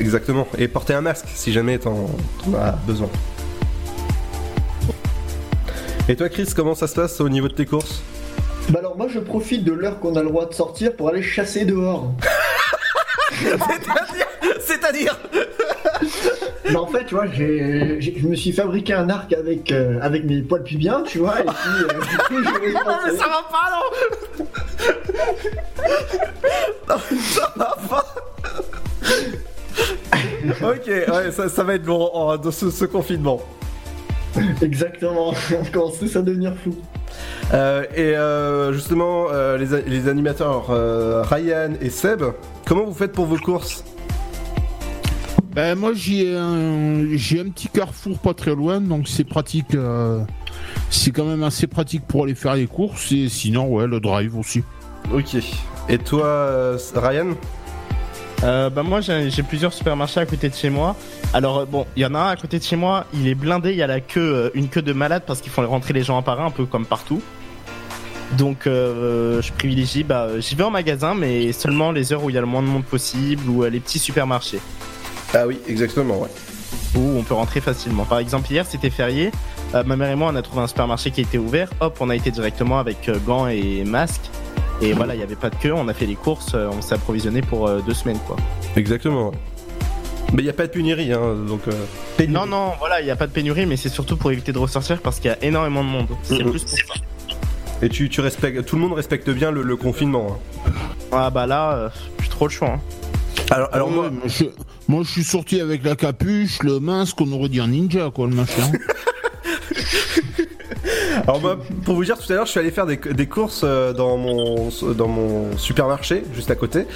Exactement, 0.00 0.46
et 0.56 0.68
porter 0.68 0.94
un 0.94 1.02
masque 1.02 1.26
si 1.34 1.52
jamais 1.52 1.78
t'en 1.78 2.06
as 2.58 2.72
besoin. 2.86 3.10
Et 6.08 6.16
toi 6.16 6.28
Chris, 6.28 6.48
comment 6.56 6.74
ça 6.74 6.86
se 6.86 6.94
passe 6.94 7.20
au 7.20 7.28
niveau 7.28 7.48
de 7.48 7.54
tes 7.54 7.66
courses 7.66 8.00
Bah 8.70 8.78
alors 8.80 8.96
moi 8.96 9.06
je 9.12 9.18
profite 9.18 9.64
de 9.64 9.72
l'heure 9.72 9.98
qu'on 10.00 10.16
a 10.16 10.22
le 10.22 10.28
droit 10.28 10.46
de 10.46 10.54
sortir 10.54 10.94
pour 10.96 11.08
aller 11.08 11.22
chasser 11.22 11.64
dehors. 11.64 12.12
C'est-à-dire 14.60 15.18
Bah 16.72 16.80
en 16.80 16.86
fait, 16.86 17.04
tu 17.06 17.14
vois, 17.14 17.26
j'ai, 17.26 17.96
j'ai- 18.00 18.14
je 18.18 18.26
me 18.26 18.34
suis 18.34 18.52
fabriqué 18.52 18.92
un 18.94 19.08
arc 19.10 19.32
avec, 19.32 19.70
euh, 19.72 19.98
avec 20.02 20.24
mes 20.24 20.40
poils 20.42 20.62
pubiens, 20.62 21.02
tu 21.06 21.18
vois, 21.18 21.40
et 21.40 21.44
puis 21.44 21.84
euh, 21.84 21.88
du 21.88 22.16
coup, 22.18 22.42
je 22.44 22.60
vais 22.66 22.72
Non 22.72 22.80
mais 23.04 23.16
ça 23.16 23.26
va 23.28 23.44
pas 23.50 23.68
non 23.74 24.46
Non 26.88 26.96
mais 27.10 27.18
ça 27.18 27.52
va 27.56 27.76
pas 27.88 28.04
Ok, 30.62 30.86
ouais, 30.86 31.30
ça, 31.32 31.48
ça 31.48 31.62
va 31.64 31.74
être 31.74 31.86
long 31.86 32.14
en- 32.14 32.36
dans 32.36 32.50
ce, 32.50 32.70
ce 32.70 32.84
confinement. 32.86 33.40
Exactement, 34.62 35.32
on 35.60 35.64
commence 35.72 35.98
tous 35.98 36.14
à 36.16 36.22
devenir 36.22 36.54
fou. 36.56 36.74
Euh, 37.52 37.84
et 37.94 38.16
euh, 38.16 38.72
justement, 38.72 39.26
euh, 39.30 39.56
les, 39.56 39.82
les 39.90 40.08
animateurs 40.08 40.66
euh, 40.70 41.22
Ryan 41.22 41.70
et 41.80 41.90
Seb, 41.90 42.22
comment 42.66 42.84
vous 42.84 42.94
faites 42.94 43.12
pour 43.12 43.26
vos 43.26 43.38
courses? 43.38 43.84
Ben, 45.54 45.74
moi, 45.76 45.92
j'ai 45.94 46.36
un, 46.36 47.06
j'ai 47.16 47.40
un 47.40 47.48
petit 47.48 47.68
carrefour 47.68 48.18
pas 48.18 48.34
très 48.34 48.54
loin, 48.54 48.80
donc 48.80 49.08
c'est 49.08 49.24
pratique. 49.24 49.74
euh, 49.74 50.20
c'est 50.90 51.10
quand 51.10 51.24
même 51.24 51.42
assez 51.42 51.66
pratique 51.66 52.06
pour 52.06 52.24
aller 52.24 52.34
faire 52.34 52.54
les 52.54 52.66
courses. 52.66 53.10
Et 53.12 53.28
sinon, 53.28 53.66
ouais, 53.68 53.86
le 53.86 53.98
drive 53.98 54.36
aussi. 54.36 54.62
Ok. 55.12 55.36
Et 55.88 55.98
toi, 55.98 56.26
euh, 56.26 56.78
Ryan? 56.94 57.28
Euh, 58.44 58.70
bah 58.70 58.84
moi 58.84 59.00
j'ai 59.00 59.42
plusieurs 59.42 59.72
supermarchés 59.72 60.20
à 60.20 60.26
côté 60.26 60.48
de 60.48 60.54
chez 60.54 60.70
moi. 60.70 60.94
Alors 61.34 61.58
euh, 61.58 61.64
bon, 61.64 61.86
il 61.96 62.02
y 62.02 62.06
en 62.06 62.14
a 62.14 62.18
un 62.18 62.28
à 62.28 62.36
côté 62.36 62.58
de 62.58 62.64
chez 62.64 62.76
moi, 62.76 63.04
il 63.12 63.26
est 63.26 63.34
blindé, 63.34 63.72
il 63.72 63.76
y 63.76 63.82
a 63.82 63.88
la 63.88 64.00
queue, 64.00 64.20
euh, 64.20 64.50
une 64.54 64.68
queue 64.68 64.82
de 64.82 64.92
malade 64.92 65.24
parce 65.26 65.40
qu'ils 65.40 65.50
font 65.50 65.66
rentrer 65.66 65.92
les 65.92 66.04
gens 66.04 66.16
un 66.16 66.22
par 66.22 66.40
un, 66.40 66.46
un 66.46 66.50
peu 66.50 66.64
comme 66.64 66.86
partout. 66.86 67.20
Donc 68.36 68.66
euh, 68.66 69.42
je 69.42 69.52
privilégie, 69.52 70.04
bah 70.04 70.38
j'y 70.38 70.54
vais 70.54 70.62
en 70.62 70.70
magasin, 70.70 71.14
mais 71.14 71.50
seulement 71.52 71.90
les 71.90 72.12
heures 72.12 72.22
où 72.22 72.30
il 72.30 72.34
y 72.34 72.38
a 72.38 72.40
le 72.40 72.46
moins 72.46 72.62
de 72.62 72.68
monde 72.68 72.84
possible 72.84 73.48
ou 73.48 73.64
euh, 73.64 73.70
les 73.70 73.80
petits 73.80 73.98
supermarchés. 73.98 74.60
Ah 75.34 75.46
oui, 75.46 75.58
exactement, 75.66 76.18
ouais. 76.18 76.28
Où 76.94 77.18
on 77.18 77.22
peut 77.24 77.34
rentrer 77.34 77.60
facilement. 77.60 78.04
Par 78.04 78.18
exemple 78.18 78.52
hier 78.52 78.64
c'était 78.66 78.90
férié, 78.90 79.32
ma 79.74 79.96
mère 79.96 80.10
et 80.10 80.14
moi 80.14 80.30
on 80.32 80.36
a 80.36 80.42
trouvé 80.42 80.62
un 80.62 80.66
supermarché 80.68 81.10
qui 81.10 81.22
était 81.22 81.38
ouvert, 81.38 81.70
hop 81.80 81.96
on 82.00 82.08
a 82.08 82.14
été 82.14 82.30
directement 82.30 82.78
avec 82.78 83.10
gants 83.26 83.48
et 83.48 83.82
masques. 83.84 84.30
Et 84.80 84.92
voilà, 84.92 85.14
il 85.14 85.18
n'y 85.18 85.22
avait 85.24 85.34
pas 85.36 85.50
de 85.50 85.56
queue, 85.56 85.72
on 85.74 85.88
a 85.88 85.94
fait 85.94 86.06
les 86.06 86.14
courses, 86.14 86.52
euh, 86.54 86.68
on 86.72 86.80
s'est 86.82 86.94
approvisionné 86.94 87.40
pour 87.42 87.66
euh, 87.66 87.80
deux 87.86 87.94
semaines 87.94 88.18
quoi. 88.26 88.36
Exactement. 88.76 89.32
Mais 90.32 90.42
il 90.42 90.44
n'y 90.44 90.50
a 90.50 90.54
pas 90.54 90.66
de 90.66 90.72
pénurie, 90.72 91.12
hein, 91.12 91.34
donc. 91.48 91.62
euh, 91.68 92.26
Non, 92.28 92.46
non, 92.46 92.72
voilà, 92.78 93.00
il 93.00 93.04
n'y 93.04 93.10
a 93.10 93.16
pas 93.16 93.26
de 93.26 93.32
pénurie, 93.32 93.64
mais 93.66 93.76
c'est 93.76 93.88
surtout 93.88 94.16
pour 94.16 94.30
éviter 94.30 94.52
de 94.52 94.58
ressortir 94.58 95.00
parce 95.00 95.18
qu'il 95.20 95.30
y 95.30 95.34
a 95.34 95.42
énormément 95.42 95.82
de 95.82 95.88
monde. 95.88 96.06
C'est 96.22 96.44
Mhm. 96.44 96.50
plus 96.50 96.62
pour 96.64 96.78
ça. 96.78 96.84
Et 97.80 97.88
tu, 97.88 98.08
tu 98.08 98.20
respectes, 98.20 98.64
tout 98.66 98.76
le 98.76 98.82
monde 98.82 98.92
respecte 98.92 99.30
bien 99.30 99.50
le, 99.50 99.62
le 99.62 99.76
confinement. 99.76 100.38
hein. 100.66 100.70
Ah 101.12 101.30
bah 101.30 101.46
là, 101.46 101.72
euh, 101.72 101.88
plus 102.18 102.28
trop 102.28 102.46
le 102.46 102.50
choix. 102.52 102.68
hein. 102.74 102.80
Alors, 103.50 103.68
alors 103.72 103.90
moi, 103.90 104.04
Ouais, 104.04 104.10
moi, 104.10 104.22
je, 104.26 104.44
moi, 104.86 105.02
je 105.04 105.10
suis 105.10 105.24
sorti 105.24 105.60
avec 105.60 105.82
la 105.84 105.96
capuche, 105.96 106.62
le 106.62 106.78
masque, 106.78 107.20
on 107.20 107.32
aurait 107.32 107.48
dit 107.48 107.60
un 107.60 107.68
ninja, 107.68 108.10
quoi, 108.14 108.26
le 108.28 108.34
machin. 108.34 108.70
alors 111.22 111.40
moi, 111.40 111.58
pour 111.84 111.94
vous 111.94 112.04
dire, 112.04 112.18
tout 112.18 112.30
à 112.32 112.36
l'heure, 112.36 112.46
je 112.46 112.50
suis 112.50 112.60
allé 112.60 112.70
faire 112.70 112.86
des, 112.86 113.26
courses 113.26 113.62
euh, 113.64 113.92
dans 113.92 114.16
mon, 114.16 114.68
dans 114.96 115.08
mon 115.08 115.56
supermarché, 115.56 116.22
juste 116.34 116.50
à 116.50 116.54
côté. 116.54 116.86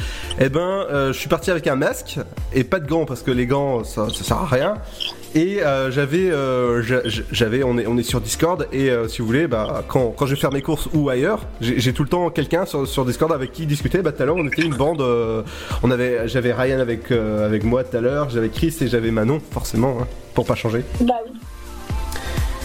Et 0.41 0.49
ben, 0.49 0.61
euh, 0.61 1.12
je 1.12 1.18
suis 1.18 1.29
parti 1.29 1.51
avec 1.51 1.66
un 1.66 1.77
masque 1.77 2.18
et 2.53 2.64
pas 2.64 2.81
de 2.81 2.87
gants 2.89 3.05
parce 3.05 3.23
que 3.23 3.31
les 3.31 3.47
gants, 3.47 3.85
ça, 3.85 4.09
sert 4.11 4.39
à 4.39 4.47
rien. 4.47 4.75
Et 5.35 5.62
euh, 5.62 5.91
j'avais, 5.91 6.31
euh, 6.31 6.83
j'a- 6.83 7.03
j'avais, 7.31 7.62
on 7.64 7.79
est, 7.79 7.87
on 7.87 7.97
est 7.97 8.03
sur 8.03 8.20
Discord 8.20 8.68
et 8.73 8.91
si 9.09 9.20
vous 9.20 9.27
voulez, 9.27 9.47
bah, 9.47 9.83
quand, 9.89 10.11
quand 10.16 10.27
je 10.27 10.35
vais 10.35 10.41
faire 10.41 10.53
mes 10.53 10.62
courses 10.62 10.89
ou 10.93 11.09
ailleurs, 11.09 11.41
j'ai 11.61 11.93
tout 11.93 12.03
le 12.03 12.09
temps 12.09 12.29
quelqu'un 12.31 12.66
sur, 12.66 12.87
sur 12.87 13.05
Discord 13.05 13.33
avec 13.33 13.53
qui 13.53 13.66
discuter. 13.66 14.03
Bah, 14.03 14.12
tout 14.12 14.23
à 14.23 14.27
l'heure, 14.27 14.37
on 14.37 14.47
était 14.47 14.62
une 14.62 14.75
bande. 14.75 15.03
on 15.83 15.91
avait, 15.91 16.29
j'avais 16.29 16.53
Ryan 16.53 16.81
avec, 16.81 17.11
avec 17.11 17.64
moi 17.64 17.83
tout 17.85 17.97
à 17.97 18.01
l'heure, 18.01 18.29
j'avais 18.31 18.51
Chris 18.51 18.75
et 18.81 18.89
j'avais 18.89 19.11
Manon, 19.11 19.41
forcément, 19.51 19.99
hein, 20.03 20.07
pour 20.35 20.45
pas 20.45 20.55
changer. 20.55 20.85
Bah 21.01 21.14
oui. 21.27 21.33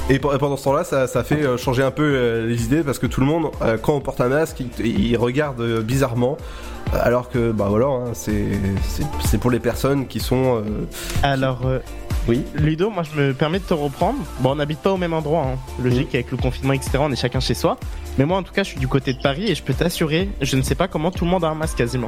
Et 0.09 0.19
pe- 0.19 0.37
pendant 0.37 0.55
ce 0.55 0.63
temps-là, 0.63 0.83
ça, 0.85 1.05
ça 1.07 1.23
fait 1.23 1.43
euh, 1.43 1.57
changer 1.57 1.83
un 1.83 1.91
peu 1.91 2.03
euh, 2.03 2.47
les 2.47 2.63
idées 2.63 2.81
parce 2.83 2.97
que 2.99 3.07
tout 3.07 3.19
le 3.19 3.25
monde, 3.27 3.47
euh, 3.61 3.77
quand 3.77 3.93
on 3.93 3.99
porte 3.99 4.21
un 4.21 4.29
masque, 4.29 4.61
il, 4.79 4.99
il 5.09 5.17
regarde 5.17 5.61
bizarrement. 5.81 6.37
Alors 6.93 7.29
que, 7.29 7.51
bah 7.51 7.65
voilà, 7.69 7.87
hein, 7.87 8.03
c'est 8.13 9.37
pour 9.39 9.51
les 9.51 9.59
personnes 9.59 10.07
qui 10.07 10.21
sont. 10.21 10.63
euh, 10.65 10.85
Alors, 11.23 11.65
euh, 11.65 11.79
oui. 12.29 12.45
Ludo, 12.55 12.89
moi 12.89 13.03
je 13.03 13.19
me 13.21 13.33
permets 13.33 13.59
de 13.59 13.65
te 13.65 13.73
reprendre. 13.73 14.19
Bon, 14.39 14.51
on 14.51 14.55
n'habite 14.55 14.79
pas 14.79 14.91
au 14.93 14.97
même 14.97 15.11
endroit, 15.11 15.45
hein. 15.47 15.57
logique, 15.83 16.15
avec 16.15 16.31
le 16.31 16.37
confinement, 16.37 16.71
etc. 16.71 16.91
On 17.01 17.11
est 17.11 17.17
chacun 17.17 17.41
chez 17.41 17.55
soi. 17.55 17.77
Mais 18.17 18.23
moi, 18.25 18.37
en 18.37 18.43
tout 18.43 18.53
cas, 18.53 18.63
je 18.63 18.69
suis 18.69 18.79
du 18.79 18.87
côté 18.87 19.11
de 19.11 19.21
Paris 19.21 19.51
et 19.51 19.55
je 19.55 19.61
peux 19.63 19.73
t'assurer, 19.73 20.29
je 20.41 20.55
ne 20.55 20.61
sais 20.61 20.75
pas 20.75 20.87
comment 20.87 21.11
tout 21.11 21.25
le 21.25 21.31
monde 21.31 21.43
a 21.43 21.49
un 21.49 21.55
masque 21.55 21.77
quasiment. 21.77 22.07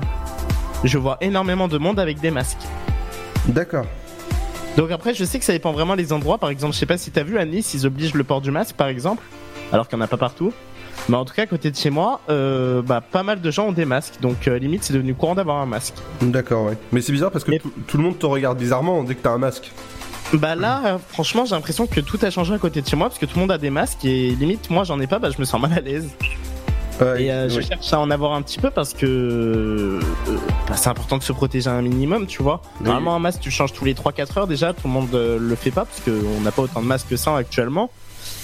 Je 0.86 0.98
vois 0.98 1.18
énormément 1.20 1.68
de 1.68 1.78
monde 1.78 2.00
avec 2.00 2.22
des 2.22 2.32
masques. 2.32 2.64
D'accord. 3.48 3.86
Donc 4.78 4.92
après, 4.92 5.14
je 5.14 5.24
sais 5.26 5.40
que 5.40 5.46
ça 5.46 5.54
dépend 5.54 5.72
vraiment 5.72 5.96
des 5.96 6.14
endroits. 6.14 6.38
Par 6.38 6.50
exemple, 6.50 6.74
je 6.74 6.80
sais 6.80 6.86
pas 6.86 6.98
si 6.98 7.12
t'as 7.12 7.24
vu 7.24 7.38
à 7.38 7.46
Nice, 7.46 7.74
ils 7.74 7.86
obligent 7.86 8.14
le 8.14 8.24
port 8.24 8.42
du 8.42 8.52
masque, 8.52 8.76
par 8.76 8.88
exemple, 8.88 9.24
alors 9.72 9.88
qu'il 9.88 9.98
n'y 9.98 10.04
en 10.04 10.06
a 10.06 10.08
pas 10.08 10.18
partout. 10.18 10.54
Mais 11.08 11.16
en 11.16 11.26
tout 11.26 11.34
cas, 11.34 11.44
à 11.44 11.48
côté 11.48 11.72
de 11.72 11.76
chez 11.76 11.90
moi, 11.90 12.22
euh, 12.30 12.82
bah, 12.82 13.02
pas 13.02 13.24
mal 13.24 13.42
de 13.42 13.52
gens 13.52 13.68
ont 13.68 13.72
des 13.72 13.86
masques. 13.86 14.16
Donc 14.22 14.48
euh, 14.48 14.60
limite, 14.60 14.84
c'est 14.84 14.94
devenu 14.94 15.16
courant 15.16 15.36
d'avoir 15.36 15.58
un 15.58 15.66
masque. 15.66 15.96
D'accord, 16.22 16.66
ouais. 16.66 16.78
Mais 16.92 17.02
c'est 17.02 17.12
bizarre 17.12 17.32
parce 17.32 17.44
que 17.44 17.58
tout, 17.58 17.72
tout 17.88 17.98
le 17.98 18.04
monde 18.04 18.20
te 18.20 18.26
regarde 18.26 18.58
bizarrement 18.58 19.04
dès 19.04 19.16
que 19.16 19.22
t'as 19.22 19.32
un 19.32 19.38
masque. 19.38 19.72
Bah 20.34 20.54
là, 20.54 20.82
euh, 20.86 20.98
franchement, 21.08 21.46
j'ai 21.46 21.56
l'impression 21.56 21.88
que 21.88 22.00
tout 22.02 22.20
a 22.22 22.30
changé 22.30 22.54
à 22.54 22.60
côté 22.60 22.82
de 22.82 22.88
chez 22.88 22.96
moi 22.96 23.08
parce 23.08 23.20
que 23.20 23.26
tout 23.26 23.36
le 23.36 23.42
monde 23.42 23.52
a 23.52 23.58
des 23.58 23.72
masques 23.72 24.06
et 24.06 24.32
limite, 24.32 24.70
moi, 24.70 24.84
j'en 24.84 25.00
ai 25.00 25.08
pas, 25.08 25.18
bah, 25.18 25.30
je 25.32 25.40
me 25.40 25.46
sens 25.46 25.60
mal 25.60 25.74
à 25.74 25.82
l'aise. 25.82 26.10
Et 27.02 27.32
euh, 27.32 27.50
je 27.50 27.62
cherche 27.62 27.94
à 27.94 28.00
en 28.00 28.12
avoir 28.12 28.34
un 28.34 28.42
petit 28.42 28.60
peu 28.60 28.70
parce 28.72 28.94
que 28.94 29.06
euh, 29.06 30.00
bah, 30.68 30.76
c'est 30.76 30.90
important 30.90 31.18
de 31.18 31.24
se 31.24 31.32
protéger 31.32 31.70
un 31.70 31.82
minimum, 31.82 32.28
tu 32.28 32.44
vois. 32.44 32.62
Normalement, 32.82 33.16
un 33.16 33.20
masque, 33.20 33.40
tu 33.42 33.52
changes 33.52 33.74
tous 33.74 33.86
les 33.86 33.94
3-4 33.94 34.40
heures 34.40 34.48
déjà, 34.48 34.74
tout 34.74 34.88
le 34.88 34.94
monde 34.94 35.14
euh, 35.14 35.38
le 35.40 35.56
fait 35.56 35.72
pas 35.72 35.86
parce 35.86 36.02
qu'on 36.02 36.42
n'a 36.42 36.52
pas 36.52 36.64
autant 36.64 36.82
de 36.82 36.88
masques 36.88 37.08
que 37.10 37.18
ça 37.18 37.36
actuellement. 37.36 37.90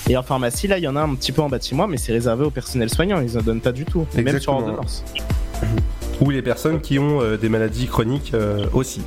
Et 0.07 0.15
en 0.17 0.23
pharmacie, 0.23 0.67
là, 0.67 0.77
il 0.77 0.83
y 0.83 0.87
en 0.87 0.95
a 0.95 1.01
un 1.01 1.15
petit 1.15 1.31
peu 1.31 1.41
en 1.41 1.49
bas 1.49 1.57
de 1.57 1.63
chez 1.63 1.75
moi, 1.75 1.87
mais 1.87 1.97
c'est 1.97 2.11
réservé 2.11 2.45
au 2.45 2.51
personnel 2.51 2.89
soignant, 2.89 3.19
ils 3.21 3.37
en 3.37 3.41
donnent 3.41 3.61
pas 3.61 3.71
du 3.71 3.85
tout, 3.85 4.05
même 4.15 4.39
sur 4.39 4.53
ordonnance. 4.53 5.03
Ou 6.21 6.29
les 6.29 6.41
personnes 6.41 6.79
qui 6.79 6.99
ont 6.99 7.21
euh, 7.21 7.37
des 7.37 7.49
maladies 7.49 7.87
chroniques 7.87 8.33
euh, 8.33 8.67
aussi. 8.73 9.01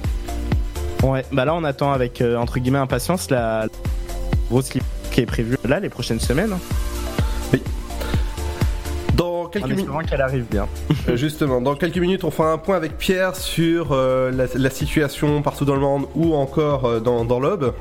Ouais, 1.02 1.24
bah 1.32 1.44
là, 1.44 1.54
on 1.54 1.64
attend 1.64 1.92
avec 1.92 2.20
euh, 2.20 2.36
entre 2.36 2.58
guillemets 2.58 2.78
impatience 2.78 3.30
la 3.30 3.66
grosse 4.50 4.68
qui 4.68 4.80
est 5.16 5.26
prévue 5.26 5.56
là 5.64 5.80
les 5.80 5.88
prochaines 5.88 6.20
semaines. 6.20 6.54
Dans 7.52 7.58
quelques 9.48 9.64
En 9.64 9.68
minutes. 9.68 9.80
espérant 9.84 10.00
qu'elle 10.02 10.20
arrive 10.20 10.44
bien. 10.50 10.66
Euh, 11.08 11.16
Justement, 11.16 11.60
dans 11.60 11.74
quelques 11.74 11.98
minutes, 11.98 12.24
on 12.24 12.30
fera 12.30 12.52
un 12.52 12.58
point 12.58 12.76
avec 12.76 12.96
Pierre 12.98 13.34
sur 13.36 13.88
euh, 13.92 14.30
la, 14.30 14.46
la 14.54 14.70
situation 14.70 15.42
partout 15.42 15.64
dans 15.64 15.74
le 15.74 15.80
monde 15.80 16.06
ou 16.14 16.34
encore 16.34 16.84
euh, 16.84 17.00
dans, 17.00 17.24
dans 17.24 17.40
l'Aube 17.40 17.74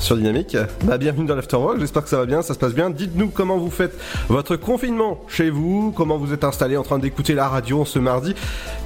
sur 0.00 0.16
Dynamique. 0.16 0.56
Bah, 0.84 0.98
bienvenue 0.98 1.26
dans 1.26 1.36
l'Afterwork, 1.36 1.78
j'espère 1.78 2.02
que 2.02 2.08
ça 2.08 2.16
va 2.16 2.26
bien, 2.26 2.42
ça 2.42 2.54
se 2.54 2.58
passe 2.58 2.74
bien. 2.74 2.90
Dites-nous 2.90 3.28
comment 3.28 3.58
vous 3.58 3.70
faites 3.70 3.92
votre 4.28 4.56
confinement 4.56 5.20
chez 5.28 5.50
vous, 5.50 5.92
comment 5.94 6.16
vous 6.16 6.32
êtes 6.32 6.42
installé 6.42 6.76
en 6.76 6.82
train 6.82 6.98
d'écouter 6.98 7.34
la 7.34 7.48
radio 7.48 7.84
ce 7.84 7.98
mardi 7.98 8.34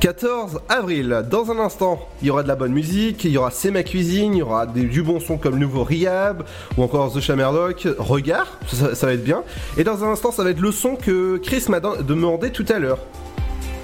14 0.01 0.61
avril. 0.69 1.25
Dans 1.31 1.51
un 1.51 1.59
instant, 1.59 2.09
il 2.21 2.29
y 2.29 2.31
aura 2.31 2.43
de 2.43 2.49
la 2.49 2.57
bonne 2.57 2.73
musique, 2.73 3.25
il 3.25 3.31
y 3.31 3.39
aura 3.39 3.51
C'est 3.51 3.71
ma 3.71 3.85
cuisine, 3.85 4.35
il 4.35 4.39
y 4.39 4.43
aura 4.43 4.67
des, 4.67 4.83
du 4.83 5.03
bon 5.03 5.21
son 5.21 5.39
comme 5.39 5.59
nouveau 5.59 5.85
Riab 5.85 6.43
ou 6.77 6.83
encore 6.83 7.13
The 7.13 7.21
Shamerlock. 7.21 7.89
Regard, 7.99 8.59
ça, 8.67 8.95
ça 8.95 9.07
va 9.07 9.13
être 9.13 9.25
bien. 9.25 9.45
Et 9.79 9.85
dans 9.85 10.05
un 10.05 10.09
instant, 10.09 10.33
ça 10.33 10.43
va 10.43 10.51
être 10.51 10.61
le 10.61 10.73
son 10.73 10.97
que 10.97 11.39
Chris 11.39 11.65
m'a 11.69 11.81
demandé 11.81 12.51
tout 12.51 12.67
à 12.69 12.79
l'heure. 12.79 12.99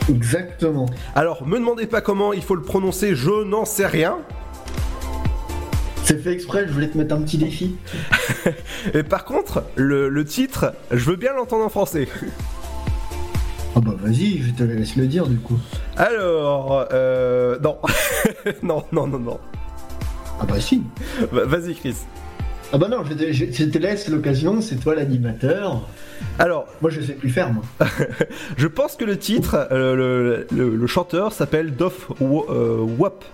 Exactement. 0.08 0.86
Alors, 1.14 1.46
me 1.46 1.58
demandez 1.58 1.86
pas 1.86 2.00
comment 2.00 2.32
il 2.32 2.42
faut 2.42 2.56
le 2.56 2.62
prononcer, 2.62 3.14
je 3.14 3.44
n'en 3.44 3.64
sais 3.64 3.86
rien. 3.86 4.18
C'est 6.10 6.18
fait 6.18 6.32
exprès, 6.32 6.64
je 6.66 6.72
voulais 6.72 6.88
te 6.88 6.98
mettre 6.98 7.14
un 7.14 7.22
petit 7.22 7.38
défi. 7.38 7.76
Et 8.94 9.04
par 9.04 9.24
contre, 9.24 9.62
le, 9.76 10.08
le 10.08 10.24
titre, 10.24 10.72
je 10.90 11.08
veux 11.08 11.14
bien 11.14 11.32
l'entendre 11.34 11.64
en 11.64 11.68
français. 11.68 12.08
Ah 13.76 13.80
bah 13.80 13.94
vas-y, 13.96 14.38
je 14.38 14.50
te 14.50 14.64
laisse 14.64 14.96
le 14.96 15.06
dire 15.06 15.28
du 15.28 15.36
coup. 15.36 15.56
Alors, 15.96 16.88
euh, 16.92 17.60
non. 17.62 17.76
non, 18.64 18.82
non, 18.90 19.06
non, 19.06 19.20
non. 19.20 19.38
Ah 20.40 20.46
bah 20.48 20.58
si. 20.60 20.82
Bah, 21.32 21.42
Vas-y, 21.44 21.76
Chris. 21.76 21.94
Ah 22.72 22.78
bah 22.78 22.88
non, 22.88 23.04
je 23.04 23.14
te, 23.14 23.32
je- 23.32 23.52
je 23.52 23.64
te 23.66 23.78
laisse 23.78 24.08
l'occasion, 24.08 24.60
c'est 24.60 24.76
toi 24.80 24.96
l'animateur. 24.96 25.86
Alors, 26.40 26.66
moi 26.82 26.90
je 26.90 27.00
sais 27.00 27.12
plus 27.14 27.30
faire 27.30 27.52
moi. 27.52 27.62
Je 28.56 28.66
pense 28.66 28.96
que 28.96 29.04
le 29.04 29.16
titre, 29.16 29.68
euh, 29.70 29.94
le, 29.94 30.46
le- 30.50 30.74
le 30.76 30.86
chanteur 30.88 31.32
s'appelle 31.32 31.74
Doff 31.76 32.08
Wo- 32.20 32.46
euh, 32.50 32.78
Wop. 32.98 33.24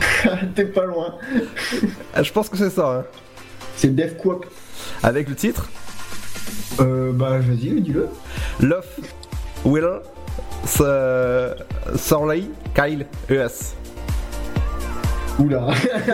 T'es 0.54 0.64
pas 0.66 0.84
loin. 0.86 1.14
Ah, 2.14 2.22
Je 2.22 2.32
pense 2.32 2.48
que 2.48 2.56
c'est 2.56 2.70
ça. 2.70 2.98
hein. 3.00 3.04
C'est 3.76 3.94
Def 3.94 4.16
Quop. 4.16 4.46
Avec 5.02 5.28
le 5.28 5.34
titre 5.34 5.68
Euh 6.80 7.12
bah 7.12 7.38
vas-y, 7.38 7.80
dis-le. 7.80 8.08
Love 8.60 8.86
Will 9.64 9.88
Sarley 11.96 12.44
Kyle 12.74 13.06
ES. 13.30 13.74
Oula. 15.38 15.68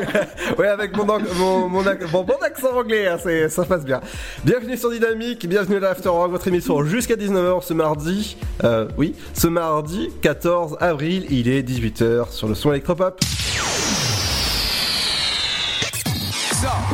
ouais, 0.59 0.69
avec 0.69 0.97
mon, 0.97 1.05
mon, 1.05 1.69
mon, 1.69 1.83
ac- 1.83 2.09
mon 2.13 2.23
bon 2.23 2.37
accent 2.43 2.77
anglais, 2.77 3.09
hein, 3.09 3.19
ça 3.49 3.65
passe 3.65 3.85
bien. 3.85 4.01
Bienvenue 4.45 4.77
sur 4.77 4.91
Dynamique, 4.91 5.49
bienvenue 5.49 5.77
à 5.79 5.81
l'After 5.81 6.11
Rock, 6.11 6.31
votre 6.31 6.47
émission 6.47 6.85
jusqu'à 6.85 7.17
19h 7.17 7.63
ce 7.65 7.75
mardi. 7.75 8.37
Euh, 8.63 8.87
oui, 8.97 9.17
ce 9.35 9.49
mardi 9.49 10.11
14 10.23 10.77
avril, 10.81 11.27
il 11.31 11.49
est 11.49 11.63
18h 11.69 12.31
sur 12.31 12.47
le 12.47 12.55
son 12.55 12.71
électropop. 12.71 13.19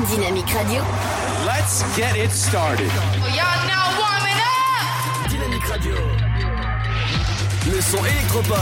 Dynamique 0.09 0.53
Radio. 0.53 0.83
Let's 1.47 1.83
get 1.97 2.17
it 2.17 2.31
started. 2.33 2.91
Y'all 3.37 3.67
now 3.69 3.87
warming 4.01 4.41
up. 4.43 5.31
Dynamique 5.31 5.67
Radio. 5.69 5.95
Le 7.71 7.81
son 7.81 8.05
électropop. 8.05 8.59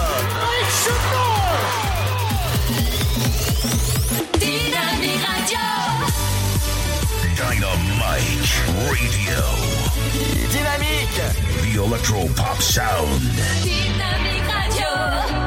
Dynamique 4.38 5.24
Radio. 5.26 5.64
Dynamite 7.36 8.52
Radio. 8.76 9.40
Dynamique. 10.50 11.22
The 11.62 11.78
Electro 11.82 12.28
Pop 12.36 12.60
Sound. 12.60 13.20
Dynamique 13.62 14.46
Radio. 14.46 14.88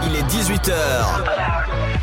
Il 0.08 0.16
est 0.16 0.28
18h. 0.28 2.03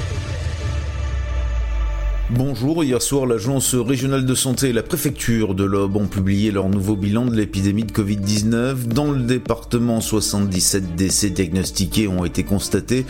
Bonjour, 2.33 2.81
hier 2.81 3.01
soir 3.01 3.25
l'agence 3.25 3.75
régionale 3.75 4.25
de 4.25 4.35
santé 4.35 4.69
et 4.69 4.73
la 4.73 4.83
préfecture 4.83 5.53
de 5.53 5.65
l'Aube 5.65 5.97
ont 5.97 6.07
publié 6.07 6.51
leur 6.51 6.69
nouveau 6.69 6.95
bilan 6.95 7.25
de 7.25 7.35
l'épidémie 7.35 7.83
de 7.83 7.91
Covid-19. 7.91 8.87
Dans 8.87 9.11
le 9.11 9.21
département, 9.23 9.99
77 9.99 10.95
décès 10.95 11.29
diagnostiqués 11.29 12.07
ont 12.07 12.23
été 12.23 12.43
constatés, 12.43 13.05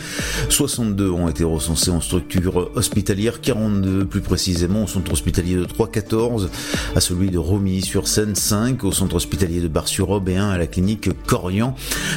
62 0.48 1.08
ont 1.08 1.28
été 1.28 1.44
recensés 1.44 1.92
en 1.92 2.00
structure 2.00 2.72
hospitalière, 2.74 3.40
42 3.40 4.06
plus 4.06 4.22
précisément 4.22 4.82
au 4.82 4.86
centre 4.88 5.12
hospitalier 5.12 5.54
de 5.54 5.66
Troyes, 5.66 5.86
14 5.86 6.50
à 6.96 7.00
celui 7.00 7.30
de 7.30 7.38
Romilly-sur-Seine, 7.38 8.34
5 8.34 8.82
au 8.82 8.90
centre 8.90 9.14
hospitalier 9.14 9.60
de 9.60 9.68
Bar-sur-Aube 9.68 10.30
et 10.30 10.36
1 10.36 10.48
à 10.48 10.58
la 10.58 10.66
clinique 10.66 11.10
Corian. 11.28 11.76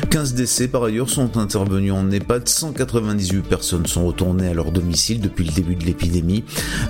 15 0.10 0.34
décès 0.34 0.68
par 0.68 0.84
ailleurs 0.84 1.10
sont 1.10 1.38
intervenus 1.38 1.94
en 1.94 2.10
EHPAD, 2.10 2.50
198 2.50 3.44
personnes 3.44 3.86
sont 3.86 4.08
retournées 4.08 4.48
à 4.48 4.56
leur 4.56 4.72
domicile 4.72 5.20
depuis 5.22 5.44
le 5.44 5.52
début 5.52 5.76
de 5.76 5.86
l'épidémie. 5.86 6.44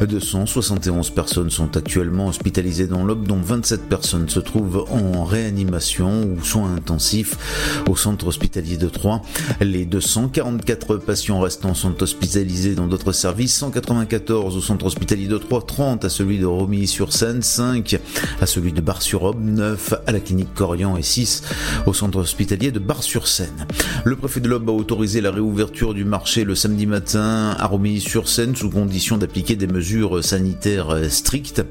271 0.05 1.09
personnes 1.09 1.49
sont 1.49 1.77
actuellement 1.77 2.27
hospitalisées 2.27 2.87
dans 2.87 3.03
l'Aube, 3.03 3.27
dont 3.27 3.39
27 3.41 3.89
personnes 3.89 4.29
se 4.29 4.39
trouvent 4.39 4.85
en 4.89 5.23
réanimation 5.23 6.23
ou 6.23 6.43
soins 6.43 6.75
intensifs 6.75 7.35
au 7.89 7.95
centre 7.95 8.27
hospitalier 8.27 8.77
de 8.77 8.87
Troyes. 8.87 9.21
Les 9.61 9.85
244 9.85 10.97
patients 10.97 11.39
restants 11.39 11.73
sont 11.73 12.01
hospitalisés 12.01 12.75
dans 12.75 12.87
d'autres 12.87 13.11
services, 13.11 13.55
194 13.55 14.55
au 14.55 14.61
centre 14.61 14.85
hospitalier 14.85 15.27
de 15.27 15.37
Troyes, 15.37 15.63
30 15.65 16.05
à 16.05 16.09
celui 16.09 16.39
de 16.39 16.45
Romilly-sur-Seine, 16.45 17.41
5 17.41 17.99
à 18.41 18.45
celui 18.45 18.73
de 18.73 18.81
Bar-sur-Aube, 18.81 19.43
9 19.43 19.93
à 20.05 20.11
la 20.11 20.19
clinique 20.19 20.53
Corian 20.53 20.97
et 20.97 21.03
6 21.03 21.43
au 21.85 21.93
centre 21.93 22.19
hospitalier 22.19 22.71
de 22.71 22.79
Bar-sur-Seine. 22.79 23.67
Le 24.03 24.15
préfet 24.15 24.39
de 24.39 24.47
l'Aube 24.47 24.69
a 24.69 24.73
autorisé 24.73 25.21
la 25.21 25.31
réouverture 25.31 25.93
du 25.93 26.05
marché 26.05 26.43
le 26.43 26.55
samedi 26.55 26.85
matin 26.85 27.55
à 27.57 27.67
Romilly-sur-Seine 27.67 28.55
sous 28.55 28.69
condition 28.69 29.17
d'appliquer 29.17 29.55
des 29.55 29.67
mesures 29.67 29.94
sanitaires 30.21 30.95
strictes. 31.09 31.63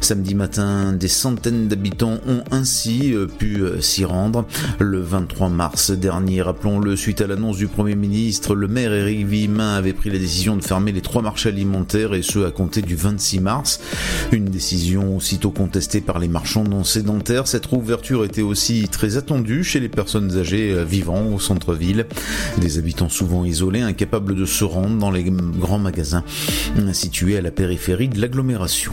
Samedi 0.00 0.34
matin, 0.34 0.92
des 0.92 1.08
centaines 1.08 1.68
d'habitants 1.68 2.18
ont 2.26 2.42
ainsi 2.50 3.14
pu 3.38 3.62
s'y 3.80 4.04
rendre. 4.04 4.46
Le 4.78 5.00
23 5.00 5.48
mars 5.48 5.90
dernier, 5.90 6.42
rappelons-le, 6.42 6.96
suite 6.96 7.20
à 7.20 7.26
l'annonce 7.26 7.56
du 7.56 7.68
Premier 7.68 7.96
ministre, 7.96 8.54
le 8.54 8.68
maire 8.68 8.92
Éric 8.92 9.26
Villemin 9.26 9.74
avait 9.74 9.92
pris 9.92 10.10
la 10.10 10.18
décision 10.18 10.56
de 10.56 10.62
fermer 10.62 10.92
les 10.92 11.00
trois 11.00 11.22
marchés 11.22 11.48
alimentaires 11.48 12.14
et 12.14 12.22
ce 12.22 12.40
à 12.44 12.50
compter 12.50 12.82
du 12.82 12.96
26 12.96 13.40
mars. 13.40 13.80
Une 14.32 14.46
décision 14.46 15.16
aussitôt 15.16 15.50
contestée 15.50 16.00
par 16.00 16.18
les 16.18 16.28
marchands 16.28 16.64
non 16.64 16.84
sédentaires. 16.84 17.46
Cette 17.46 17.66
réouverture 17.66 18.24
était 18.24 18.42
aussi 18.42 18.88
très 18.88 19.16
attendue 19.16 19.64
chez 19.64 19.80
les 19.80 19.88
personnes 19.88 20.36
âgées 20.36 20.84
vivant 20.84 21.32
au 21.32 21.38
centre-ville. 21.38 22.06
Des 22.58 22.78
habitants 22.78 23.08
souvent 23.08 23.44
isolés, 23.44 23.80
incapables 23.80 24.34
de 24.34 24.44
se 24.44 24.64
rendre 24.64 24.98
dans 24.98 25.10
les 25.10 25.24
grands 25.24 25.78
magasins 25.78 26.24
situés 26.92 27.36
à 27.36 27.42
la 27.42 27.50
périphérie 27.60 28.08
de 28.08 28.18
l'agglomération. 28.18 28.92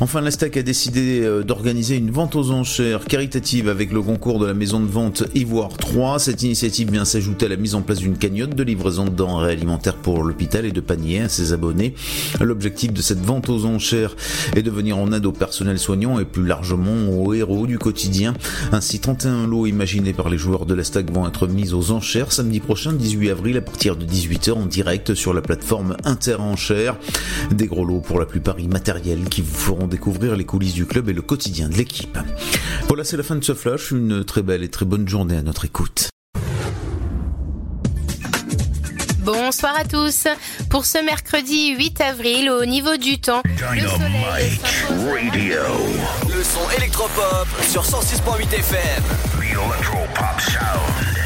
Enfin, 0.00 0.20
la 0.20 0.32
STAC 0.32 0.56
a 0.56 0.62
décidé 0.62 1.20
euh, 1.22 1.44
d'organiser 1.44 1.96
une 1.96 2.10
vente 2.10 2.34
aux 2.34 2.50
enchères 2.50 3.04
caritative 3.04 3.68
avec 3.68 3.92
le 3.92 4.02
concours 4.02 4.40
de 4.40 4.46
la 4.46 4.54
maison 4.54 4.80
de 4.80 4.86
vente 4.86 5.22
Ivoire 5.36 5.76
3. 5.76 6.18
Cette 6.18 6.42
initiative 6.42 6.90
vient 6.90 7.04
s'ajouter 7.04 7.46
à 7.46 7.48
la 7.48 7.56
mise 7.56 7.76
en 7.76 7.82
place 7.82 7.98
d'une 7.98 8.16
cagnotte 8.16 8.56
de 8.56 8.62
livraison 8.64 9.04
de 9.04 9.10
denrées 9.10 9.52
alimentaires 9.52 9.94
pour 9.94 10.24
l'hôpital 10.24 10.66
et 10.66 10.72
de 10.72 10.80
paniers 10.80 11.20
à 11.20 11.28
ses 11.28 11.52
abonnés. 11.52 11.94
L'objectif 12.40 12.92
de 12.92 13.00
cette 13.02 13.20
vente 13.20 13.48
aux 13.48 13.66
enchères 13.66 14.16
est 14.56 14.62
de 14.62 14.70
venir 14.70 14.98
en 14.98 15.12
aide 15.12 15.24
au 15.24 15.32
personnel 15.32 15.78
soignant 15.78 16.18
et 16.18 16.24
plus 16.24 16.44
largement 16.44 17.08
aux 17.10 17.34
héros 17.34 17.68
du 17.68 17.78
quotidien. 17.78 18.34
Ainsi, 18.72 18.98
31 18.98 19.46
lots 19.46 19.66
imaginés 19.66 20.12
par 20.12 20.28
les 20.28 20.38
joueurs 20.38 20.66
de 20.66 20.74
la 20.74 20.82
STAC 20.82 21.12
vont 21.12 21.28
être 21.28 21.46
mis 21.46 21.72
aux 21.72 21.92
enchères 21.92 22.32
samedi 22.32 22.58
prochain, 22.58 22.92
18 22.92 23.30
avril, 23.30 23.56
à 23.56 23.60
partir 23.60 23.94
de 23.94 24.04
18h 24.04 24.52
en 24.54 24.66
direct 24.66 25.14
sur 25.14 25.34
la 25.34 25.40
plateforme 25.40 25.96
Interenchères. 26.04 26.96
Des 27.52 27.68
gros 27.68 27.84
lots 27.84 28.00
pour 28.08 28.18
la 28.18 28.26
plupart 28.26 28.58
immatériels 28.58 29.28
qui 29.28 29.42
vous 29.42 29.54
feront 29.54 29.86
découvrir 29.86 30.34
les 30.34 30.46
coulisses 30.46 30.72
du 30.72 30.86
club 30.86 31.10
et 31.10 31.12
le 31.12 31.20
quotidien 31.20 31.68
de 31.68 31.74
l'équipe. 31.74 32.18
Voilà, 32.88 33.04
c'est 33.04 33.18
la 33.18 33.22
fin 33.22 33.36
de 33.36 33.44
ce 33.44 33.52
flash. 33.52 33.90
Une 33.90 34.24
très 34.24 34.42
belle 34.42 34.64
et 34.64 34.70
très 34.70 34.86
bonne 34.86 35.06
journée 35.06 35.36
à 35.36 35.42
notre 35.42 35.66
écoute. 35.66 36.08
Bonsoir 39.18 39.74
à 39.78 39.84
tous. 39.84 40.26
Pour 40.70 40.86
ce 40.86 41.04
mercredi 41.04 41.76
8 41.76 42.00
avril, 42.00 42.50
au 42.50 42.64
niveau 42.64 42.96
du 42.96 43.20
temps, 43.20 43.42
le 43.44 43.86
soleil 43.86 44.58
Radio. 45.04 45.58
Le 46.34 46.42
son 46.42 46.70
électropop 46.78 47.46
sur 47.68 47.82
106.8 47.82 48.54
FM. 48.54 49.02
The 49.38 49.52
Electropop 49.52 50.40
Sound. 50.40 51.17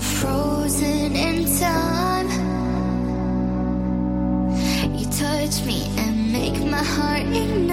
Frozen 0.00 1.14
in 1.14 1.44
time. 1.58 2.28
You 4.98 5.06
touch 5.06 5.64
me 5.64 5.90
and 5.98 6.32
make 6.32 6.58
my 6.64 6.82
heart. 6.82 7.69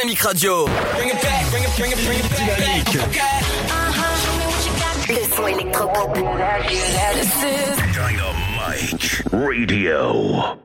Dynamique 0.00 0.22
Radio. 0.22 0.66
Dynamique. 2.34 2.98
Le 5.08 5.36
son 5.36 5.46
électropop. 5.46 6.18
Dynamite 7.92 9.22
Radio. 9.30 10.56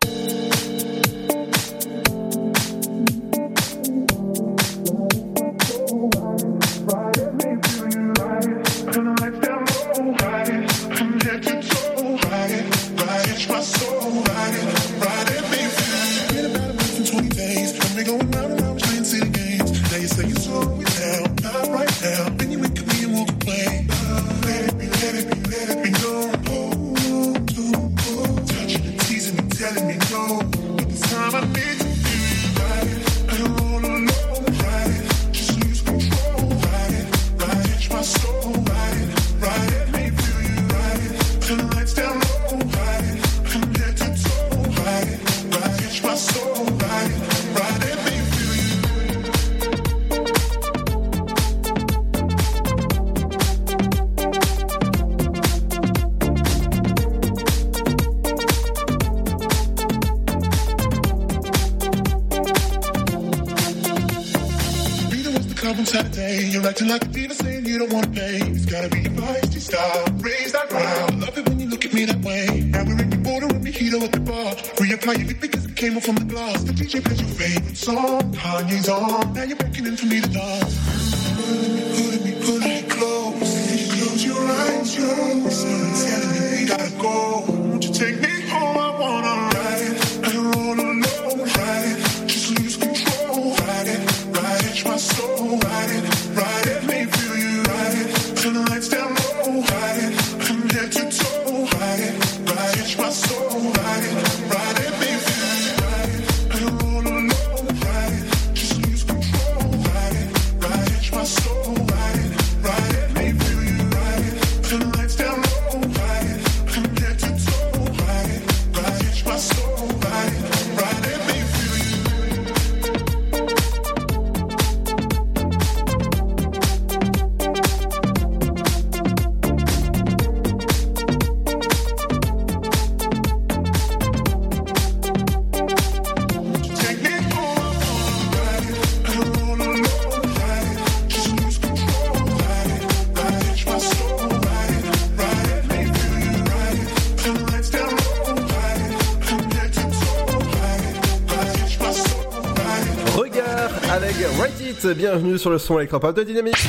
Bienvenue 154.93 155.39
sur 155.39 155.49
le 155.49 155.57
son 155.57 155.79
électropop 155.79 156.15
de 156.15 156.21
Dynamique. 156.21 156.67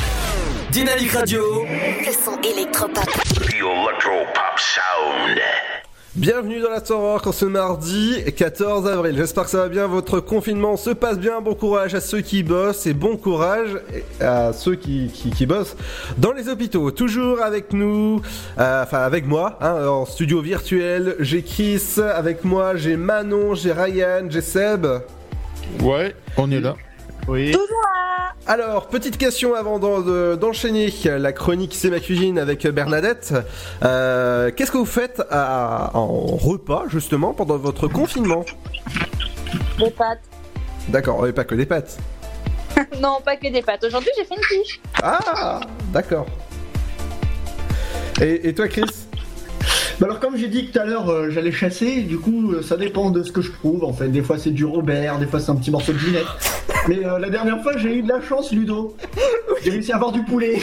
Dynamique 0.70 1.10
Radio. 1.12 1.42
Le 1.64 2.12
son 2.12 2.40
électropop. 2.40 3.04
The 3.04 3.52
Electropop 3.52 4.56
Sound. 4.56 5.38
Bienvenue 6.14 6.60
dans 6.60 6.70
la 6.70 6.80
Rock 6.96 7.26
en 7.26 7.32
ce 7.32 7.44
mardi 7.44 8.24
14 8.34 8.88
avril. 8.88 9.16
J'espère 9.18 9.44
que 9.44 9.50
ça 9.50 9.58
va 9.58 9.68
bien, 9.68 9.86
votre 9.86 10.20
confinement 10.20 10.78
se 10.78 10.90
passe 10.90 11.18
bien. 11.18 11.42
Bon 11.42 11.54
courage 11.54 11.94
à 11.94 12.00
ceux 12.00 12.22
qui 12.22 12.42
bossent 12.42 12.86
et 12.86 12.94
bon 12.94 13.18
courage 13.18 13.78
à 14.18 14.54
ceux 14.54 14.76
qui, 14.76 15.10
qui, 15.12 15.28
qui 15.28 15.44
bossent 15.44 15.76
dans 16.16 16.32
les 16.32 16.48
hôpitaux. 16.48 16.90
Toujours 16.92 17.42
avec 17.42 17.74
nous, 17.74 18.22
euh, 18.58 18.82
enfin 18.82 19.00
avec 19.00 19.26
moi, 19.26 19.58
hein, 19.60 19.86
en 19.86 20.06
studio 20.06 20.40
virtuel. 20.40 21.16
J'ai 21.20 21.42
Chris 21.42 21.82
avec 22.00 22.44
moi, 22.44 22.76
j'ai 22.76 22.96
Manon, 22.96 23.54
j'ai 23.54 23.72
Ryan, 23.72 24.26
j'ai 24.30 24.40
Seb. 24.40 24.86
Ouais, 25.82 26.14
on 26.38 26.50
est 26.50 26.60
là. 26.60 26.76
Oui. 27.28 27.52
Alors, 28.48 28.86
petite 28.86 29.18
question 29.18 29.54
avant 29.54 29.78
d'en- 29.80 30.00
de- 30.00 30.36
d'enchaîner 30.40 30.92
la 31.04 31.32
chronique 31.32 31.74
C'est 31.74 31.90
ma 31.90 31.98
cuisine 31.98 32.38
avec 32.38 32.64
Bernadette. 32.68 33.34
Euh, 33.84 34.50
Qu'est-ce 34.54 34.70
que 34.70 34.78
vous 34.78 34.84
faites 34.86 35.20
à- 35.30 35.90
en 35.94 36.06
repas, 36.36 36.84
justement, 36.88 37.34
pendant 37.34 37.56
votre 37.56 37.88
confinement? 37.88 38.44
Des 39.78 39.90
pâtes. 39.90 40.20
D'accord, 40.88 41.26
et 41.26 41.32
pas 41.32 41.42
que 41.44 41.56
des 41.56 41.66
pâtes. 41.66 41.98
non, 43.00 43.18
pas 43.24 43.36
que 43.36 43.50
des 43.52 43.62
pâtes. 43.62 43.82
Aujourd'hui, 43.84 44.10
j'ai 44.16 44.24
fait 44.24 44.34
une 44.36 44.62
quiche. 44.62 44.80
Ah, 45.02 45.60
d'accord. 45.92 46.26
Et, 48.20 48.48
et 48.48 48.54
toi, 48.54 48.68
Chris? 48.68 48.84
Bah 49.98 50.06
alors 50.08 50.20
comme 50.20 50.36
j'ai 50.36 50.48
dit 50.48 50.70
tout 50.70 50.78
à 50.78 50.84
l'heure, 50.84 51.08
euh, 51.08 51.30
j'allais 51.30 51.50
chasser, 51.52 52.02
du 52.02 52.18
coup 52.18 52.52
euh, 52.52 52.60
ça 52.62 52.76
dépend 52.76 53.10
de 53.10 53.22
ce 53.22 53.32
que 53.32 53.40
je 53.40 53.50
trouve 53.50 53.82
en 53.82 53.94
fait. 53.94 54.08
Des 54.08 54.20
fois 54.20 54.36
c'est 54.36 54.50
du 54.50 54.66
Robert, 54.66 55.18
des 55.18 55.26
fois 55.26 55.40
c'est 55.40 55.50
un 55.50 55.54
petit 55.56 55.70
morceau 55.70 55.94
de 55.94 55.98
Ginette. 55.98 56.26
Mais 56.88 57.04
euh, 57.04 57.18
la 57.18 57.30
dernière 57.30 57.62
fois 57.62 57.76
j'ai 57.76 57.96
eu 57.96 58.02
de 58.02 58.08
la 58.08 58.20
chance 58.20 58.52
Ludo. 58.52 58.96
J'ai 59.62 59.70
réussi 59.70 59.92
à 59.92 59.96
avoir 59.96 60.12
du 60.12 60.22
poulet. 60.24 60.58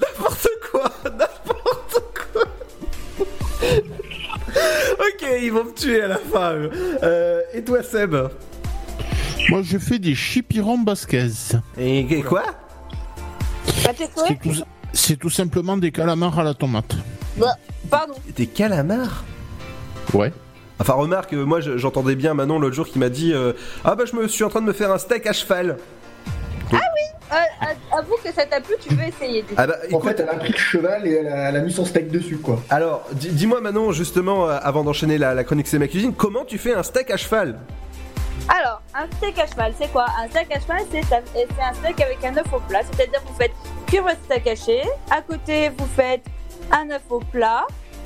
N'importe 0.00 0.48
quoi, 0.70 0.90
n'importe 1.04 2.02
quoi. 2.32 2.42
ok, 4.98 5.26
ils 5.42 5.52
vont 5.52 5.64
me 5.64 5.72
tuer 5.72 6.02
à 6.02 6.08
la 6.08 6.18
fin. 6.18 6.54
Euh, 7.02 7.42
et 7.52 7.62
toi, 7.62 7.82
Seb 7.82 8.14
Moi, 9.50 9.62
je 9.62 9.78
fais 9.78 9.98
des 9.98 10.14
chipirons 10.14 10.78
basquez. 10.78 11.28
Et, 11.78 12.04
Pâté 13.84 14.08
quoi 14.14 14.24
C'est 14.26 14.40
tout, 14.40 14.54
c'est 14.92 15.16
tout 15.18 15.30
simplement 15.30 15.76
des 15.76 15.92
calamars 15.92 16.38
à 16.38 16.44
la 16.44 16.54
tomate. 16.54 16.96
Bah, 17.36 17.56
pardon. 17.90 18.14
Des 18.36 18.46
calamars? 18.46 19.24
Ouais. 20.12 20.32
Enfin, 20.80 20.94
remarque, 20.94 21.32
euh, 21.34 21.44
moi 21.44 21.60
je- 21.60 21.76
j'entendais 21.76 22.16
bien 22.16 22.34
Manon 22.34 22.58
l'autre 22.58 22.74
jour 22.74 22.86
qui 22.86 22.98
m'a 22.98 23.08
dit 23.08 23.32
euh, 23.32 23.52
Ah 23.84 23.94
bah 23.94 24.04
je 24.10 24.16
me 24.16 24.26
suis 24.28 24.42
en 24.44 24.48
train 24.48 24.60
de 24.60 24.66
me 24.66 24.72
faire 24.72 24.90
un 24.90 24.98
steak 24.98 25.26
à 25.26 25.32
cheval. 25.32 25.76
Ah 26.72 26.76
oui 26.76 27.30
euh, 27.32 27.96
Avoue 27.98 28.16
que 28.24 28.32
ça 28.32 28.44
t'a 28.44 28.60
plu, 28.60 28.74
tu 28.86 28.92
veux 28.94 29.04
essayer. 29.04 29.44
Ah 29.56 29.66
bah 29.68 29.76
En 29.92 30.00
fait 30.00 30.18
elle 30.18 30.28
a 30.28 30.34
pris 30.34 30.52
le 30.52 30.58
cheval 30.58 31.06
et 31.06 31.12
elle 31.14 31.28
a, 31.28 31.48
elle 31.50 31.56
a 31.56 31.60
mis 31.60 31.72
son 31.72 31.84
steak 31.84 32.10
dessus 32.10 32.38
quoi. 32.38 32.60
alors 32.70 33.06
di- 33.12 33.30
dis-moi 33.30 33.60
Manon, 33.60 33.92
justement, 33.92 34.46
avant 34.48 34.82
d'enchaîner 34.82 35.16
la, 35.18 35.32
la 35.34 35.44
chronique 35.44 35.68
C'est 35.68 35.78
ma 35.78 35.86
cuisine, 35.86 36.12
comment 36.12 36.44
tu 36.44 36.58
fais 36.58 36.74
un 36.74 36.82
steak 36.82 37.10
à 37.10 37.16
cheval? 37.16 37.58
Alors, 38.48 38.82
un 38.94 39.06
steak 39.16 39.38
à 39.38 39.46
cheval, 39.46 39.72
c'est 39.80 39.90
quoi? 39.92 40.06
Un 40.22 40.28
steak 40.28 40.48
à 40.54 40.60
cheval, 40.60 40.82
c'est 40.90 41.14
un, 41.14 41.20
c'est 41.32 41.62
un 41.62 41.72
steak 41.74 42.00
avec 42.00 42.18
un 42.24 42.36
œuf 42.36 42.52
au 42.52 42.58
plat. 42.68 42.80
C'est-à-dire 42.82 43.20
vous 43.26 43.34
faites 43.38 43.52
cuire 43.86 44.02
votre 44.02 44.18
steak 44.24 44.46
haché, 44.48 44.82
à 45.10 45.22
côté 45.22 45.70
vous 45.78 45.86
faites 45.96 46.24
un 46.72 46.90
œuf 46.90 47.02
au 47.10 47.20
plat 47.20 47.64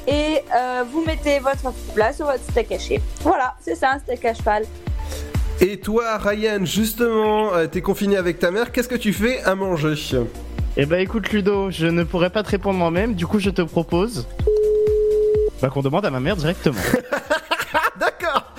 et 0.09 0.43
euh, 0.57 0.85
vous 0.91 1.05
mettez 1.05 1.39
votre 1.39 1.73
plat 1.95 2.13
sur 2.13 2.27
votre 2.27 2.43
steak 2.43 2.73
haché. 2.73 3.01
Voilà, 3.21 3.55
c'est 3.61 3.75
ça 3.75 3.93
un 3.93 3.99
steak 3.99 4.25
à 4.25 4.35
cheval. 4.35 4.65
Et 5.61 5.79
toi, 5.79 6.17
Ryan, 6.17 6.65
justement, 6.65 7.53
euh, 7.53 7.67
t'es 7.67 7.83
confiné 7.83 8.17
avec 8.17 8.39
ta 8.39 8.51
mère, 8.51 8.73
qu'est-ce 8.73 8.89
que 8.89 8.95
tu 8.95 9.13
fais 9.13 9.43
à 9.43 9.55
manger? 9.55 9.95
Eh 10.77 10.87
bah 10.87 11.01
écoute 11.01 11.31
Ludo, 11.31 11.71
je 11.71 11.87
ne 11.87 12.05
pourrais 12.05 12.31
pas 12.31 12.43
te 12.43 12.51
répondre 12.51 12.79
moi-même, 12.79 13.15
du 13.15 13.27
coup 13.27 13.41
je 13.41 13.51
te 13.51 13.63
propose 13.63 14.29
bah, 15.61 15.69
qu'on 15.71 15.83
demande 15.83 16.07
à 16.07 16.11
ma 16.11 16.21
mère 16.21 16.37
directement. 16.37 16.79
D'accord 17.99 18.53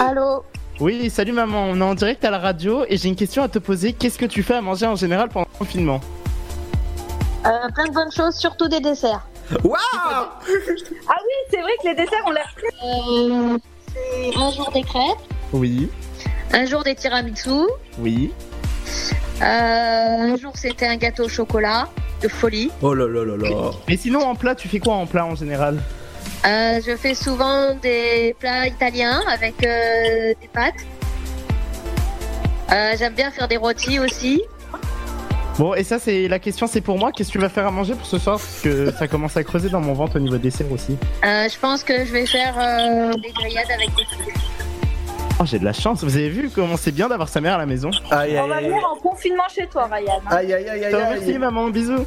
Allô? 0.00 0.44
Oui, 0.80 1.08
salut 1.08 1.30
maman, 1.30 1.66
on 1.70 1.80
est 1.80 1.84
en 1.84 1.94
direct 1.94 2.24
à 2.24 2.30
la 2.30 2.40
radio 2.40 2.84
et 2.88 2.96
j'ai 2.96 3.08
une 3.08 3.14
question 3.14 3.44
à 3.44 3.48
te 3.48 3.60
poser. 3.60 3.92
Qu'est-ce 3.92 4.18
que 4.18 4.26
tu 4.26 4.42
fais 4.42 4.54
à 4.54 4.60
manger 4.60 4.86
en 4.86 4.96
général 4.96 5.28
pendant 5.28 5.46
le 5.52 5.58
confinement? 5.58 6.00
Euh, 7.46 7.50
plein 7.72 7.86
de 7.86 7.94
bonnes 7.94 8.10
choses, 8.10 8.34
surtout 8.34 8.66
des 8.66 8.80
desserts. 8.80 9.24
Waouh 9.62 9.78
Ah 10.12 10.36
oui, 10.46 11.34
c'est 11.50 11.60
vrai 11.60 11.72
que 11.82 11.88
les 11.88 11.94
desserts 11.94 12.24
ont 12.26 12.30
l'air 12.30 12.52
très. 12.56 12.86
Euh, 12.86 13.58
c'est 13.92 14.36
un 14.36 14.50
jour 14.50 14.70
des 14.72 14.82
crêpes, 14.82 15.18
Oui, 15.52 15.88
un 16.52 16.66
jour 16.66 16.82
des 16.82 16.94
tiramisu, 16.94 17.50
oui. 17.98 18.32
euh, 19.42 19.44
un 19.44 20.36
jour 20.36 20.52
c'était 20.56 20.86
un 20.86 20.96
gâteau 20.96 21.24
au 21.24 21.28
chocolat 21.28 21.88
de 22.22 22.28
folie. 22.28 22.70
Oh 22.82 22.94
là 22.94 23.06
là 23.06 23.24
là 23.24 23.36
là. 23.36 23.70
Mais 23.88 23.96
sinon 23.96 24.20
en 24.20 24.34
plat, 24.34 24.54
tu 24.54 24.68
fais 24.68 24.78
quoi 24.80 24.94
en 24.94 25.06
plat 25.06 25.26
en 25.26 25.34
général? 25.34 25.78
Euh, 26.46 26.80
je 26.86 26.96
fais 26.96 27.14
souvent 27.14 27.74
des 27.74 28.34
plats 28.38 28.66
italiens 28.66 29.22
avec 29.30 29.64
euh, 29.64 30.34
des 30.40 30.48
pâtes. 30.52 30.74
Euh, 32.72 32.94
J'aime 32.98 33.14
bien 33.14 33.30
faire 33.30 33.46
des 33.48 33.56
rôtis 33.56 33.98
aussi. 33.98 34.42
Bon, 35.58 35.74
et 35.74 35.84
ça, 35.84 35.98
c'est 36.00 36.26
la 36.26 36.38
question, 36.40 36.66
c'est 36.66 36.80
pour 36.80 36.98
moi. 36.98 37.12
Qu'est-ce 37.12 37.28
que 37.28 37.32
tu 37.34 37.38
vas 37.38 37.48
faire 37.48 37.66
à 37.66 37.70
manger 37.70 37.94
pour 37.94 38.06
ce 38.06 38.18
soir? 38.18 38.38
Parce 38.38 38.60
que 38.60 38.90
ça 38.92 39.06
commence 39.06 39.36
à 39.36 39.44
creuser 39.44 39.68
dans 39.68 39.80
mon 39.80 39.92
ventre 39.92 40.16
au 40.16 40.18
niveau 40.18 40.36
dessert 40.36 40.70
aussi. 40.72 40.96
Euh, 41.24 41.48
je 41.48 41.58
pense 41.58 41.84
que 41.84 42.04
je 42.04 42.12
vais 42.12 42.26
faire 42.26 42.54
euh, 42.58 43.12
des 43.22 43.30
grillades 43.30 43.70
avec 43.70 43.88
des 43.94 44.04
fruits. 44.04 44.34
Oh, 45.40 45.44
j'ai 45.44 45.58
de 45.60 45.64
la 45.64 45.72
chance. 45.72 46.02
Vous 46.02 46.16
avez 46.16 46.28
vu 46.28 46.50
comment 46.52 46.76
c'est 46.76 46.90
bien 46.92 47.08
d'avoir 47.08 47.28
sa 47.28 47.40
mère 47.40 47.54
à 47.54 47.58
la 47.58 47.66
maison? 47.66 47.90
Aïe 48.10 48.36
On 48.40 48.48
va 48.48 48.60
venir 48.60 48.84
en 48.84 48.96
confinement 48.96 49.44
chez 49.54 49.66
toi, 49.68 49.88
Ryan. 49.90 50.20
hein. 50.26 50.36
Aïe 50.36 50.52
aïe 50.52 50.68
aïe 50.68 50.84
aïe. 50.86 50.92
Je 50.92 50.96
te 50.96 51.02
remercie, 51.04 51.38
maman. 51.38 51.70
Bisous. 51.70 52.04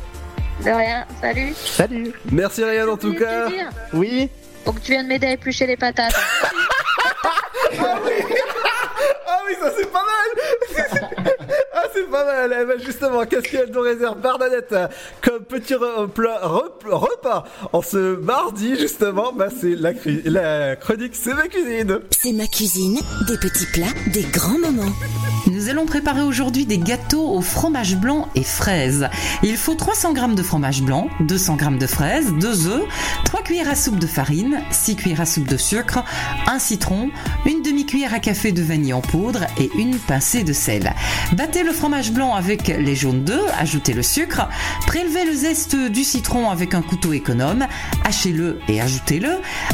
De 0.65 0.69
rien, 0.71 1.05
salut. 1.21 1.53
Salut. 1.55 2.11
Merci 2.31 2.63
Ryan 2.63 2.89
en 2.89 2.97
tout 2.97 3.13
cas. 3.13 3.47
dire, 3.47 3.69
Oui. 3.93 4.29
Faut 4.65 4.73
que 4.73 4.79
tu 4.81 4.91
viennes 4.91 5.07
m'aider 5.07 5.27
à 5.27 5.31
éplucher 5.33 5.65
les 5.67 5.77
patates. 5.77 6.13
Ah 9.29 9.39
oui, 9.45 9.53
ça 9.61 9.71
c'est 9.77 9.91
pas 9.91 10.01
mal 10.03 11.27
Ah 11.73 11.83
c'est 11.93 12.09
pas 12.09 12.25
mal 12.25 12.55
Eh 12.61 12.65
ben, 12.65 12.83
Justement, 12.85 13.25
qu'est-ce 13.25 13.49
qu'elle 13.49 13.71
nous 13.71 13.81
réserve 13.81 14.19
Bernadette 14.19 14.71
euh, 14.73 14.87
comme 15.21 15.43
petit 15.43 15.73
re- 15.73 16.07
plat- 16.07 16.39
rep- 16.43 16.83
repas 16.85 17.43
en 17.73 17.81
ce 17.81 18.15
mardi 18.17 18.75
justement 18.79 19.31
bah, 19.33 19.47
C'est 19.61 19.75
la, 19.75 19.91
la 20.25 20.75
chronique 20.75 21.13
C'est 21.15 21.33
ma 21.33 21.47
cuisine 21.47 21.99
C'est 22.11 22.31
ma 22.33 22.47
cuisine, 22.47 22.99
des 23.27 23.37
petits 23.37 23.65
plats, 23.67 23.85
des 24.07 24.23
grands 24.23 24.57
moments. 24.59 24.91
Nous 25.47 25.69
allons 25.69 25.85
préparer 25.85 26.21
aujourd'hui 26.21 26.65
des 26.65 26.77
gâteaux 26.77 27.29
au 27.29 27.41
fromage 27.41 27.95
blanc 27.95 28.27
et 28.35 28.43
fraises. 28.43 29.07
Il 29.43 29.55
faut 29.57 29.75
300 29.75 30.13
g 30.15 30.21
de 30.35 30.43
fromage 30.43 30.81
blanc, 30.81 31.07
200 31.21 31.57
g 31.59 31.77
de 31.77 31.87
fraises, 31.87 32.33
2 32.33 32.67
œufs, 32.67 32.83
3 33.25 33.43
cuillères 33.43 33.69
à 33.69 33.75
soupe 33.75 33.99
de 33.99 34.07
farine, 34.07 34.61
6 34.71 34.95
cuillères 34.97 35.21
à 35.21 35.25
soupe 35.25 35.47
de 35.47 35.57
sucre, 35.57 36.03
un 36.47 36.59
citron, 36.59 37.09
une 37.45 37.61
demi-cuillère 37.61 38.13
à 38.13 38.19
café 38.19 38.51
de 38.51 38.61
vanille 38.61 38.93
en 38.93 39.01
poudre 39.01 39.41
et 39.59 39.69
une 39.77 39.97
pincée 39.97 40.43
de 40.43 40.53
sel. 40.53 40.93
Battez 41.37 41.61
le 41.61 41.71
fromage 41.71 42.13
blanc 42.13 42.33
avec 42.33 42.67
les 42.67 42.95
jaunes 42.95 43.23
d'œufs, 43.23 43.51
ajoutez 43.59 43.93
le 43.93 44.01
sucre, 44.01 44.49
prélevez 44.87 45.23
le 45.23 45.33
zeste 45.33 45.75
du 45.75 46.03
citron 46.03 46.49
avec 46.49 46.73
un 46.73 46.81
couteau 46.81 47.13
économe, 47.13 47.67
hachez-le 48.03 48.59
et 48.67 48.81
ajoutez-le. 48.81 49.29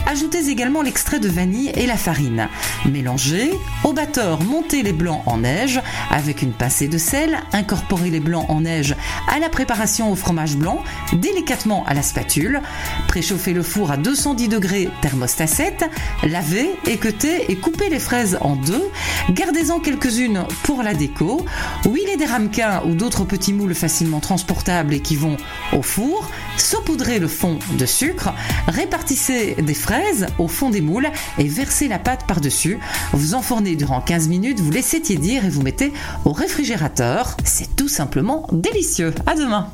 Ajoutez 0.06 0.50
également 0.50 0.82
l'extrait 0.82 1.22
de 1.22 1.30
vanille 1.30 1.72
et 1.76 1.86
la 1.86 1.96
farine. 1.96 2.50
Mélangez. 2.86 3.54
Au 3.86 3.94
batteur, 3.94 4.44
montez 4.44 4.84
les 4.84 4.92
blancs 4.92 5.24
en 5.26 5.38
neige 5.38 5.80
avec 6.12 6.42
une 6.42 6.52
pincée 6.52 6.90
de 6.90 6.98
sel. 6.98 7.40
Incorporez 7.54 8.10
les 8.10 8.20
blancs 8.20 8.46
en 8.50 8.62
neige 8.62 8.94
à 9.34 9.40
la 9.40 9.48
préparation 9.48 10.12
au 10.12 10.16
fromage 10.16 10.58
blanc, 10.58 10.84
délicatement 11.14 11.86
à 11.86 11.94
la 11.94 12.02
spatule. 12.02 12.62
Préchauffez 13.08 13.54
le 13.54 13.64
four 13.64 13.90
à 13.90 13.96
210 13.96 14.50
degrés 14.50 14.90
thermostat 15.02 15.48
7. 15.48 15.86
Lavez, 16.24 16.72
équeutez 16.88 17.50
et 17.50 17.56
coupez 17.56 17.88
les 17.90 18.00
fraises 18.00 18.38
en 18.42 18.58
deux. 18.58 18.84
Gardez-en 19.30 19.80
quelques-unes 19.80 20.44
pour 20.64 20.84
la 20.84 20.94
déco. 20.94 21.46
Huilez 21.86 22.18
des 22.18 22.26
ramequins 22.26 22.82
ou 22.86 22.96
d'autres 22.96 23.26
petits 23.26 23.54
moules 23.54 23.76
facilement 23.76 24.20
transportables 24.20 24.94
et 24.94 25.00
qui 25.02 25.16
vont 25.16 25.38
au 25.74 25.82
four. 25.82 26.30
Saupoudrez 26.58 27.20
le 27.20 27.28
fond 27.28 27.60
de 27.78 27.86
sucre. 27.86 28.30
Répartissez 28.68 29.56
des 29.56 29.74
fraises 29.74 30.28
au 30.38 30.48
fond 30.48 30.70
des 30.70 30.82
moules 30.82 31.10
et 31.38 31.48
versez 31.48 31.88
la 31.88 32.00
pâte 32.00 32.26
par-dessus. 32.28 32.80
Vous 33.12 33.36
enfournez 33.36 33.76
durant 33.76 34.02
15 34.02 34.28
minutes, 34.30 34.60
vous 34.60 34.72
laissez 34.72 35.02
tiédir 35.02 35.46
et 35.46 35.50
vous 35.50 35.62
mettez 35.62 35.92
au 36.26 36.32
réfrigérateur. 36.32 37.38
C'est 37.44 37.76
tout 37.76 37.88
simplement 37.88 38.48
délicieux. 38.52 39.14
À 39.26 39.36
demain. 39.36 39.68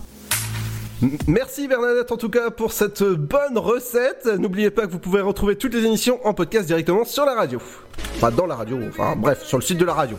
Merci 1.28 1.68
Bernadette 1.70 2.12
en 2.12 2.18
tout 2.18 2.30
cas 2.30 2.50
pour 2.50 2.74
cette 2.74 3.04
bonne 3.04 3.58
recette. 3.58 4.26
N'oubliez 4.38 4.70
pas 4.70 4.86
que 4.86 4.92
vous 4.92 5.00
pouvez 5.00 5.22
retrouver 5.22 5.56
toutes 5.56 5.74
les 5.74 5.86
émissions 5.86 6.20
en 6.28 6.34
podcast 6.34 6.68
directement 6.68 7.06
sur 7.06 7.26
la 7.26 7.36
radio. 7.36 7.62
Enfin 8.18 8.32
dans 8.32 8.46
la 8.46 8.56
radio, 8.56 8.78
enfin 8.90 9.16
bref, 9.16 9.46
sur 9.46 9.58
le 9.58 9.64
site 9.64 9.78
de 9.78 9.86
la 9.86 9.94
radio. 9.94 10.18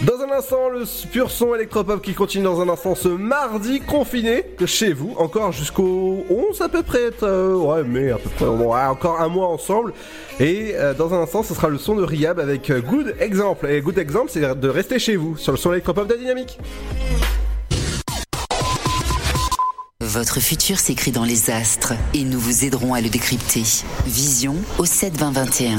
Dans 0.00 0.20
un 0.20 0.32
instant, 0.36 0.68
le 0.68 0.84
pur 1.08 1.30
son 1.30 1.54
électropop 1.54 2.02
qui 2.02 2.14
continue 2.14 2.42
dans 2.42 2.60
un 2.60 2.68
instant 2.68 2.96
ce 2.96 3.08
mardi 3.08 3.80
confiné 3.80 4.44
chez 4.66 4.92
vous, 4.92 5.14
encore 5.16 5.52
jusqu'au 5.52 6.24
11 6.28 6.60
à 6.60 6.68
peu 6.68 6.82
près, 6.82 7.10
euh, 7.22 7.54
ouais 7.54 7.84
mais 7.84 8.10
à 8.10 8.16
peu 8.16 8.28
près, 8.30 8.46
ouais, 8.46 8.80
encore 8.80 9.20
un 9.20 9.28
mois 9.28 9.46
ensemble. 9.46 9.92
Et 10.40 10.72
euh, 10.74 10.92
dans 10.94 11.14
un 11.14 11.22
instant, 11.22 11.44
ce 11.44 11.54
sera 11.54 11.68
le 11.68 11.78
son 11.78 11.94
de 11.94 12.02
Riab 12.02 12.40
avec 12.40 12.70
euh, 12.70 12.80
Good 12.80 13.14
Exemple. 13.20 13.68
Et 13.68 13.80
Good 13.80 13.98
Exemple, 13.98 14.30
c'est 14.32 14.58
de 14.58 14.68
rester 14.68 14.98
chez 14.98 15.14
vous 15.14 15.36
sur 15.36 15.52
le 15.52 15.58
son 15.58 15.72
électropop 15.72 16.08
de 16.08 16.14
la 16.14 16.18
dynamique. 16.18 16.58
Votre 20.00 20.40
futur 20.40 20.80
s'écrit 20.80 21.12
dans 21.12 21.24
les 21.24 21.50
astres 21.50 21.94
et 22.12 22.24
nous 22.24 22.40
vous 22.40 22.64
aiderons 22.64 22.92
à 22.92 23.00
le 23.00 23.08
décrypter. 23.08 23.62
Vision 24.04 24.56
au 24.78 24.84
7 24.84 25.16
20 25.16 25.30
21. 25.30 25.78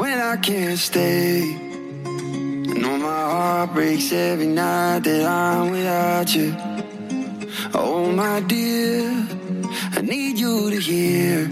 When 0.00 0.18
I 0.18 0.36
can't 0.38 0.78
stay. 0.78 1.42
I 1.42 2.74
know 2.82 2.96
my 2.96 3.22
heart 3.32 3.74
breaks 3.74 4.10
every 4.12 4.46
night 4.46 5.00
that 5.00 5.26
I'm 5.26 5.72
without 5.72 6.34
you. 6.34 6.56
Oh, 7.74 8.10
my 8.10 8.40
dear, 8.40 9.02
I 9.96 10.00
need 10.00 10.38
you 10.38 10.70
to 10.70 10.80
hear. 10.80 11.50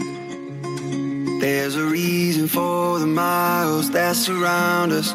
There's 1.42 1.76
a 1.76 1.84
reason 1.84 2.48
for 2.48 2.98
the 2.98 3.06
miles 3.06 3.90
that 3.90 4.16
surround 4.16 4.92
us. 4.92 5.12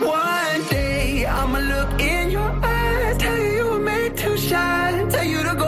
One 0.00 0.60
day 0.70 1.26
I'ma 1.26 1.58
look 1.58 2.00
in 2.00 2.30
your 2.30 2.52
eyes, 2.64 3.18
tell 3.18 3.36
you 3.36 3.50
you 3.58 3.66
were 3.72 3.84
made 3.92 4.16
to 4.16 4.38
shine, 4.38 5.10
tell 5.10 5.26
you 5.26 5.42
to 5.42 5.54
go 5.54 5.67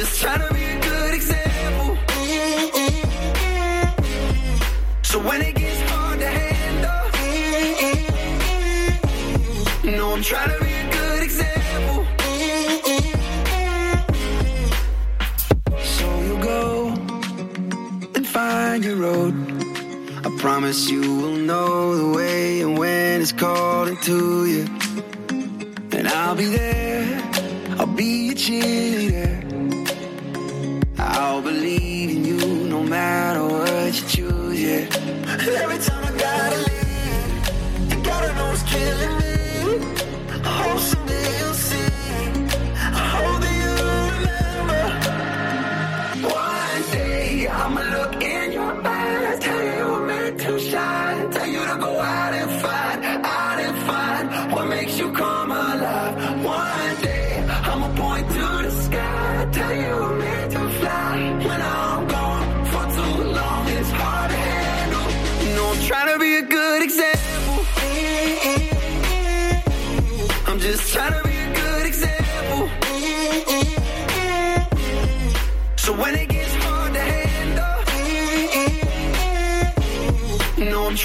just 0.00 0.20
trying 0.20 0.46
to 0.46 0.52
be 0.52 0.62
a 0.62 0.78
good 0.78 1.14
example. 1.14 1.96
So 5.02 5.18
when 5.20 5.40
it 5.40 5.54
gets 5.54 5.80
hard 5.90 6.18
to 6.18 6.26
handle, 6.26 7.00
know 9.96 10.12
I'm 10.12 10.22
trying 10.22 10.50
to 10.50 10.58
be 10.62 10.72
a 10.84 10.90
good 10.98 11.22
example. 11.22 12.06
So 15.94 16.06
you 16.28 16.34
go 16.42 16.88
and 18.16 18.26
find 18.26 18.84
your 18.84 18.96
road. 18.96 19.34
I 20.26 20.28
promise 20.38 20.90
you 20.90 21.00
will 21.00 21.36
know 21.36 21.96
the 21.96 22.08
way 22.18 22.60
and 22.60 22.76
when 22.76 23.22
it's 23.22 23.32
calling 23.32 23.96
to 24.08 24.44
you. 24.44 24.66
And 25.92 26.06
I'll 26.08 26.36
be 26.36 26.44
there, 26.44 27.22
I'll 27.78 27.86
be 27.86 28.26
your 28.26 28.34
cheerleader. 28.34 28.85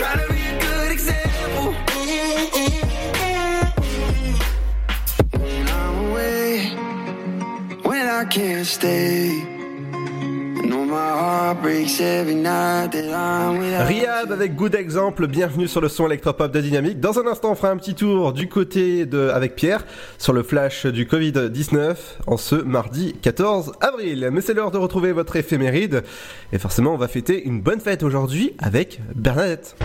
Trying 0.01 0.17
to 0.17 0.33
be 0.33 0.41
a 0.41 0.59
good 0.59 0.91
example. 0.91 1.73
When 5.39 5.67
I'm 5.67 6.05
away, 6.09 6.69
when 7.83 8.07
I 8.07 8.25
can't 8.25 8.65
stay. 8.65 9.40
Riyad 13.85 14.31
avec 14.31 14.55
Good 14.55 14.75
Exemple, 14.75 15.27
bienvenue 15.27 15.67
sur 15.67 15.81
le 15.81 15.89
son 15.89 16.05
électropop 16.07 16.51
de 16.51 16.61
Dynamique. 16.61 16.99
Dans 16.99 17.19
un 17.19 17.27
instant, 17.27 17.51
on 17.51 17.55
fera 17.55 17.69
un 17.69 17.77
petit 17.77 17.95
tour 17.95 18.31
du 18.31 18.47
côté 18.47 19.05
de, 19.05 19.29
avec 19.29 19.55
Pierre, 19.55 19.85
sur 20.17 20.33
le 20.33 20.43
flash 20.43 20.85
du 20.85 21.05
Covid-19, 21.05 21.95
en 22.27 22.37
ce 22.37 22.55
mardi 22.55 23.15
14 23.21 23.73
avril. 23.81 24.29
Mais 24.31 24.41
c'est 24.41 24.53
l'heure 24.53 24.71
de 24.71 24.77
retrouver 24.77 25.11
votre 25.11 25.35
éphéméride. 25.35 26.03
Et 26.53 26.57
forcément, 26.57 26.93
on 26.93 26.97
va 26.97 27.07
fêter 27.07 27.43
une 27.43 27.61
bonne 27.61 27.81
fête 27.81 28.03
aujourd'hui 28.03 28.53
avec 28.59 29.01
Bernadette. 29.15 29.75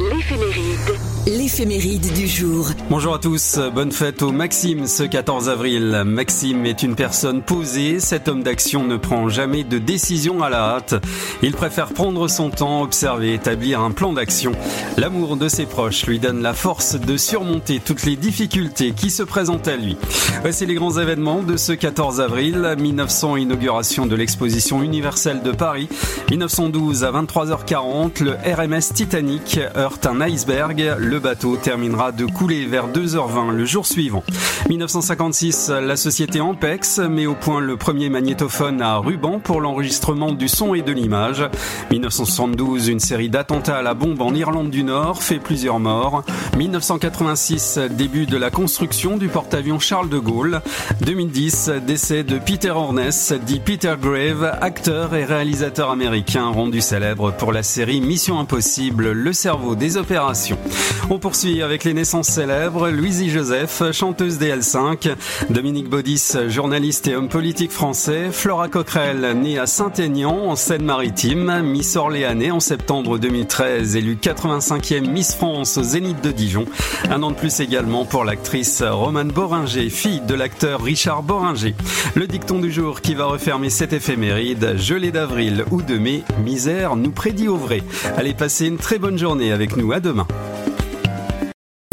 L'éphéméride. 0.00 1.01
L'éphéméride 1.24 2.12
du 2.14 2.26
jour. 2.26 2.70
Bonjour 2.90 3.14
à 3.14 3.20
tous, 3.20 3.60
bonne 3.72 3.92
fête 3.92 4.22
au 4.22 4.32
Maxime 4.32 4.88
ce 4.88 5.04
14 5.04 5.48
avril. 5.48 6.02
Maxime 6.04 6.66
est 6.66 6.82
une 6.82 6.96
personne 6.96 7.42
posée, 7.42 8.00
cet 8.00 8.26
homme 8.26 8.42
d'action 8.42 8.84
ne 8.84 8.96
prend 8.96 9.28
jamais 9.28 9.62
de 9.62 9.78
décision 9.78 10.42
à 10.42 10.50
la 10.50 10.74
hâte. 10.74 10.96
Il 11.40 11.52
préfère 11.52 11.92
prendre 11.92 12.26
son 12.26 12.50
temps, 12.50 12.82
observer, 12.82 13.34
établir 13.34 13.80
un 13.80 13.92
plan 13.92 14.12
d'action. 14.12 14.50
L'amour 14.96 15.36
de 15.36 15.46
ses 15.46 15.64
proches 15.64 16.06
lui 16.06 16.18
donne 16.18 16.42
la 16.42 16.54
force 16.54 16.96
de 16.96 17.16
surmonter 17.16 17.78
toutes 17.78 18.02
les 18.02 18.16
difficultés 18.16 18.90
qui 18.90 19.08
se 19.08 19.22
présentent 19.22 19.68
à 19.68 19.76
lui. 19.76 19.96
Voici 20.40 20.66
les 20.66 20.74
grands 20.74 20.98
événements 20.98 21.44
de 21.44 21.56
ce 21.56 21.70
14 21.70 22.20
avril. 22.20 22.74
1900, 22.76 23.36
inauguration 23.36 24.06
de 24.06 24.16
l'exposition 24.16 24.82
universelle 24.82 25.42
de 25.42 25.52
Paris. 25.52 25.88
1912 26.30 27.04
à 27.04 27.12
23h40, 27.12 28.24
le 28.24 28.32
RMS 28.32 28.92
Titanic 28.92 29.60
heurte 29.76 30.04
un 30.06 30.20
iceberg. 30.20 30.96
Bateau 31.18 31.56
terminera 31.56 32.12
de 32.12 32.26
couler 32.26 32.66
vers 32.66 32.88
2h20 32.88 33.50
le 33.50 33.64
jour 33.64 33.86
suivant. 33.86 34.22
1956, 34.68 35.70
la 35.70 35.96
société 35.96 36.40
Ampex 36.40 36.98
met 36.98 37.26
au 37.26 37.34
point 37.34 37.60
le 37.60 37.76
premier 37.76 38.08
magnétophone 38.08 38.80
à 38.80 38.96
ruban 38.96 39.38
pour 39.38 39.60
l'enregistrement 39.60 40.32
du 40.32 40.48
son 40.48 40.74
et 40.74 40.82
de 40.82 40.92
l'image. 40.92 41.44
1972, 41.90 42.88
une 42.88 43.00
série 43.00 43.28
d'attentats 43.28 43.78
à 43.78 43.82
la 43.82 43.94
bombe 43.94 44.22
en 44.22 44.34
Irlande 44.34 44.70
du 44.70 44.84
Nord 44.84 45.22
fait 45.22 45.38
plusieurs 45.38 45.80
morts. 45.80 46.24
1986, 46.56 47.78
début 47.90 48.26
de 48.26 48.36
la 48.36 48.50
construction 48.50 49.16
du 49.16 49.28
porte-avions 49.28 49.78
Charles 49.78 50.08
de 50.08 50.18
Gaulle. 50.18 50.60
2010, 51.00 51.70
décès 51.86 52.22
de 52.24 52.38
Peter 52.38 52.70
Horness, 52.70 53.32
dit 53.46 53.60
Peter 53.60 53.94
Grave, 54.00 54.58
acteur 54.60 55.14
et 55.14 55.24
réalisateur 55.24 55.90
américain 55.90 56.48
rendu 56.48 56.80
célèbre 56.80 57.32
pour 57.32 57.52
la 57.52 57.62
série 57.62 58.00
Mission 58.00 58.38
Impossible, 58.38 59.12
le 59.12 59.32
cerveau 59.32 59.74
des 59.74 59.96
opérations. 59.96 60.58
On 61.10 61.18
poursuit 61.18 61.62
avec 61.62 61.84
les 61.84 61.94
naissances 61.94 62.28
célèbres. 62.28 62.88
Louisie 62.88 63.30
Joseph, 63.30 63.82
chanteuse 63.92 64.38
des 64.38 64.50
L5. 64.50 65.14
Dominique 65.50 65.88
Baudis, 65.88 66.32
journaliste 66.48 67.06
et 67.08 67.16
homme 67.16 67.28
politique 67.28 67.70
français. 67.70 68.30
Flora 68.30 68.68
Coquerel, 68.68 69.36
née 69.38 69.58
à 69.58 69.66
Saint-Aignan, 69.66 70.48
en 70.48 70.56
Seine-Maritime. 70.56 71.62
Miss 71.62 71.96
Orléanais 71.96 72.50
en 72.50 72.60
septembre 72.60 73.18
2013, 73.18 73.96
élue 73.96 74.16
85e 74.20 75.08
Miss 75.08 75.34
France 75.34 75.76
au 75.76 75.82
Zénith 75.82 76.22
de 76.22 76.30
Dijon. 76.30 76.64
Un 77.10 77.22
an 77.22 77.30
de 77.30 77.36
plus 77.36 77.60
également 77.60 78.04
pour 78.04 78.24
l'actrice 78.24 78.82
Romane 78.82 79.32
Boringer, 79.32 79.90
fille 79.90 80.20
de 80.20 80.34
l'acteur 80.34 80.82
Richard 80.82 81.22
Boringer. 81.22 81.74
Le 82.14 82.26
dicton 82.26 82.58
du 82.58 82.72
jour 82.72 83.00
qui 83.00 83.14
va 83.14 83.26
refermer 83.26 83.70
cette 83.70 83.92
éphéméride, 83.92 84.76
gelée 84.76 85.12
d'avril 85.12 85.64
ou 85.70 85.82
de 85.82 85.98
mai, 85.98 86.22
misère 86.44 86.96
nous 86.96 87.10
prédit 87.10 87.48
au 87.48 87.56
vrai. 87.56 87.82
Allez 88.16 88.34
passer 88.34 88.66
une 88.66 88.78
très 88.78 88.98
bonne 88.98 89.18
journée 89.18 89.52
avec 89.52 89.76
nous. 89.76 89.92
À 89.92 90.00
demain. 90.00 90.26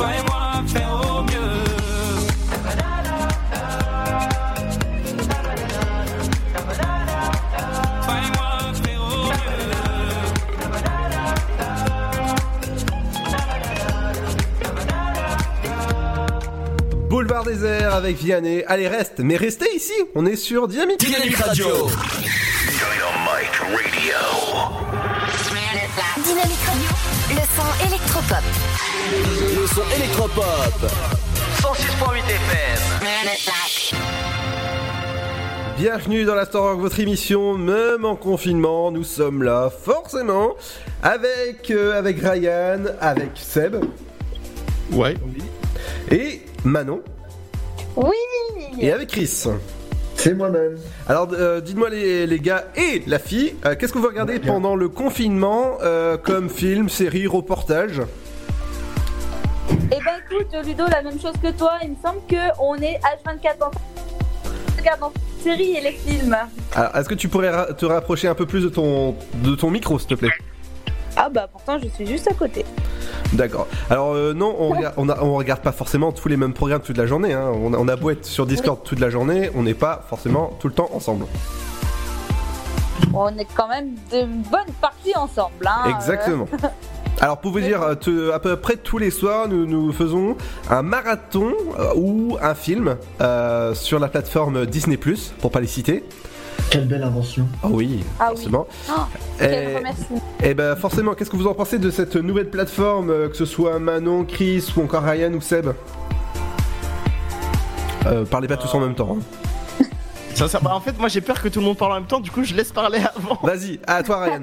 Toi 0.00 0.08
et 0.18 0.22
moi, 0.22 0.62
faire 0.66 0.92
au 0.94 1.22
mieux. 1.24 1.28
Boulevard 17.10 17.44
désert 17.44 17.94
avec 17.94 18.16
Vianney. 18.16 18.64
Allez, 18.68 18.88
reste, 18.88 19.18
mais 19.18 19.36
restez 19.36 19.68
ici, 19.76 19.92
on 20.14 20.24
est 20.24 20.36
sur 20.36 20.66
Dynamique. 20.66 21.00
Dynamique 21.00 21.36
Radio. 21.36 21.66
Dynamique 26.24 26.64
Radio, 26.66 26.88
le 27.32 27.42
son 27.54 27.86
électropop. 27.86 28.69
Le 29.10 29.66
son 29.66 29.82
électropop. 29.96 30.44
106.8 31.58 32.18
FM. 32.28 33.90
Bienvenue 35.76 36.24
dans 36.24 36.36
la 36.36 36.44
Star 36.44 36.62
Rock, 36.62 36.78
votre 36.78 37.00
émission, 37.00 37.58
même 37.58 38.04
en 38.04 38.14
confinement, 38.14 38.92
nous 38.92 39.02
sommes 39.02 39.42
là, 39.42 39.68
forcément, 39.68 40.54
avec, 41.02 41.72
euh, 41.72 41.98
avec 41.98 42.20
Ryan, 42.20 42.84
avec 43.00 43.30
Seb. 43.34 43.84
Ouais. 44.92 45.16
Et 46.12 46.42
Manon. 46.62 47.02
Oui 47.96 48.14
Et 48.78 48.92
avec 48.92 49.08
Chris. 49.08 49.48
C'est 50.14 50.34
moi-même. 50.34 50.76
Alors, 51.08 51.30
euh, 51.32 51.60
dites-moi 51.60 51.90
les, 51.90 52.28
les 52.28 52.38
gars 52.38 52.66
et 52.76 53.02
la 53.08 53.18
fille, 53.18 53.54
euh, 53.66 53.74
qu'est-ce 53.74 53.92
que 53.92 53.98
vous 53.98 54.06
regardez 54.06 54.38
pendant 54.38 54.76
le 54.76 54.88
confinement 54.88 55.78
euh, 55.82 56.16
comme 56.16 56.48
film, 56.48 56.88
série, 56.88 57.26
reportage? 57.26 58.02
Eh 59.92 59.98
ben 60.04 60.12
écoute, 60.24 60.54
Ludo, 60.66 60.84
la 60.88 61.02
même 61.02 61.20
chose 61.20 61.34
que 61.42 61.50
toi. 61.52 61.72
Il 61.82 61.90
me 61.90 61.96
semble 62.02 62.20
qu'on 62.28 62.76
est 62.76 62.98
H24 62.98 63.64
en 63.64 63.70
regardant 64.78 65.12
les 65.36 65.42
séries 65.42 65.76
et 65.76 65.80
les 65.80 65.92
films. 65.92 66.36
Alors, 66.74 66.96
est-ce 66.96 67.08
que 67.08 67.14
tu 67.14 67.28
pourrais 67.28 67.50
ra- 67.50 67.72
te 67.72 67.86
rapprocher 67.86 68.28
un 68.28 68.34
peu 68.34 68.46
plus 68.46 68.62
de 68.62 68.68
ton, 68.68 69.14
de 69.34 69.54
ton 69.54 69.70
micro, 69.70 69.98
s'il 69.98 70.08
te 70.08 70.14
plaît? 70.14 70.30
Ah 71.16 71.28
bah 71.28 71.48
pourtant, 71.50 71.78
je 71.82 71.88
suis 71.88 72.06
juste 72.06 72.28
à 72.30 72.34
côté. 72.34 72.64
D'accord. 73.32 73.66
Alors 73.90 74.12
euh, 74.14 74.32
non, 74.32 74.54
on 74.58 74.68
regarde, 74.70 74.94
on, 74.96 75.08
a- 75.08 75.20
on 75.22 75.34
regarde 75.34 75.60
pas 75.60 75.72
forcément 75.72 76.12
tous 76.12 76.28
les 76.28 76.36
mêmes 76.36 76.52
programmes 76.54 76.80
toute 76.82 76.96
la 76.96 77.06
journée. 77.06 77.32
hein. 77.32 77.50
On, 77.52 77.74
a, 77.74 77.78
on 77.78 77.88
a 77.88 77.96
beau 77.96 78.10
être 78.10 78.24
sur 78.24 78.46
Discord 78.46 78.82
toute 78.84 79.00
la 79.00 79.10
journée, 79.10 79.50
on 79.54 79.62
n'est 79.64 79.74
pas 79.74 80.04
forcément 80.08 80.56
tout 80.60 80.68
le 80.68 80.74
temps 80.74 80.88
ensemble. 80.92 81.26
On 83.12 83.28
est 83.38 83.46
quand 83.56 83.68
même 83.68 83.94
de 84.12 84.22
bonnes 84.50 84.72
parties 84.80 85.16
ensemble. 85.16 85.66
Hein, 85.66 85.90
Exactement. 85.96 86.46
euh. 86.64 86.68
Alors 87.22 87.38
pour 87.38 87.52
vous 87.52 87.60
dire, 87.60 87.82
euh, 87.82 87.94
te- 87.96 88.30
à 88.32 88.38
peu 88.38 88.56
près 88.56 88.76
tous 88.76 88.96
les 88.96 89.10
soirs, 89.10 89.46
nous, 89.48 89.66
nous 89.66 89.92
faisons 89.92 90.36
un 90.70 90.80
marathon 90.82 91.52
euh, 91.78 91.92
ou 91.96 92.38
un 92.40 92.54
film 92.54 92.96
euh, 93.20 93.74
sur 93.74 93.98
la 93.98 94.08
plateforme 94.08 94.64
Disney+, 94.64 94.98
pour 95.40 95.50
pas 95.50 95.60
les 95.60 95.66
citer. 95.66 96.02
Quelle 96.70 96.86
belle 96.86 97.02
invention. 97.02 97.46
Ah 97.62 97.66
oui, 97.68 98.04
Ah 98.20 98.28
oui. 98.30 98.36
forcément. 98.36 98.66
Oh, 98.88 98.92
quel 99.38 99.52
Et- 99.70 99.76
remerciement. 99.76 100.22
Et 100.42 100.54
ben 100.54 100.76
forcément, 100.76 101.14
qu'est-ce 101.14 101.30
que 101.30 101.36
vous 101.36 101.46
en 101.48 101.54
pensez 101.54 101.78
de 101.78 101.90
cette 101.90 102.16
nouvelle 102.16 102.48
plateforme, 102.48 103.10
euh, 103.10 103.28
que 103.28 103.36
ce 103.36 103.44
soit 103.44 103.78
Manon, 103.80 104.24
Chris 104.24 104.72
ou 104.76 104.82
encore 104.82 105.02
Ryan 105.02 105.32
ou 105.34 105.40
Seb? 105.40 105.70
Euh, 108.06 108.24
Parlez 108.24 108.48
pas 108.48 108.56
tous 108.56 108.72
en 108.74 108.80
même 108.80 108.94
temps. 108.94 109.18
hein. 109.18 109.49
Ça, 110.34 110.48
ça- 110.48 110.60
bah, 110.60 110.74
en 110.74 110.80
fait, 110.80 110.98
moi 110.98 111.08
j'ai 111.08 111.20
peur 111.20 111.40
que 111.42 111.48
tout 111.48 111.60
le 111.60 111.66
monde 111.66 111.76
parle 111.76 111.92
en 111.92 111.96
même 111.96 112.06
temps, 112.06 112.20
du 112.20 112.30
coup 112.30 112.44
je 112.44 112.54
laisse 112.54 112.72
parler 112.72 113.00
avant. 113.16 113.38
Vas-y, 113.42 113.78
à 113.86 114.02
toi 114.02 114.22
Ryan. 114.24 114.42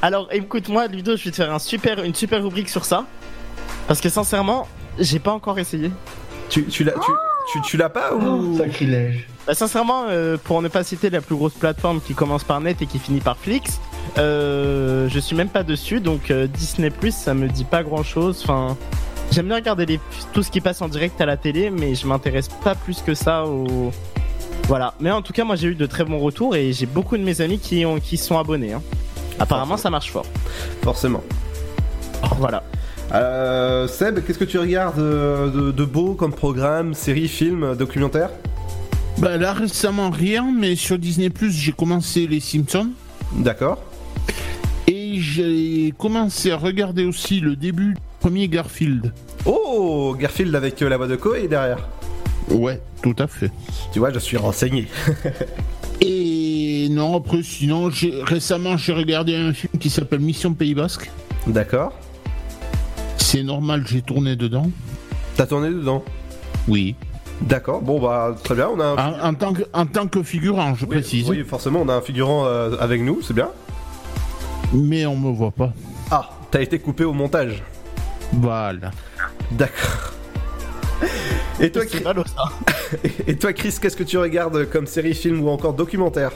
Alors 0.00 0.28
écoute-moi, 0.32 0.86
Ludo, 0.88 1.16
je 1.16 1.24
vais 1.24 1.30
te 1.30 1.36
faire 1.36 1.52
un 1.52 1.58
super, 1.58 2.02
une 2.02 2.14
super 2.14 2.42
rubrique 2.42 2.68
sur 2.68 2.84
ça. 2.84 3.04
Parce 3.86 4.00
que 4.00 4.08
sincèrement, 4.08 4.66
j'ai 4.98 5.18
pas 5.18 5.32
encore 5.32 5.58
essayé. 5.58 5.90
Tu, 6.48 6.64
tu 6.66 6.84
l'as 6.84 6.92
tu, 6.92 7.10
tu, 7.52 7.60
tu 7.62 7.76
l'as 7.76 7.88
pas 7.88 8.14
ou? 8.14 8.56
Sacrilège. 8.56 9.26
Bah, 9.46 9.54
sincèrement, 9.54 10.04
euh, 10.08 10.36
pour 10.42 10.62
ne 10.62 10.68
pas 10.68 10.84
citer 10.84 11.10
la 11.10 11.20
plus 11.20 11.34
grosse 11.34 11.54
plateforme 11.54 12.00
qui 12.00 12.14
commence 12.14 12.44
par 12.44 12.60
net 12.60 12.80
et 12.80 12.86
qui 12.86 12.98
finit 12.98 13.20
par 13.20 13.36
Flix, 13.36 13.80
euh, 14.18 15.08
je 15.08 15.18
suis 15.18 15.34
même 15.36 15.48
pas 15.48 15.62
dessus, 15.62 16.00
donc 16.00 16.30
euh, 16.30 16.46
Disney 16.46 16.90
Plus 16.90 17.14
ça 17.14 17.34
me 17.34 17.48
dit 17.48 17.64
pas 17.64 17.82
grand 17.82 18.02
chose. 18.04 18.40
Enfin, 18.44 18.76
j'aime 19.30 19.46
bien 19.46 19.56
regarder 19.56 19.84
les- 19.86 20.00
tout 20.32 20.42
ce 20.42 20.50
qui 20.50 20.60
passe 20.60 20.80
en 20.82 20.88
direct 20.88 21.20
à 21.20 21.26
la 21.26 21.36
télé, 21.36 21.70
mais 21.70 21.94
je 21.94 22.06
m'intéresse 22.06 22.48
pas 22.48 22.74
plus 22.74 23.02
que 23.02 23.14
ça 23.14 23.44
aux, 23.44 23.92
Voilà, 24.68 24.94
mais 25.00 25.10
en 25.10 25.22
tout 25.22 25.32
cas, 25.32 25.44
moi 25.44 25.56
j'ai 25.56 25.68
eu 25.68 25.74
de 25.74 25.86
très 25.86 26.04
bons 26.04 26.18
retours 26.18 26.56
et 26.56 26.72
j'ai 26.72 26.86
beaucoup 26.86 27.16
de 27.16 27.22
mes 27.22 27.40
amis 27.40 27.58
qui 27.58 27.84
ont 27.84 27.98
qui 28.00 28.16
sont 28.16 28.38
abonnés. 28.38 28.72
hein. 28.72 28.82
Apparemment, 29.38 29.76
ça 29.76 29.90
marche 29.90 30.10
fort. 30.10 30.26
Forcément. 30.82 31.22
Voilà. 32.38 32.62
Euh, 33.12 33.86
Seb, 33.88 34.20
qu'est-ce 34.24 34.38
que 34.38 34.44
tu 34.44 34.58
regardes 34.58 34.98
de, 34.98 35.70
de 35.72 35.84
beau 35.84 36.14
comme 36.14 36.32
programme, 36.32 36.94
série, 36.94 37.28
film, 37.28 37.74
documentaire? 37.76 38.30
Bah 39.18 39.36
là 39.36 39.52
récemment 39.52 40.08
rien, 40.10 40.50
mais 40.56 40.74
sur 40.76 40.98
Disney 40.98 41.28
Plus 41.28 41.52
j'ai 41.52 41.72
commencé 41.72 42.26
les 42.26 42.40
Simpsons. 42.40 42.90
D'accord. 43.34 43.78
Et 44.86 45.20
j'ai 45.20 45.92
commencé 45.98 46.50
à 46.50 46.56
regarder 46.56 47.04
aussi 47.04 47.40
le 47.40 47.54
début 47.56 47.94
du 47.94 48.00
premier 48.20 48.48
Garfield. 48.48 49.12
Oh, 49.44 50.16
Garfield 50.18 50.54
avec 50.54 50.80
euh, 50.80 50.88
la 50.88 50.96
voix 50.96 51.08
de 51.08 51.16
Koei 51.16 51.48
derrière. 51.48 51.78
Ouais, 52.52 52.80
tout 53.02 53.14
à 53.18 53.26
fait. 53.26 53.50
Tu 53.92 53.98
vois, 53.98 54.12
je 54.12 54.18
suis 54.18 54.36
renseigné. 54.36 54.86
Et 56.00 56.88
non, 56.90 57.16
après 57.16 57.42
sinon, 57.42 57.90
récemment 58.24 58.76
j'ai 58.76 58.92
regardé 58.92 59.34
un 59.36 59.52
film 59.52 59.72
qui 59.78 59.88
s'appelle 59.88 60.20
Mission 60.20 60.52
Pays 60.52 60.74
Basque. 60.74 61.10
D'accord. 61.46 61.92
C'est 63.18 63.42
normal, 63.42 63.84
j'ai 63.86 64.02
tourné 64.02 64.36
dedans. 64.36 64.70
T'as 65.36 65.46
tourné 65.46 65.68
dedans 65.68 66.02
Oui. 66.68 66.96
D'accord, 67.42 67.82
bon 67.82 68.00
bah 68.00 68.36
très 68.44 68.54
bien, 68.54 68.68
on 68.68 68.78
a 68.80 68.84
un... 68.84 68.96
En, 68.96 69.28
en 69.30 69.34
tant, 69.34 69.52
que, 69.52 69.62
en 69.72 69.86
tant 69.86 70.06
que 70.06 70.22
figurant, 70.22 70.74
je 70.74 70.84
Oui, 70.84 70.90
précise. 70.90 71.28
Oui, 71.28 71.42
forcément, 71.44 71.80
on 71.82 71.88
a 71.88 71.94
un 71.94 72.00
figurant 72.00 72.44
euh, 72.46 72.76
avec 72.78 73.00
nous, 73.00 73.20
c'est 73.22 73.34
bien. 73.34 73.48
Mais 74.72 75.06
on 75.06 75.16
me 75.16 75.30
voit 75.30 75.50
pas. 75.50 75.72
Ah, 76.10 76.30
t'as 76.50 76.60
été 76.62 76.78
coupé 76.78 77.04
au 77.04 77.12
montage. 77.12 77.62
Voilà. 78.32 78.90
D'accord. 79.52 80.12
Et 81.62 81.70
toi, 81.70 81.86
Chris... 81.86 82.02
Et 83.28 83.36
toi, 83.36 83.52
Chris, 83.52 83.76
qu'est-ce 83.80 83.96
que 83.96 84.02
tu 84.02 84.18
regardes 84.18 84.68
comme 84.68 84.86
série, 84.88 85.14
film 85.14 85.40
ou 85.42 85.48
encore 85.48 85.74
documentaire 85.74 86.32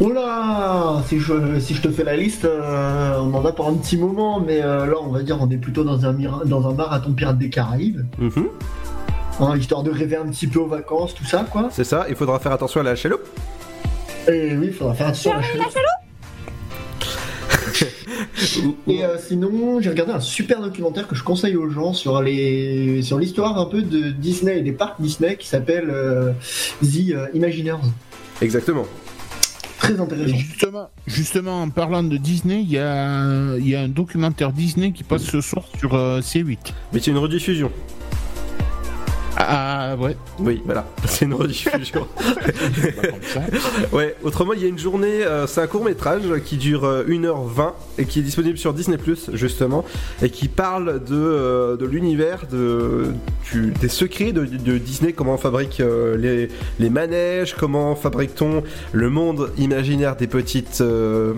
Oula, 0.00 1.02
si 1.06 1.20
je, 1.20 1.60
si 1.60 1.74
je 1.74 1.82
te 1.82 1.90
fais 1.90 2.04
la 2.04 2.16
liste, 2.16 2.46
euh, 2.46 3.18
on 3.18 3.34
en 3.34 3.44
a 3.44 3.52
pour 3.52 3.68
un 3.68 3.74
petit 3.74 3.98
moment, 3.98 4.40
mais 4.40 4.62
euh, 4.62 4.86
là, 4.86 4.96
on 5.02 5.10
va 5.10 5.22
dire, 5.22 5.38
on 5.40 5.50
est 5.50 5.58
plutôt 5.58 5.84
dans 5.84 6.04
un, 6.06 6.14
dans 6.44 6.68
un 6.68 6.72
marathon 6.72 7.12
pirate 7.12 7.38
des 7.38 7.50
Caraïbes. 7.50 8.06
Mhm. 8.18 8.48
Hein, 9.40 9.56
histoire 9.58 9.82
de 9.82 9.90
rêver 9.90 10.16
un 10.16 10.28
petit 10.28 10.46
peu 10.46 10.60
aux 10.60 10.66
vacances, 10.66 11.14
tout 11.14 11.24
ça, 11.26 11.44
quoi. 11.50 11.68
C'est 11.70 11.84
ça, 11.84 12.06
il 12.08 12.16
faudra 12.16 12.38
faire 12.38 12.52
attention 12.52 12.80
à 12.80 12.84
la 12.84 12.96
chaloupe. 12.96 13.26
Et 14.28 14.56
oui, 14.56 14.68
il 14.68 14.72
faudra 14.72 14.94
faire 14.94 15.08
attention 15.08 15.32
à 15.32 15.36
la 15.36 15.42
chaloupe. 15.42 15.95
Et 18.88 19.04
euh, 19.04 19.16
sinon, 19.18 19.80
j'ai 19.80 19.90
regardé 19.90 20.12
un 20.12 20.20
super 20.20 20.60
documentaire 20.60 21.06
que 21.08 21.14
je 21.14 21.22
conseille 21.22 21.56
aux 21.56 21.68
gens 21.68 21.92
sur 21.92 22.20
les 22.22 23.02
sur 23.02 23.18
l'histoire 23.18 23.58
un 23.58 23.66
peu 23.66 23.82
de 23.82 24.10
Disney 24.10 24.58
et 24.58 24.62
des 24.62 24.72
parcs 24.72 25.00
Disney 25.00 25.36
qui 25.36 25.46
s'appelle 25.46 25.90
euh, 25.90 26.32
The 26.82 27.10
euh, 27.10 27.26
Imagineers. 27.34 27.80
Exactement. 28.40 28.86
Très 29.78 30.00
intéressant. 30.00 30.36
Justement, 30.36 30.90
justement, 31.06 31.62
en 31.62 31.70
parlant 31.70 32.02
de 32.02 32.16
Disney, 32.16 32.62
il 32.62 32.70
y 32.70 32.78
a, 32.78 33.56
il 33.58 33.68
y 33.68 33.76
a 33.76 33.82
un 33.82 33.88
documentaire 33.88 34.52
Disney 34.52 34.92
qui 34.92 35.04
passe 35.04 35.24
ce 35.24 35.40
soir 35.40 35.64
sur 35.78 35.94
euh, 35.94 36.20
C8. 36.20 36.58
Mais 36.92 37.00
c'est 37.00 37.10
une 37.10 37.18
rediffusion. 37.18 37.70
Ah 39.38 39.96
ouais. 39.98 40.16
Oui, 40.38 40.62
voilà, 40.64 40.86
c'est 41.06 41.26
une 41.26 41.34
rediffusion. 41.34 42.06
ouais, 43.92 44.16
autrement, 44.22 44.52
il 44.54 44.62
y 44.62 44.64
a 44.64 44.68
une 44.68 44.78
journée, 44.78 45.24
euh, 45.24 45.46
c'est 45.46 45.60
un 45.60 45.66
court 45.66 45.84
métrage 45.84 46.22
qui 46.44 46.56
dure 46.56 46.84
euh, 46.84 47.04
1h20 47.04 47.72
et 47.98 48.04
qui 48.06 48.20
est 48.20 48.22
disponible 48.22 48.56
sur 48.58 48.72
Disney 48.72 48.96
justement, 49.34 49.84
et 50.22 50.30
qui 50.30 50.48
parle 50.48 51.04
de, 51.04 51.14
euh, 51.14 51.76
de 51.76 51.84
l'univers, 51.86 52.46
de, 52.50 53.08
du- 53.52 53.72
des 53.80 53.88
secrets 53.88 54.32
de, 54.32 54.44
de 54.44 54.78
Disney, 54.78 55.12
comment 55.12 55.34
on 55.34 55.38
fabrique 55.38 55.80
euh, 55.80 56.16
les, 56.16 56.48
les 56.78 56.90
manèges, 56.90 57.54
comment 57.54 57.94
fabrique-t-on 57.94 58.62
le 58.92 59.10
monde 59.10 59.50
imaginaire 59.58 60.16
des 60.16 60.26
petites. 60.26 60.80
euh, 60.80 61.34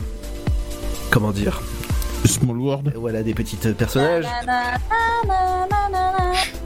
comment 1.10 1.30
dire 1.32 1.60
Small 2.24 2.58
World. 2.58 2.92
Voilà, 2.96 3.22
des 3.22 3.34
petits 3.34 3.58
euh, 3.66 3.72
personnages. 3.72 4.26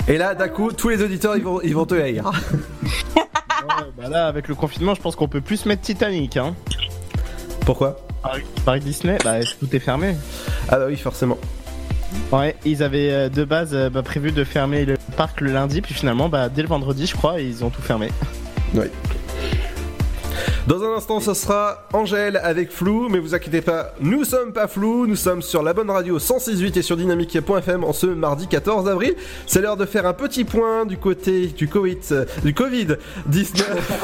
Et 0.08 0.18
là, 0.18 0.34
d'un 0.34 0.48
coup, 0.48 0.72
tous 0.72 0.88
les 0.88 1.02
auditeurs, 1.02 1.36
ils 1.36 1.44
vont, 1.44 1.60
ils 1.62 1.74
vont 1.74 1.86
te 1.86 1.94
haïr. 1.94 2.30
bah 3.96 4.08
là, 4.08 4.26
avec 4.26 4.48
le 4.48 4.54
confinement, 4.54 4.94
je 4.94 5.00
pense 5.00 5.16
qu'on 5.16 5.28
peut 5.28 5.40
plus 5.40 5.66
mettre 5.66 5.82
Titanic. 5.82 6.36
Hein. 6.36 6.54
Pourquoi? 7.64 7.98
Paris, 8.22 8.42
Paris 8.64 8.80
Disney, 8.80 9.18
bah 9.24 9.40
tout 9.58 9.74
est 9.74 9.80
fermé? 9.80 10.16
Ah 10.68 10.78
bah 10.78 10.86
oui, 10.88 10.96
forcément. 10.96 11.38
Ouais, 12.30 12.56
ils 12.64 12.82
avaient 12.82 13.10
euh, 13.10 13.28
de 13.28 13.44
base 13.44 13.70
euh, 13.72 13.90
bah, 13.90 14.02
prévu 14.02 14.32
de 14.32 14.44
fermer 14.44 14.84
le 14.84 14.96
parc 15.16 15.40
le 15.40 15.52
lundi, 15.52 15.80
puis 15.80 15.94
finalement, 15.94 16.28
bah, 16.28 16.48
dès 16.48 16.62
le 16.62 16.68
vendredi, 16.68 17.06
je 17.06 17.14
crois, 17.14 17.40
ils 17.40 17.64
ont 17.64 17.70
tout 17.70 17.82
fermé. 17.82 18.08
Oui. 18.74 18.86
Dans 20.68 20.82
un 20.84 20.94
instant, 20.96 21.18
ce 21.18 21.34
sera 21.34 21.82
Angèle 21.92 22.36
avec 22.42 22.70
Flou, 22.70 23.08
mais 23.08 23.18
vous 23.18 23.34
inquiétez 23.34 23.60
pas, 23.62 23.92
nous 24.00 24.22
sommes 24.24 24.52
pas 24.52 24.68
flou, 24.68 25.08
nous 25.08 25.16
sommes 25.16 25.42
sur 25.42 25.60
la 25.62 25.72
bonne 25.72 25.90
radio 25.90 26.18
106.8 26.20 26.78
et 26.78 26.82
sur 26.82 26.96
dynamique.fm 26.96 27.82
en 27.82 27.92
ce 27.92 28.06
mardi 28.06 28.46
14 28.46 28.88
avril. 28.88 29.14
C'est 29.48 29.60
l'heure 29.60 29.76
de 29.76 29.84
faire 29.86 30.06
un 30.06 30.12
petit 30.12 30.44
point 30.44 30.86
du 30.86 30.98
côté 30.98 31.48
du 31.48 31.66
Covid, 31.66 31.98
euh, 32.12 32.24
du 32.44 32.54
Covid 32.54 32.86
19. 33.26 34.02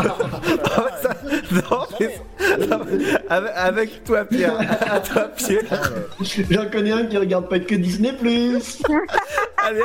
non, 1.53 1.61
mais- 2.01 2.67
non, 2.67 2.81
mais- 2.91 3.05
avec, 3.29 3.53
avec 3.55 4.05
toi, 4.05 4.25
Pierre. 4.25 4.59
À 4.91 4.99
toi, 5.01 5.29
Pierre. 5.37 5.93
J'en 6.51 6.67
connais 6.71 6.93
un 6.93 7.07
qui 7.07 7.19
regarde 7.19 7.49
pas 7.49 7.61
que 7.61 7.75
Disney 7.77 8.13
Plus. 8.15 8.83
Allez, 9.69 9.81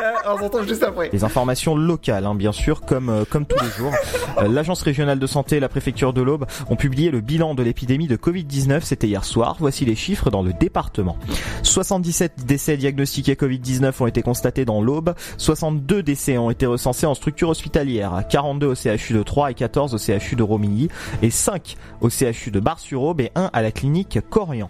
informations 1.24 1.76
locales, 1.76 2.26
hein, 2.26 2.36
bien 2.36 2.52
sûr, 2.52 2.82
comme, 2.82 3.10
euh, 3.10 3.26
comme 3.30 3.46
tous 3.46 3.62
les 3.64 3.70
jours. 3.72 3.92
Euh, 4.38 4.48
L'Agence 4.48 4.82
régionale 4.82 5.20
de 5.20 5.28
santé 5.28 5.58
et 5.58 5.60
la 5.60 5.70
préfecture 5.70 6.14
de 6.14 6.22
l'Aube 6.22 6.46
ont 6.70 6.76
publié 6.76 7.12
le 7.12 7.22
bilan 7.22 7.54
de 7.56 7.64
l'épidémie 7.64 8.08
de 8.08 8.16
Covid-19. 8.16 8.82
C'était 8.82 9.08
hier 9.08 9.24
soir. 9.24 9.58
Voici 9.60 9.86
les 9.86 9.96
chiffres 9.96 10.30
dans 10.30 10.42
le 10.42 10.54
département. 10.54 11.18
77 11.64 12.46
décès 12.46 12.78
diagnostiqués 12.78 13.36
Covid-19 13.36 14.02
ont 14.02 14.08
été 14.08 14.22
constatés 14.22 14.66
dans 14.66 14.82
l'Aube. 14.82 15.14
62 15.38 16.04
décès 16.04 16.38
ont 16.38 16.50
été 16.50 16.66
recensés 16.66 17.06
en 17.06 17.14
structure 17.14 17.50
hospitalière. 17.50 18.24
42 18.30 18.68
au 18.68 18.76
CHU 18.76 19.14
de 19.14 19.24
Troyes 19.24 19.52
et 19.52 19.54
14 19.54 19.94
au 19.94 19.98
CHU 19.98 20.36
de 20.36 20.44
Romilly. 20.44 20.90
Et 21.22 21.30
5 21.30 21.76
au 22.02 22.10
CHU 22.10 22.52
de 22.52 22.60
Bar-sur-Aube 22.60 23.22
et 23.22 23.32
1 23.36 23.50
à 23.52 23.62
la 23.62 23.72
clinique 23.72 24.20
Corian. 24.30 24.70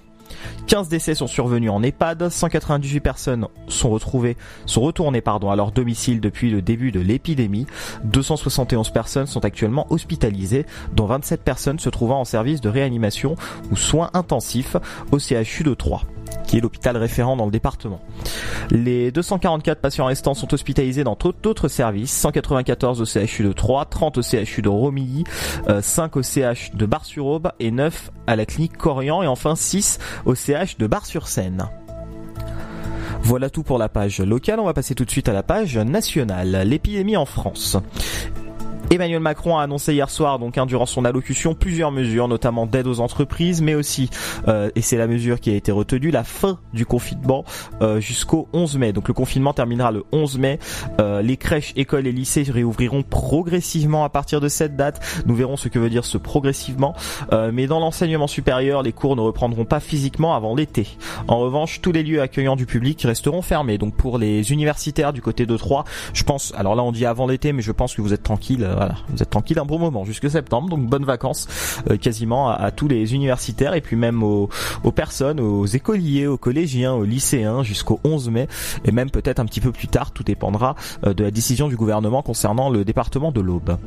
15 0.67 0.89
décès 0.89 1.15
sont 1.15 1.27
survenus 1.27 1.69
en 1.71 1.83
EHPAD, 1.83 2.29
198 2.29 2.99
personnes 2.99 3.47
sont 3.67 3.89
retrouvées, 3.89 4.37
sont 4.65 4.81
retournées 4.81 5.21
à 5.25 5.55
leur 5.55 5.71
domicile 5.71 6.21
depuis 6.21 6.49
le 6.49 6.61
début 6.61 6.91
de 6.91 6.99
l'épidémie. 6.99 7.65
271 8.03 8.89
personnes 8.91 9.27
sont 9.27 9.45
actuellement 9.45 9.87
hospitalisées, 9.89 10.65
dont 10.93 11.05
27 11.05 11.41
personnes 11.41 11.79
se 11.79 11.89
trouvant 11.89 12.19
en 12.19 12.25
service 12.25 12.61
de 12.61 12.69
réanimation 12.69 13.35
ou 13.71 13.75
soins 13.75 14.09
intensifs 14.13 14.77
au 15.11 15.19
CHU 15.19 15.63
de 15.63 15.73
Troyes 15.73 16.03
qui 16.45 16.57
est 16.57 16.61
l'hôpital 16.61 16.97
référent 16.97 17.35
dans 17.35 17.45
le 17.45 17.51
département. 17.51 17.99
Les 18.71 19.11
244 19.11 19.79
patients 19.79 20.05
restants 20.05 20.33
sont 20.33 20.53
hospitalisés 20.53 21.03
dans 21.03 21.17
d'autres 21.41 21.67
services, 21.67 22.11
194 22.11 23.01
au 23.01 23.05
CHU 23.05 23.43
de 23.43 23.53
Troyes, 23.53 23.85
30 23.85 24.17
au 24.17 24.21
CHU 24.21 24.61
de 24.61 24.69
Romilly, 24.69 25.23
euh, 25.67 25.81
5 25.81 26.15
au 26.15 26.23
CH 26.23 26.71
de 26.73 26.85
Bar-sur-Aube 26.85 27.51
et 27.59 27.71
9 27.71 28.11
à 28.27 28.35
la 28.35 28.45
clinique 28.45 28.77
Corian 28.77 29.23
et 29.23 29.27
enfin 29.27 29.55
6 29.55 29.99
au 30.25 30.35
CH 30.35 30.77
de 30.77 30.87
Bar-sur-Seine. 30.87 31.69
Voilà 33.21 33.49
tout 33.49 33.63
pour 33.63 33.77
la 33.77 33.87
page 33.87 34.19
locale, 34.19 34.59
on 34.59 34.65
va 34.65 34.73
passer 34.73 34.95
tout 34.95 35.05
de 35.05 35.11
suite 35.11 35.29
à 35.29 35.33
la 35.33 35.43
page 35.43 35.77
nationale. 35.77 36.63
L'épidémie 36.67 37.15
en 37.15 37.25
France. 37.25 37.77
Emmanuel 38.91 39.19
Macron 39.19 39.57
a 39.57 39.63
annoncé 39.63 39.93
hier 39.93 40.09
soir, 40.09 40.39
donc 40.39 40.57
hein, 40.57 40.65
durant 40.65 40.85
son 40.85 41.05
allocution, 41.05 41.55
plusieurs 41.55 41.91
mesures, 41.91 42.27
notamment 42.27 42.65
d'aide 42.65 42.87
aux 42.87 42.99
entreprises, 42.99 43.61
mais 43.61 43.75
aussi, 43.75 44.09
euh, 44.47 44.69
et 44.75 44.81
c'est 44.81 44.97
la 44.97 45.07
mesure 45.07 45.39
qui 45.39 45.49
a 45.49 45.55
été 45.55 45.71
retenue, 45.71 46.11
la 46.11 46.23
fin 46.23 46.59
du 46.73 46.85
confinement 46.85 47.43
euh, 47.81 47.99
jusqu'au 47.99 48.47
11 48.53 48.77
mai. 48.77 48.93
Donc 48.93 49.07
le 49.07 49.13
confinement 49.13 49.53
terminera 49.53 49.91
le 49.91 50.03
11 50.11 50.37
mai. 50.37 50.59
Euh, 50.99 51.21
les 51.21 51.37
crèches, 51.37 51.73
écoles 51.75 52.07
et 52.07 52.11
lycées 52.11 52.43
réouvriront 52.43 53.03
progressivement 53.03 54.03
à 54.03 54.09
partir 54.09 54.41
de 54.41 54.47
cette 54.47 54.75
date. 54.75 55.23
Nous 55.25 55.35
verrons 55.35 55.57
ce 55.57 55.69
que 55.69 55.79
veut 55.79 55.89
dire 55.89 56.05
ce 56.05 56.17
progressivement. 56.17 56.95
Euh, 57.31 57.51
mais 57.53 57.67
dans 57.67 57.79
l'enseignement 57.79 58.27
supérieur, 58.27 58.83
les 58.83 58.91
cours 58.91 59.15
ne 59.15 59.21
reprendront 59.21 59.65
pas 59.65 59.79
physiquement 59.79 60.35
avant 60.35 60.55
l'été. 60.55 60.87
En 61.27 61.39
revanche, 61.39 61.81
tous 61.81 61.91
les 61.91 62.03
lieux 62.03 62.21
accueillant 62.21 62.55
du 62.55 62.65
public 62.65 63.01
resteront 63.03 63.41
fermés. 63.41 63.77
Donc 63.77 63.95
pour 63.95 64.17
les 64.17 64.51
universitaires 64.51 65.13
du 65.13 65.21
côté 65.21 65.45
de 65.45 65.57
Troyes, 65.57 65.85
je 66.13 66.23
pense, 66.23 66.53
alors 66.55 66.75
là 66.75 66.83
on 66.83 66.91
dit 66.91 67.05
avant 67.05 67.27
l'été, 67.27 67.53
mais 67.53 67.61
je 67.61 67.71
pense 67.71 67.95
que 67.95 68.01
vous 68.01 68.13
êtes 68.13 68.23
tranquille. 68.23 68.67
Voilà, 68.85 68.99
vous 69.07 69.23
êtes 69.23 69.29
tranquille 69.29 69.59
un 69.59 69.65
bon 69.65 69.79
moment 69.79 70.03
jusque 70.03 70.29
septembre. 70.29 70.67
Donc 70.67 70.85
bonnes 70.85 71.05
vacances 71.05 71.47
euh, 71.89 71.95
quasiment 71.95 72.49
à, 72.49 72.69
tous 72.71 72.89
les 72.89 73.13
universitaires 73.13 73.75
et 73.75 73.81
puis 73.81 73.95
même 73.95 74.23
aux, 74.23 74.49
personnes, 74.93 75.39
aux 75.39 75.65
écoliers, 75.65 76.27
aux 76.27 76.37
collégiens, 76.37 76.93
aux 76.93 77.05
lycéens 77.05 77.63
jusqu'au 77.63 78.01
11 78.03 78.29
mai 78.29 78.47
et 78.83 78.91
même 78.91 79.09
peut-être 79.09 79.39
un 79.39 79.45
petit 79.45 79.61
peu 79.61 79.71
plus 79.71 79.87
tard. 79.87 80.11
Tout 80.11 80.23
dépendra 80.23 80.75
euh, 81.05 81.13
de 81.13 81.23
la 81.23 81.31
décision 81.31 81.69
du 81.69 81.77
gouvernement 81.77 82.21
concernant 82.21 82.69
le 82.69 82.83
département 82.83 83.31
de 83.31 83.39
l'Aube. 83.39 83.77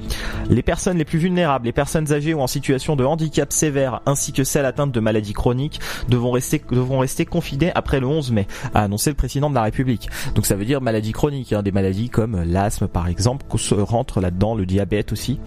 Les 0.48 0.62
personnes 0.62 0.96
les 0.96 1.04
plus 1.04 1.18
vulnérables, 1.18 1.66
les 1.66 1.72
personnes 1.72 2.10
âgées 2.10 2.32
ou 2.32 2.40
en 2.40 2.46
situation 2.46 2.96
de 2.96 3.04
handicap 3.04 3.52
sévère, 3.52 4.00
ainsi 4.06 4.32
que 4.32 4.44
celles 4.44 4.64
atteintes 4.64 4.92
de 4.92 5.00
maladies 5.00 5.34
chroniques, 5.34 5.78
devront 6.08 6.30
rester, 6.30 6.62
devront 6.70 7.00
rester 7.00 7.26
confinées 7.26 7.72
après 7.74 8.00
le 8.00 8.06
11 8.06 8.32
mai, 8.32 8.46
a 8.72 8.84
annoncé 8.84 9.10
le 9.10 9.16
président 9.16 9.50
de 9.50 9.54
la 9.54 9.62
République. 9.62 10.08
Donc 10.34 10.46
ça 10.46 10.56
veut 10.56 10.64
dire 10.64 10.80
maladies 10.80 11.12
chroniques, 11.12 11.52
hein, 11.52 11.62
des 11.62 11.72
maladies 11.72 12.08
comme 12.08 12.42
l'asthme 12.42 12.88
par 12.88 13.08
exemple, 13.08 13.44
qu'on 13.46 13.58
se 13.58 13.74
rentre 13.74 14.20
là-dedans, 14.20 14.54
le 14.54 14.64
diabète 14.64 14.75
aussi. 15.12 15.38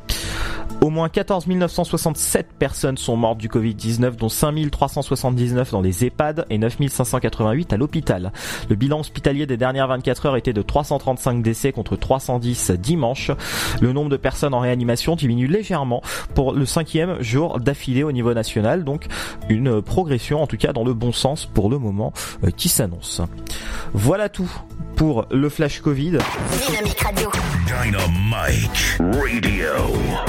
Au 0.82 0.90
moins 0.90 1.10
14 1.10 1.48
967 1.48 2.48
personnes 2.58 2.98
sont 2.98 3.18
mortes 3.18 3.38
du 3.38 3.50
Covid-19, 3.50 4.16
dont 4.16 4.30
5 4.30 4.72
379 4.72 5.72
dans 5.72 5.82
les 5.82 6.06
EHPAD 6.06 6.46
et 6.50 6.58
9 6.58 6.78
588 6.90 7.74
à 7.74 7.78
l'hôpital. 7.78 8.32
Le 8.70 8.76
bilan 8.76 9.02
hospitalier 9.02 9.46
des 9.46 9.58
dernières 9.58 9.88
24 9.88 10.28
heures 10.28 10.38
était 10.38 10.54
de 10.54 10.62
335 10.62 11.44
décès 11.44 11.74
contre 11.74 11.98
310 11.98 12.72
dimanche. 12.72 13.32
Le 13.82 13.92
nombre 13.92 14.10
de 14.10 14.18
personnes 14.18 14.54
en 14.54 14.60
réanimation 14.62 15.16
diminue 15.16 15.48
légèrement 15.48 16.02
pour 16.34 16.54
le 16.54 16.66
cinquième 16.66 17.22
jour 17.22 17.60
d'affilée 17.60 18.04
au 18.04 18.12
niveau 18.12 18.34
national, 18.34 18.84
donc 18.86 19.08
une 19.50 19.82
progression 19.82 20.42
en 20.42 20.48
tout 20.48 20.58
cas 20.58 20.72
dans 20.72 20.86
le 20.86 20.94
bon 20.94 21.12
sens 21.12 21.46
pour 21.46 21.70
le 21.70 21.78
moment 21.78 22.14
euh, 22.44 22.52
qui 22.52 22.70
s'annonce. 22.70 23.22
Voilà 23.94 24.30
tout 24.30 24.50
pour 24.96 25.26
le 25.32 25.50
flash 25.50 25.82
Covid. 25.82 26.18
Dynamique 26.68 27.00
Radio. 27.00 27.30
Dynamite 27.66 28.98
Radio. 29.00 30.29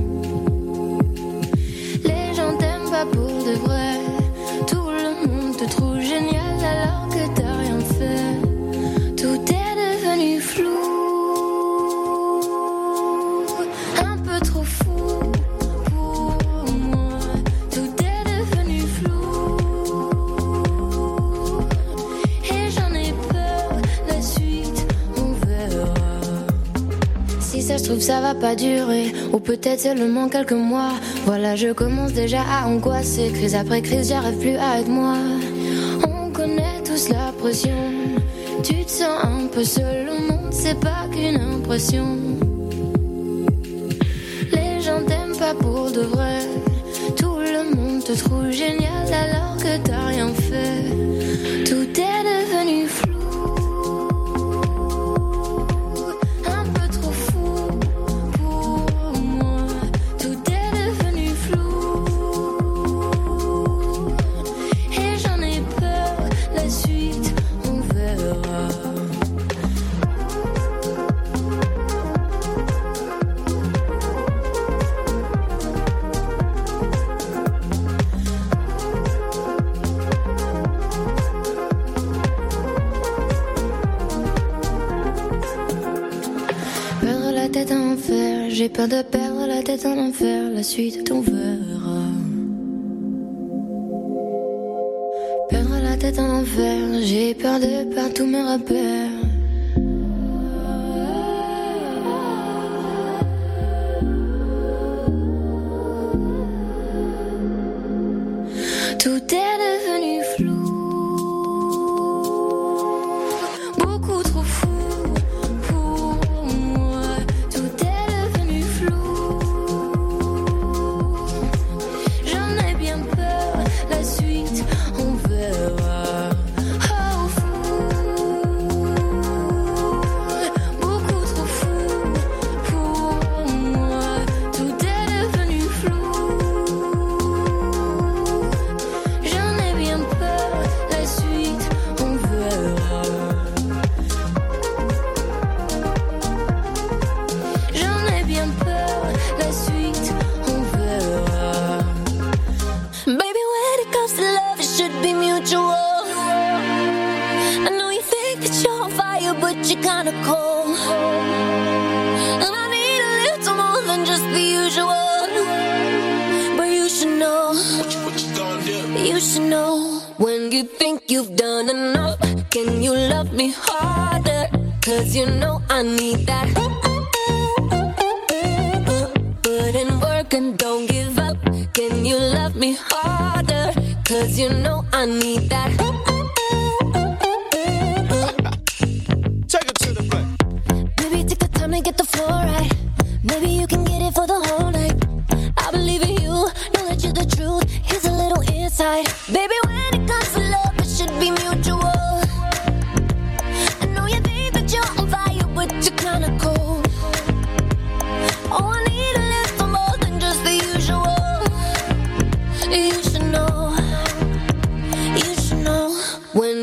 Ça 28.01 28.19
va 28.19 28.33
pas 28.33 28.55
durer, 28.55 29.13
ou 29.31 29.39
peut-être 29.39 29.79
seulement 29.79 30.27
quelques 30.27 30.53
mois. 30.53 30.93
Voilà, 31.27 31.55
je 31.55 31.71
commence 31.71 32.13
déjà 32.13 32.41
à 32.41 32.67
angoisser. 32.67 33.29
Crise 33.31 33.53
après 33.53 33.83
crise, 33.83 34.09
j'arrive 34.09 34.39
plus 34.39 34.55
à 34.55 34.79
être 34.79 34.89
moi. 34.89 35.13
On 36.09 36.31
connaît 36.31 36.81
tous 36.83 37.09
la 37.09 37.31
pression. 37.37 37.77
Tu 38.63 38.83
te 38.85 38.89
sens 38.89 39.23
un 39.23 39.45
peu 39.53 39.63
seul 39.63 40.09
au 40.09 40.19
monde, 40.19 40.51
c'est 40.51 40.79
pas 40.79 41.05
qu'une 41.11 41.39
impression. 41.39 42.17
Les 44.51 44.81
gens 44.81 45.03
t'aiment 45.07 45.37
pas 45.37 45.53
pour 45.53 45.91
de 45.91 46.01
vrai. 46.01 46.39
Tout 47.15 47.37
le 47.37 47.75
monde 47.75 48.03
te 48.03 48.13
trouve 48.13 48.49
génial 48.49 49.13
alors 49.13 49.50
peur 88.73 88.87
de 88.87 89.01
perdre 89.01 89.47
la 89.47 89.61
tête 89.61 89.85
en 89.85 89.97
enfer, 89.97 90.49
la 90.49 90.63
suite 90.63 91.11
on 91.11 91.21
verra. 91.21 91.60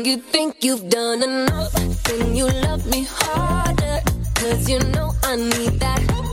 You 0.09 0.17
think 0.17 0.63
you've 0.63 0.89
done 0.89 1.21
enough, 1.21 1.71
can 2.03 2.35
you 2.35 2.47
love 2.47 2.83
me 2.87 3.05
harder? 3.07 4.01
Cause 4.33 4.67
you 4.67 4.79
know 4.79 5.11
I 5.23 5.35
need 5.35 5.79
that. 5.81 6.28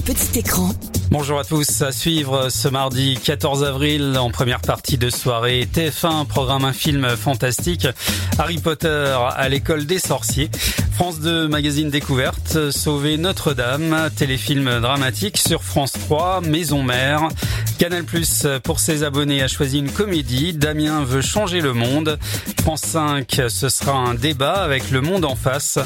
Petit 0.00 0.38
écran. 0.38 0.70
Bonjour 1.10 1.38
à 1.38 1.44
tous, 1.44 1.82
à 1.82 1.92
suivre 1.92 2.48
ce 2.48 2.68
mardi 2.68 3.16
14 3.22 3.62
avril 3.64 4.16
en 4.18 4.30
première 4.30 4.60
partie 4.60 4.98
de 4.98 5.08
soirée 5.08 5.68
TF1 5.72 6.26
programme 6.26 6.64
un 6.64 6.72
film 6.72 7.06
fantastique 7.16 7.86
Harry 8.38 8.58
Potter 8.58 9.16
à 9.36 9.48
l'école 9.48 9.86
des 9.86 9.98
sorciers. 9.98 10.50
France 10.92 11.20
2 11.20 11.46
magazine 11.48 11.90
découverte 11.90 12.70
Sauver 12.70 13.18
Notre-Dame, 13.18 14.10
téléfilm 14.16 14.80
dramatique 14.80 15.36
sur 15.36 15.62
France 15.62 15.92
3 15.92 16.40
Maison 16.40 16.82
Mère. 16.82 17.28
Canal 17.78 18.04
Plus 18.04 18.46
pour 18.64 18.80
ses 18.80 19.02
abonnés 19.02 19.42
a 19.42 19.48
choisi 19.48 19.78
une 19.78 19.90
comédie 19.90 20.54
Damien 20.54 21.04
veut 21.04 21.20
changer 21.20 21.60
le 21.60 21.74
monde. 21.74 22.18
France 22.62 22.82
5 22.82 23.42
ce 23.48 23.68
sera 23.68 23.92
un 23.92 24.14
débat 24.14 24.62
avec 24.62 24.90
le 24.90 25.02
monde 25.02 25.24
en 25.24 25.36
face. 25.36 25.78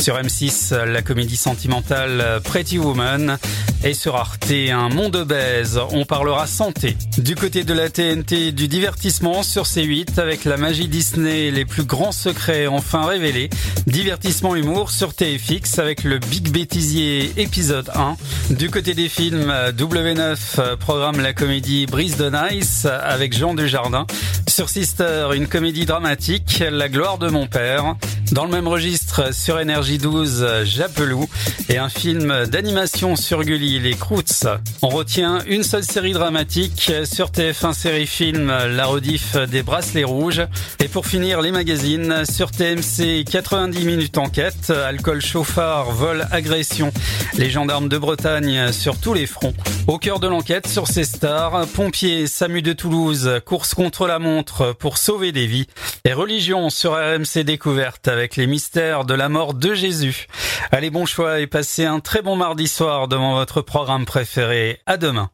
Sur 0.00 0.16
M6 0.16 0.74
la 0.74 1.02
comédie 1.02 1.36
sentimentale 1.36 2.40
Pretty 2.44 2.78
Woman 2.78 3.38
et 3.84 3.94
sur 3.94 4.16
Arte 4.16 4.50
un 4.50 4.88
monde 4.88 5.16
obèse, 5.16 5.78
on 5.92 6.04
parlera 6.04 6.46
santé. 6.46 6.96
Du 7.18 7.34
côté 7.34 7.64
de 7.64 7.72
la 7.72 7.90
TNT, 7.90 8.52
du 8.52 8.66
divertissement 8.66 9.42
sur 9.42 9.64
C8 9.64 10.18
avec 10.18 10.44
la 10.44 10.56
magie 10.56 10.88
Disney, 10.88 11.50
les 11.50 11.64
plus 11.64 11.84
grands 11.84 12.12
secrets 12.12 12.66
enfin 12.66 13.06
révélés. 13.06 13.50
Divertissement 13.86 14.56
humour 14.56 14.90
sur 14.90 15.14
TFX 15.14 15.78
avec 15.78 16.02
le 16.04 16.18
Big 16.18 16.50
Bêtisier 16.50 17.32
épisode 17.36 17.90
1. 17.94 18.16
Du 18.50 18.70
côté 18.70 18.94
des 18.94 19.08
films, 19.08 19.52
W9 19.76 20.76
programme 20.76 21.20
la 21.20 21.32
comédie 21.32 21.86
Brise 21.86 22.16
de 22.16 22.30
Nice 22.30 22.86
avec 22.86 23.36
Jean 23.36 23.54
Dujardin. 23.54 24.06
Sur 24.48 24.70
Sister, 24.70 25.28
une 25.34 25.46
comédie 25.46 25.84
dramatique, 25.84 26.64
La 26.70 26.88
gloire 26.88 27.18
de 27.18 27.28
mon 27.28 27.46
père. 27.46 27.96
Dans 28.32 28.44
le 28.44 28.50
même 28.50 28.68
registre, 28.68 29.32
sur 29.34 29.58
Énergie 29.58 29.96
12, 29.96 30.64
Japelou. 30.64 31.28
Et 31.70 31.78
un 31.78 31.88
film 31.88 32.44
d'animation 32.46 33.16
sur 33.16 33.42
Gulli, 33.42 33.80
Les 33.80 33.94
Croots. 33.94 34.46
On 34.82 34.88
retient 34.88 35.38
une 35.46 35.62
seule 35.62 35.82
série 35.82 36.12
dramatique 36.12 36.92
sur 37.04 37.30
TF1 37.30 37.72
série 37.72 38.06
film, 38.06 38.48
la 38.48 38.84
rediff 38.84 39.36
des 39.36 39.62
Bracelets 39.62 40.04
Rouges. 40.04 40.42
Et 40.78 40.88
pour 40.88 41.06
finir, 41.06 41.40
les 41.40 41.52
magazines 41.52 42.24
sur 42.30 42.50
TMC 42.50 43.24
90 43.30 43.84
minutes 43.84 44.18
enquête, 44.18 44.70
alcool 44.70 45.22
chauffard, 45.22 45.92
vol, 45.92 46.26
agression. 46.30 46.92
Les 47.38 47.48
gendarmes 47.48 47.88
de 47.88 47.96
Bretagne 47.96 48.72
sur 48.72 48.98
tous 48.98 49.14
les 49.14 49.26
fronts. 49.26 49.54
Au 49.86 49.96
cœur 49.96 50.20
de 50.20 50.28
l'enquête 50.28 50.66
sur 50.66 50.86
ces 50.86 51.04
stars, 51.04 51.66
pompiers, 51.68 52.26
SAMU 52.26 52.60
de 52.60 52.74
Toulouse, 52.74 53.40
course 53.46 53.72
contre 53.72 54.06
la 54.06 54.18
montre 54.18 54.74
pour 54.78 54.98
sauver 54.98 55.32
des 55.32 55.46
vies. 55.46 55.66
Et 56.04 56.12
religion 56.12 56.68
sur 56.68 56.92
RMC 56.92 57.42
découverte 57.44 58.08
avec 58.18 58.36
les 58.36 58.46
mystères 58.48 59.04
de 59.04 59.14
la 59.14 59.28
mort 59.28 59.54
de 59.54 59.74
Jésus. 59.74 60.26
Allez, 60.72 60.90
bon 60.90 61.06
choix 61.06 61.38
et 61.38 61.46
passez 61.46 61.84
un 61.84 62.00
très 62.00 62.20
bon 62.20 62.34
mardi 62.34 62.66
soir 62.66 63.06
devant 63.06 63.34
votre 63.34 63.62
programme 63.62 64.04
préféré. 64.04 64.80
À 64.86 64.96
demain. 64.96 65.30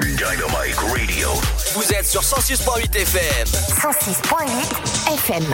Dynamite 0.00 0.76
Radio. 0.76 1.28
Vous 1.74 1.92
êtes 1.92 2.06
sur 2.06 2.22
106.8 2.22 2.96
FM. 2.96 3.46
106.8 3.46 5.14
FM. 5.14 5.44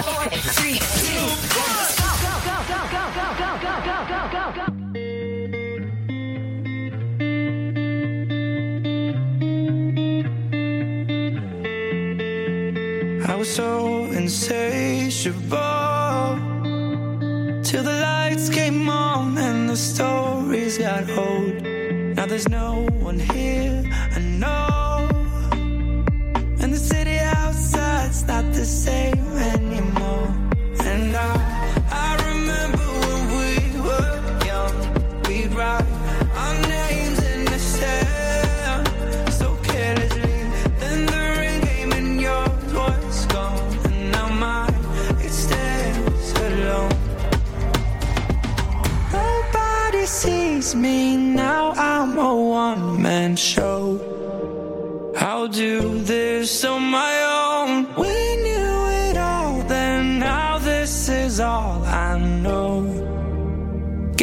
I 13.28 13.35
was 13.35 13.53
so 13.53 14.05
insatiable 14.05 15.40
till 17.65 17.82
the 17.82 17.98
lights 18.01 18.48
came 18.48 18.89
on 18.89 19.36
and 19.36 19.69
the 19.69 19.77
stories 19.77 20.78
got 20.78 21.11
old. 21.11 21.61
Now 22.15 22.27
there's 22.27 22.48
no 22.48 22.86
one 23.01 23.19
here 23.19 23.82
I 24.15 24.20
know, 24.20 24.85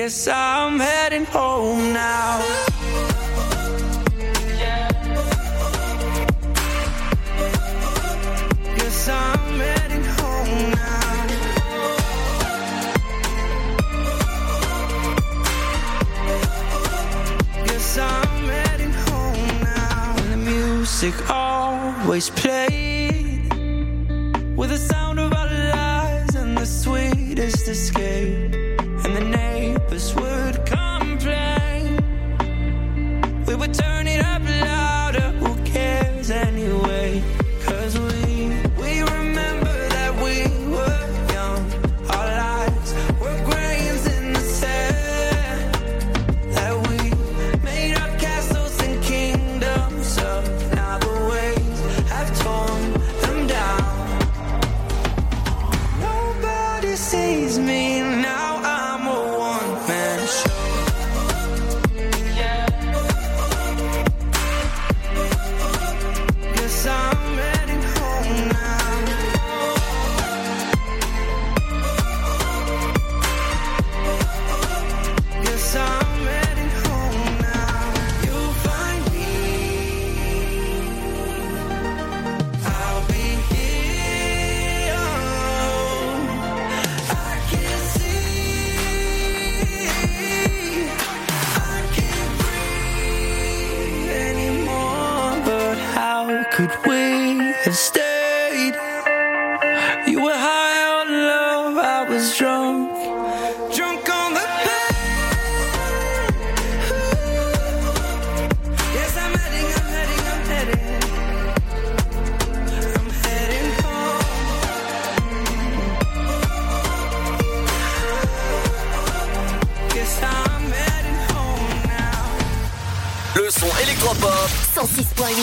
Guess 0.03 0.27
I'm 0.27 0.52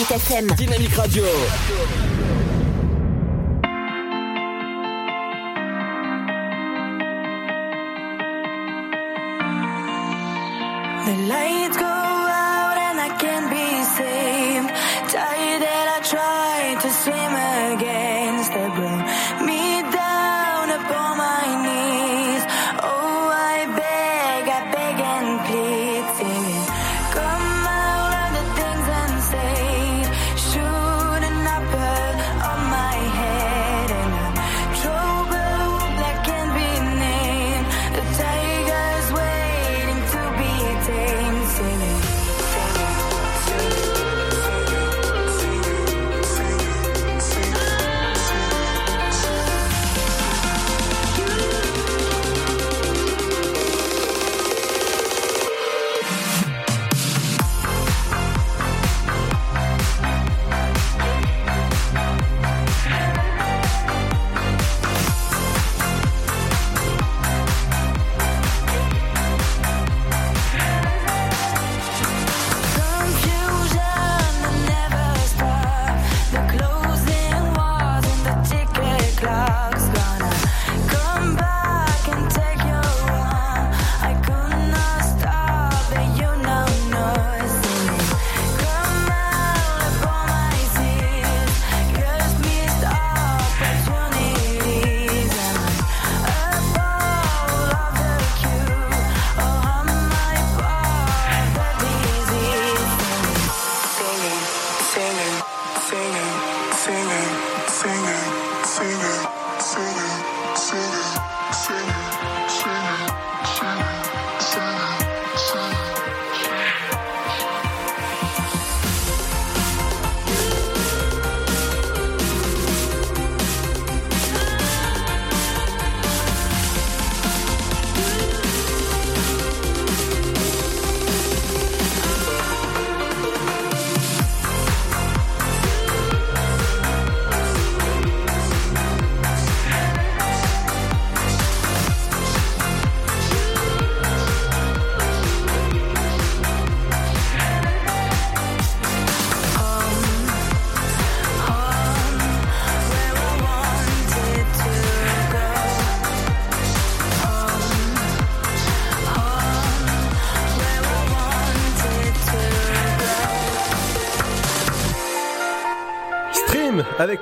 106.8 0.01 0.15
FM. 0.15 0.55
Dynamique 0.55 0.95
Radio. 0.95 1.23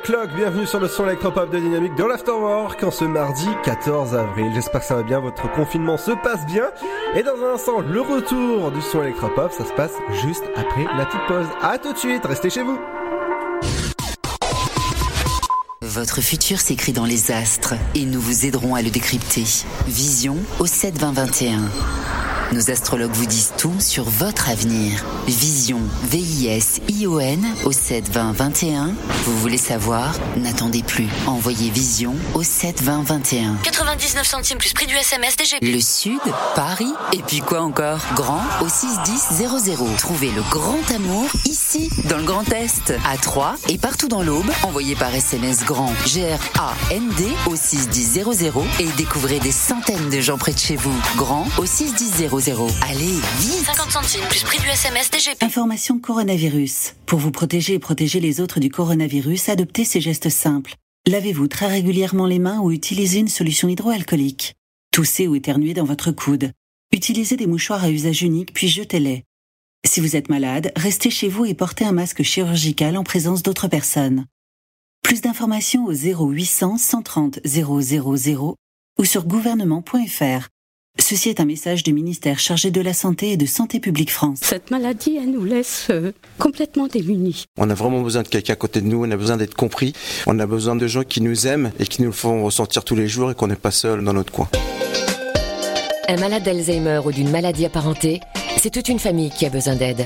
Bienvenue 0.08 0.66
sur 0.66 0.80
le 0.80 0.88
son 0.88 1.06
électropop 1.06 1.52
de 1.52 1.60
Dynamique 1.60 1.94
dans 1.96 2.08
l'Afterwork 2.08 2.82
en 2.84 2.90
ce 2.90 3.06
mardi 3.06 3.48
14 3.64 4.16
avril. 4.16 4.52
J'espère 4.56 4.82
que 4.82 4.88
ça 4.88 4.96
va 4.96 5.04
bien, 5.04 5.20
votre 5.20 5.52
confinement 5.52 5.98
se 5.98 6.12
passe 6.12 6.46
bien. 6.46 6.70
Et 7.16 7.22
dans 7.22 7.36
un 7.44 7.54
instant, 7.54 7.82
le 7.82 8.02
retour 8.02 8.72
du 8.72 8.82
son 8.82 9.04
électropop, 9.04 9.52
ça 9.52 9.66
se 9.66 9.74
passe 9.74 9.92
juste 10.24 10.44
après 10.56 10.86
la 10.98 11.06
petite 11.06 11.26
pause. 11.28 11.46
À 11.62 11.78
tout 11.78 11.94
de 11.94 11.98
suite, 11.98 12.26
restez 12.26 12.50
chez 12.50 12.64
vous. 12.64 12.80
Votre 15.82 16.22
futur 16.22 16.60
s'écrit 16.60 16.94
dans 16.94 17.06
les 17.06 17.32
astres 17.32 17.76
et 17.94 18.06
nous 18.06 18.22
vous 18.22 18.46
aiderons 18.46 18.76
à 18.76 18.82
le 18.82 18.90
décrypter. 18.90 19.44
Vision 19.86 20.38
au 20.60 20.66
7 20.66 20.98
20 20.98 21.12
21. 21.12 21.60
Nos 22.52 22.72
astrologues 22.72 23.12
vous 23.12 23.28
disent 23.28 23.54
tout 23.60 23.80
sur 23.80 24.06
votre 24.06 24.50
avenir. 24.50 25.06
Vision, 25.28 25.82
V-I-S-I-O-N 26.06 27.46
au 27.64 27.72
7 27.72 28.10
20 28.10 28.32
21. 28.32 28.94
Vous 29.26 29.38
voulez 29.38 29.60
savoir? 29.60 30.16
N'attendez 30.36 30.82
plus. 30.82 31.08
Envoyez 31.28 31.70
Vision 31.70 32.16
au 32.34 32.42
7 32.42 32.82
20 32.82 33.04
21. 33.04 33.56
99 33.62 34.26
centimes 34.26 34.58
plus 34.58 34.74
prix 34.74 34.88
du 34.88 34.96
SMS 34.96 35.36
DGP. 35.38 35.62
Le 35.62 35.80
Sud, 35.80 36.20
Paris, 36.56 36.92
et 37.14 37.22
puis 37.22 37.42
quoi 37.42 37.62
encore? 37.62 38.00
Grand 38.16 38.42
au 38.62 38.68
61000. 38.68 39.78
Trouvez 39.98 40.32
le 40.32 40.42
grand 40.50 40.80
amour 40.96 41.30
ici, 41.46 41.59
dans 42.10 42.18
le 42.18 42.24
Grand 42.24 42.52
Est, 42.52 42.96
à 43.06 43.16
Troyes 43.18 43.56
et 43.70 43.78
partout 43.78 44.08
dans 44.08 44.24
l'Aube. 44.24 44.50
Envoyez 44.64 44.96
par 44.96 45.14
SMS 45.14 45.64
grand 45.64 45.94
G-R-A-N-D 46.08 47.24
au 47.46 47.56
61000 47.56 48.24
et 48.80 48.88
découvrez 48.98 49.40
des 49.40 49.52
centaines 49.52 50.10
de 50.10 50.20
gens 50.20 50.40
près 50.40 50.54
de 50.54 50.58
chez 50.58 50.76
vous. 50.76 50.94
Grand 51.16 51.46
au 51.60 51.68
61000. 51.68 52.30
Allez, 52.90 53.20
vite 53.40 53.66
50 53.66 53.92
centimes 53.92 54.26
plus 54.30 54.44
prix 54.44 54.60
du 54.60 54.68
SMS 54.68 55.12
DGP. 55.12 55.44
Information 55.44 56.00
coronavirus. 56.00 56.96
Pour 57.06 57.20
vous 57.20 57.32
protéger 57.32 57.76
et 57.76 57.80
protéger 57.80 58.20
les 58.20 58.42
autres 58.42 58.60
du 58.60 58.72
coronavirus, 58.72 59.50
adoptez 59.50 59.86
ces 59.86 60.02
gestes 60.02 60.30
simples. 60.30 60.74
Lavez-vous 61.08 61.48
très 61.48 61.68
régulièrement 61.68 62.26
les 62.26 62.40
mains 62.40 62.60
ou 62.62 62.72
utilisez 62.72 63.20
une 63.20 63.28
solution 63.28 63.70
hydroalcoolique. 63.70 64.56
Toussez 64.92 65.28
ou 65.28 65.36
éternuez 65.36 65.76
dans 65.76 65.86
votre 65.86 66.12
coude. 66.12 66.52
Utilisez 66.92 67.38
des 67.38 67.48
mouchoirs 67.48 67.84
à 67.84 67.92
usage 67.92 68.24
unique 68.24 68.54
puis 68.54 68.68
jetez-les. 68.68 69.24
Si 69.86 70.02
vous 70.02 70.16
êtes 70.16 70.30
malade, 70.30 70.72
restez 70.76 71.10
chez 71.10 71.30
vous 71.30 71.46
et 71.46 71.54
portez 71.54 71.86
un 71.86 71.94
masque 71.94 72.22
chirurgical 72.22 72.98
en 72.98 73.04
présence 73.04 73.44
d'autres 73.44 73.70
personnes. 73.70 74.26
Plus 75.04 75.22
d'informations 75.22 75.86
au 75.86 75.94
0800 75.94 76.78
130 76.78 77.40
000 77.46 77.80
ou 79.00 79.06
sur 79.06 79.26
gouvernement.fr. 79.26 80.48
Ceci 81.00 81.30
est 81.30 81.40
un 81.40 81.46
message 81.46 81.84
du 81.84 81.94
ministère 81.94 82.40
chargé 82.40 82.72
de 82.72 82.82
la 82.82 82.94
Santé 82.94 83.32
et 83.32 83.38
de 83.38 83.46
Santé 83.46 83.80
publique 83.80 84.12
France. 84.12 84.40
Cette 84.42 84.70
maladie, 84.70 85.16
elle 85.16 85.32
nous 85.32 85.46
laisse 85.46 85.88
euh, 85.92 86.12
complètement 86.38 86.88
démunis. 86.88 87.46
On 87.58 87.70
a 87.70 87.74
vraiment 87.74 88.02
besoin 88.02 88.24
de 88.24 88.28
quelqu'un 88.28 88.54
à 88.54 88.58
côté 88.58 88.82
de 88.82 88.88
nous, 88.88 89.06
on 89.06 89.10
a 89.10 89.16
besoin 89.16 89.38
d'être 89.38 89.56
compris, 89.56 89.94
on 90.28 90.38
a 90.40 90.46
besoin 90.46 90.76
de 90.76 90.88
gens 90.88 91.04
qui 91.04 91.22
nous 91.22 91.48
aiment 91.48 91.72
et 91.80 91.86
qui 91.86 92.02
nous 92.02 92.10
le 92.10 92.14
font 92.14 92.44
ressentir 92.44 92.84
tous 92.84 92.96
les 92.96 93.08
jours 93.08 93.32
et 93.32 93.36
qu'on 93.36 93.48
n'est 93.48 93.56
pas 93.56 93.72
seul 93.72 94.04
dans 94.04 94.14
notre 94.14 94.34
coin. 94.34 94.50
Un 96.10 96.18
malade 96.18 96.44
d'Alzheimer 96.44 97.00
ou 97.06 97.14
d'une 97.14 97.30
maladie 97.30 97.66
apparentée, 97.66 98.20
c'est 98.60 98.72
toute 98.72 98.90
une 98.90 99.00
famille 99.00 99.30
qui 99.30 99.46
a 99.46 99.50
besoin 99.50 99.76
d'aide. 99.76 100.06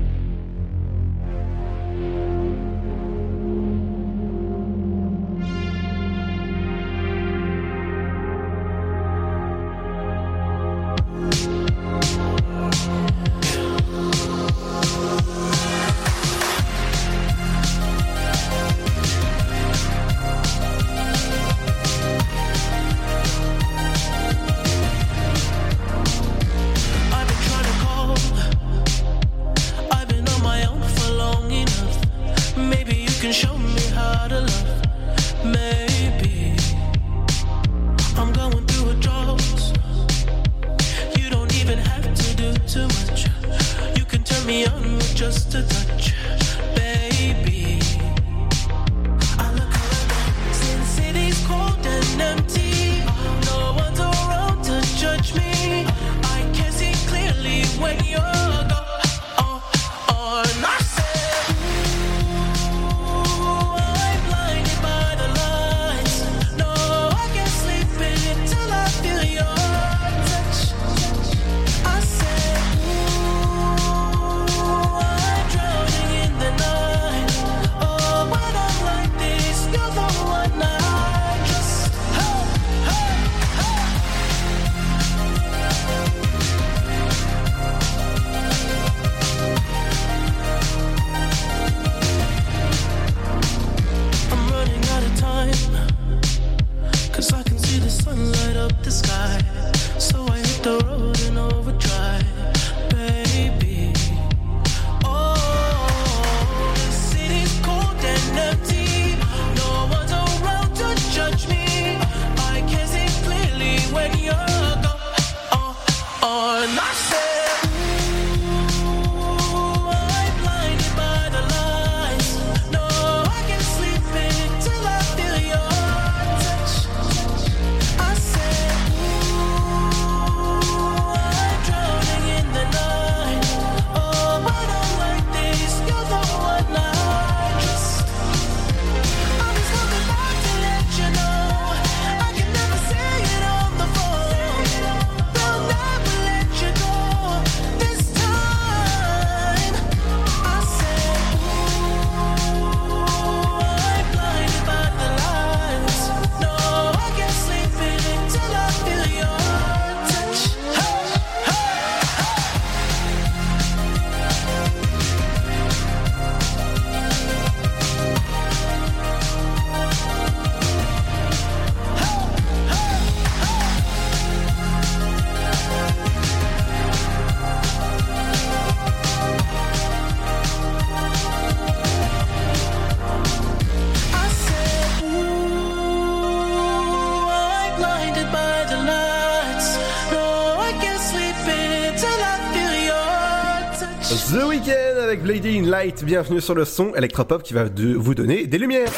Avec 195.21 195.41
Blading 195.41 195.65
Light, 195.67 196.03
bienvenue 196.03 196.41
sur 196.41 196.55
le 196.55 196.65
son 196.65 196.95
électropop 196.95 197.43
qui 197.43 197.53
va 197.53 197.69
de- 197.69 197.93
vous 197.93 198.15
donner 198.15 198.47
des 198.47 198.57
lumières. 198.57 198.91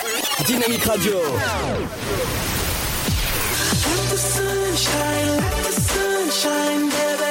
Dynamique 0.45 0.86
Radio. 0.86 1.12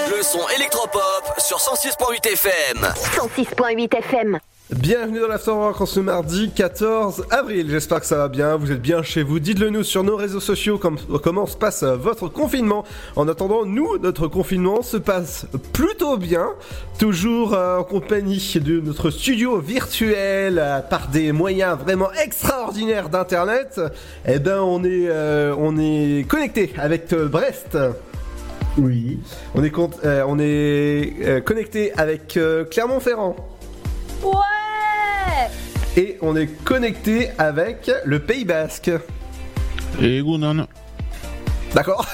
Le 0.08 0.22
son 0.22 0.40
électropop 0.56 1.34
sur 1.38 1.58
106.8 1.58 2.26
FM. 2.32 2.92
106.8 3.16 3.94
FM. 3.98 4.38
Bienvenue 4.76 5.20
dans 5.20 5.28
l'Afterwork 5.28 5.78
en 5.82 5.86
ce 5.86 6.00
mardi 6.00 6.50
14 6.50 7.26
avril. 7.30 7.66
J'espère 7.68 8.00
que 8.00 8.06
ça 8.06 8.16
va 8.16 8.28
bien, 8.28 8.56
vous 8.56 8.72
êtes 8.72 8.80
bien 8.80 9.02
chez 9.02 9.22
vous. 9.22 9.38
Dites-le 9.38 9.68
nous 9.68 9.82
sur 9.82 10.02
nos 10.02 10.16
réseaux 10.16 10.40
sociaux 10.40 10.78
comme- 10.78 10.96
comment 11.22 11.44
se 11.46 11.58
passe 11.58 11.82
euh, 11.82 11.94
votre 11.96 12.28
confinement. 12.28 12.82
En 13.14 13.28
attendant, 13.28 13.66
nous, 13.66 13.98
notre 13.98 14.28
confinement 14.28 14.80
se 14.80 14.96
passe 14.96 15.46
plutôt 15.74 16.16
bien. 16.16 16.48
Toujours 16.98 17.52
euh, 17.52 17.78
en 17.80 17.84
compagnie 17.84 18.42
de 18.64 18.80
notre 18.80 19.10
studio 19.10 19.58
virtuel 19.60 20.58
euh, 20.58 20.80
par 20.80 21.08
des 21.08 21.32
moyens 21.32 21.76
vraiment 21.78 22.10
extraordinaires 22.24 23.10
d'internet. 23.10 23.78
Eh 24.26 24.38
ben, 24.38 24.60
on 24.60 24.82
est, 24.84 25.06
euh, 25.08 25.54
on 25.58 25.76
est 25.78 26.26
connecté 26.26 26.72
avec 26.78 27.12
euh, 27.12 27.28
Brest. 27.28 27.76
Oui. 28.78 29.18
On 29.54 29.62
est, 29.62 29.72
euh, 30.06 30.24
on 30.26 30.38
est 30.38 31.12
euh, 31.26 31.40
connecté 31.42 31.92
avec 31.98 32.38
euh, 32.38 32.64
Clermont-Ferrand. 32.64 33.36
Ouais 34.24 34.30
Et 35.96 36.16
on 36.22 36.36
est 36.36 36.46
connecté 36.64 37.30
avec 37.38 37.90
le 38.04 38.18
Pays 38.18 38.44
Basque. 38.44 38.90
Et 40.00 40.20
Gounon. 40.20 40.66
D'accord. 41.74 42.06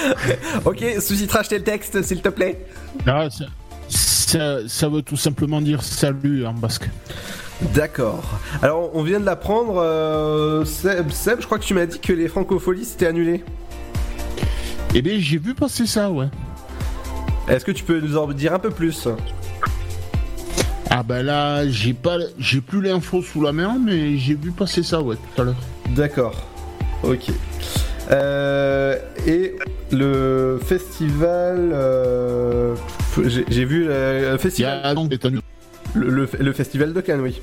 ok, 0.64 0.84
sous-titre 1.00 1.36
acheter 1.36 1.58
le 1.58 1.64
texte, 1.64 2.02
s'il 2.02 2.20
te 2.22 2.28
plaît. 2.28 2.66
Ah, 3.06 3.28
ça, 3.30 3.44
ça, 3.88 4.58
ça 4.68 4.88
veut 4.88 5.02
tout 5.02 5.16
simplement 5.16 5.60
dire 5.60 5.82
salut 5.82 6.46
en 6.46 6.52
basque. 6.52 6.88
D'accord. 7.74 8.38
Alors, 8.62 8.90
on 8.94 9.02
vient 9.02 9.20
de 9.20 9.24
l'apprendre. 9.24 9.76
euh, 9.82 10.64
Seb, 10.64 11.10
Seb, 11.10 11.40
je 11.40 11.46
crois 11.46 11.58
que 11.58 11.64
tu 11.64 11.72
m'as 11.74 11.86
dit 11.86 11.98
que 11.98 12.12
les 12.12 12.28
francopholies 12.28 12.84
s'étaient 12.84 13.06
annulées. 13.06 13.44
Eh 14.94 15.02
bien, 15.02 15.16
j'ai 15.18 15.38
vu 15.38 15.54
passer 15.54 15.86
ça, 15.86 16.10
ouais. 16.10 16.28
Est-ce 17.48 17.64
que 17.64 17.72
tu 17.72 17.84
peux 17.84 18.00
nous 18.00 18.16
en 18.16 18.26
dire 18.28 18.52
un 18.54 18.58
peu 18.58 18.70
plus? 18.70 19.08
Ah 20.98 21.02
bah 21.02 21.22
là, 21.22 21.68
j'ai 21.68 21.92
pas, 21.92 22.16
j'ai 22.38 22.62
plus 22.62 22.80
l'info 22.80 23.20
sous 23.20 23.42
la 23.42 23.52
main, 23.52 23.78
mais 23.78 24.16
j'ai 24.16 24.34
vu 24.34 24.50
passer 24.50 24.82
ça, 24.82 25.02
ouais, 25.02 25.16
tout 25.16 25.42
à 25.42 25.44
l'heure. 25.44 25.56
D'accord. 25.90 26.48
Ok. 27.02 27.26
Euh, 28.10 28.96
et 29.26 29.56
le 29.92 30.58
festival. 30.64 31.70
euh, 31.74 32.74
j'ai 33.26 33.64
vu 33.66 33.84
le, 33.84 34.30
le 34.32 34.38
festival. 34.38 34.96
Le, 35.94 36.08
le- 36.08 36.28
le 36.40 36.52
festival 36.54 36.94
de 36.94 37.00
Cannes, 37.02 37.20
oui. 37.20 37.42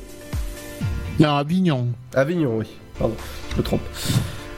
Non, 1.19 1.35
Avignon. 1.35 1.89
Avignon, 2.15 2.57
oui. 2.57 2.65
Pardon, 2.97 3.15
je 3.51 3.57
me 3.57 3.61
trompe. 3.63 3.81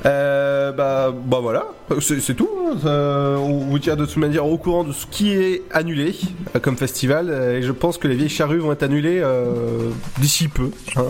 Euh, 0.06 0.72
bah, 0.72 1.12
bah 1.26 1.40
voilà, 1.42 1.66
c'est 2.00 2.36
tout. 2.36 2.48
hein. 2.60 2.78
Euh, 2.86 3.38
on 3.38 3.58
vous 3.66 3.80
tient 3.80 3.96
de 3.96 4.06
toute 4.06 4.18
manière 4.18 4.46
au 4.46 4.58
courant 4.58 4.84
de 4.84 4.92
ce 4.92 5.08
qui 5.08 5.32
est 5.32 5.64
annulé 5.72 6.16
euh, 6.56 6.60
comme 6.60 6.78
festival. 6.78 7.28
euh, 7.30 7.58
Et 7.58 7.64
je 7.64 7.72
pense 7.72 7.98
que 7.98 8.08
les 8.08 8.16
vieilles 8.16 8.30
charrues 8.30 8.60
vont 8.60 8.72
être 8.72 8.84
annulées 8.84 9.20
euh, 9.24 9.90
d'ici 10.20 10.48
peu. 10.48 10.70
hein. 10.96 11.06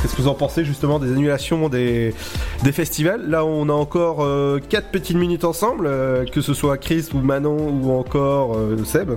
Qu'est-ce 0.00 0.14
que 0.16 0.22
vous 0.22 0.28
en 0.28 0.34
pensez 0.34 0.64
justement 0.64 0.98
des 0.98 1.10
annulations 1.12 1.68
des, 1.68 2.14
des 2.62 2.72
festivals? 2.72 3.28
Là, 3.28 3.44
on 3.44 3.68
a 3.68 3.72
encore 3.72 4.24
4 4.68 4.90
petites 4.90 5.16
minutes 5.16 5.44
ensemble, 5.44 5.90
que 6.32 6.40
ce 6.40 6.54
soit 6.54 6.78
Chris 6.78 7.08
ou 7.14 7.18
Manon 7.18 7.56
ou 7.82 7.90
encore 7.90 8.56
Seb. 8.84 9.10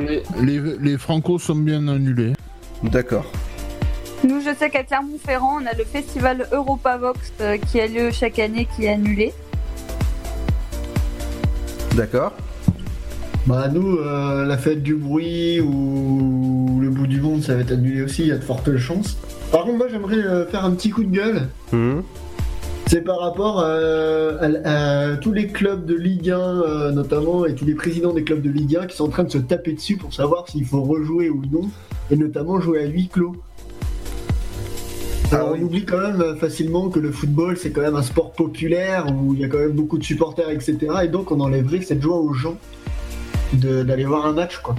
les, 0.00 0.22
les, 0.42 0.60
les 0.80 0.98
Franco 0.98 1.38
sont 1.38 1.54
bien 1.54 1.86
annulés. 1.88 2.32
D'accord. 2.82 3.24
Nous, 4.24 4.40
je 4.40 4.54
sais 4.56 4.70
qu'à 4.70 4.84
Clermont-Ferrand, 4.84 5.58
on 5.62 5.66
a 5.66 5.72
le 5.76 5.84
festival 5.84 6.46
Europavox 6.52 7.32
euh, 7.40 7.56
qui 7.56 7.80
a 7.80 7.86
lieu 7.88 8.10
chaque 8.12 8.38
année, 8.38 8.68
qui 8.76 8.84
est 8.84 8.90
annulé. 8.90 9.32
D'accord. 11.96 12.32
Bah 13.46 13.66
nous, 13.68 13.96
euh, 13.98 14.44
la 14.46 14.56
fête 14.56 14.82
du 14.84 14.94
bruit 14.94 15.60
ou 15.60 16.78
le 16.80 16.88
bout 16.90 17.08
du 17.08 17.20
monde, 17.20 17.42
ça 17.42 17.56
va 17.56 17.62
être 17.62 17.72
annulé 17.72 18.02
aussi, 18.02 18.22
il 18.22 18.28
y 18.28 18.32
a 18.32 18.38
de 18.38 18.44
fortes 18.44 18.76
chances. 18.76 19.16
Par 19.50 19.64
contre, 19.64 19.78
moi 19.78 19.88
j'aimerais 19.90 20.18
euh, 20.24 20.46
faire 20.46 20.64
un 20.64 20.70
petit 20.70 20.90
coup 20.90 21.02
de 21.02 21.10
gueule. 21.10 21.48
Mhm. 21.72 22.02
C'est 22.86 23.00
par 23.02 23.18
rapport 23.20 23.60
à, 23.60 23.72
à- 24.40 25.12
à 25.12 25.16
tous 25.16 25.32
les 25.32 25.48
clubs 25.48 25.84
de 25.84 25.94
Ligue 25.94 26.30
1 26.30 26.38
euh, 26.38 26.92
notamment 26.92 27.44
et 27.46 27.54
tous 27.54 27.64
les 27.64 27.74
présidents 27.74 28.12
des 28.12 28.22
clubs 28.22 28.42
de 28.42 28.50
Ligue 28.50 28.76
1 28.76 28.86
qui 28.86 28.96
sont 28.96 29.04
en 29.06 29.08
train 29.08 29.24
de 29.24 29.30
se 29.32 29.38
taper 29.38 29.72
dessus 29.72 29.96
pour 29.96 30.12
savoir 30.14 30.48
s'il 30.48 30.64
faut 30.64 30.82
rejouer 30.82 31.28
ou 31.30 31.42
non 31.50 31.68
et 32.10 32.16
notamment 32.16 32.60
jouer 32.60 32.84
à 32.84 32.86
huis 32.86 33.08
clos. 33.08 33.34
Alors, 35.32 35.54
on 35.58 35.62
oublie 35.62 35.84
quand 35.84 35.98
même 36.00 36.20
euh, 36.20 36.36
facilement 36.36 36.88
que 36.88 36.98
le 37.00 37.10
football 37.12 37.56
c'est 37.56 37.70
quand 37.70 37.80
même 37.80 37.96
un 37.96 38.02
sport 38.02 38.32
populaire 38.32 39.06
où 39.14 39.34
il 39.34 39.40
y 39.40 39.44
a 39.44 39.48
quand 39.48 39.58
même 39.58 39.72
beaucoup 39.72 39.98
de 39.98 40.04
supporters 40.04 40.50
etc. 40.50 40.76
Et 41.04 41.08
donc 41.08 41.30
on 41.30 41.40
enlèverait 41.40 41.80
cette 41.82 42.02
joie 42.02 42.18
aux 42.18 42.32
gens 42.34 42.56
de- 43.54 43.82
d'aller 43.82 44.04
voir 44.04 44.26
un 44.26 44.32
match 44.32 44.58
quoi. 44.58 44.74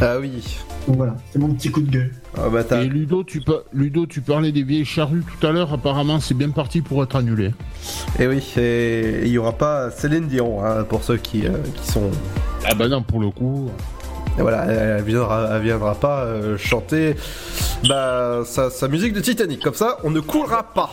Ah 0.00 0.18
oui. 0.20 0.56
Donc 0.86 0.96
voilà, 0.96 1.16
c'est 1.32 1.38
mon 1.38 1.48
petit 1.52 1.70
coup 1.70 1.80
de 1.82 1.90
gueule. 1.90 2.12
Ah 2.36 2.48
bah 2.48 2.62
Et 2.80 2.84
Ludo 2.86 3.24
tu, 3.24 3.40
pa- 3.40 3.62
Ludo, 3.74 4.06
tu 4.06 4.20
parlais 4.20 4.52
des 4.52 4.62
vieilles 4.62 4.84
charrues 4.86 5.22
tout 5.38 5.46
à 5.46 5.50
l'heure. 5.52 5.72
Apparemment, 5.72 6.18
c'est 6.20 6.34
bien 6.34 6.48
parti 6.50 6.80
pour 6.80 7.02
être 7.02 7.16
annulé. 7.16 7.50
Et 8.18 8.26
oui, 8.26 8.42
il 8.56 9.28
y 9.28 9.36
aura 9.38 9.52
pas 9.52 9.90
Céline 9.90 10.28
Dion 10.28 10.64
hein, 10.64 10.84
pour 10.84 11.02
ceux 11.02 11.16
qui, 11.18 11.46
euh, 11.46 11.50
qui 11.74 11.90
sont. 11.92 12.10
Ah 12.64 12.74
bah 12.74 12.88
non, 12.88 13.02
pour 13.02 13.20
le 13.20 13.30
coup. 13.30 13.68
Et 14.38 14.40
voilà, 14.42 14.64
elle 14.66 15.02
viendra, 15.02 15.48
elle 15.56 15.62
viendra 15.62 15.94
pas 15.96 16.22
euh, 16.24 16.56
chanter 16.56 17.16
bah, 17.88 18.42
sa, 18.44 18.70
sa 18.70 18.86
musique 18.86 19.12
de 19.12 19.20
Titanic. 19.20 19.60
Comme 19.62 19.74
ça, 19.74 19.98
on 20.04 20.10
ne 20.10 20.20
coulera 20.20 20.62
pas. 20.62 20.90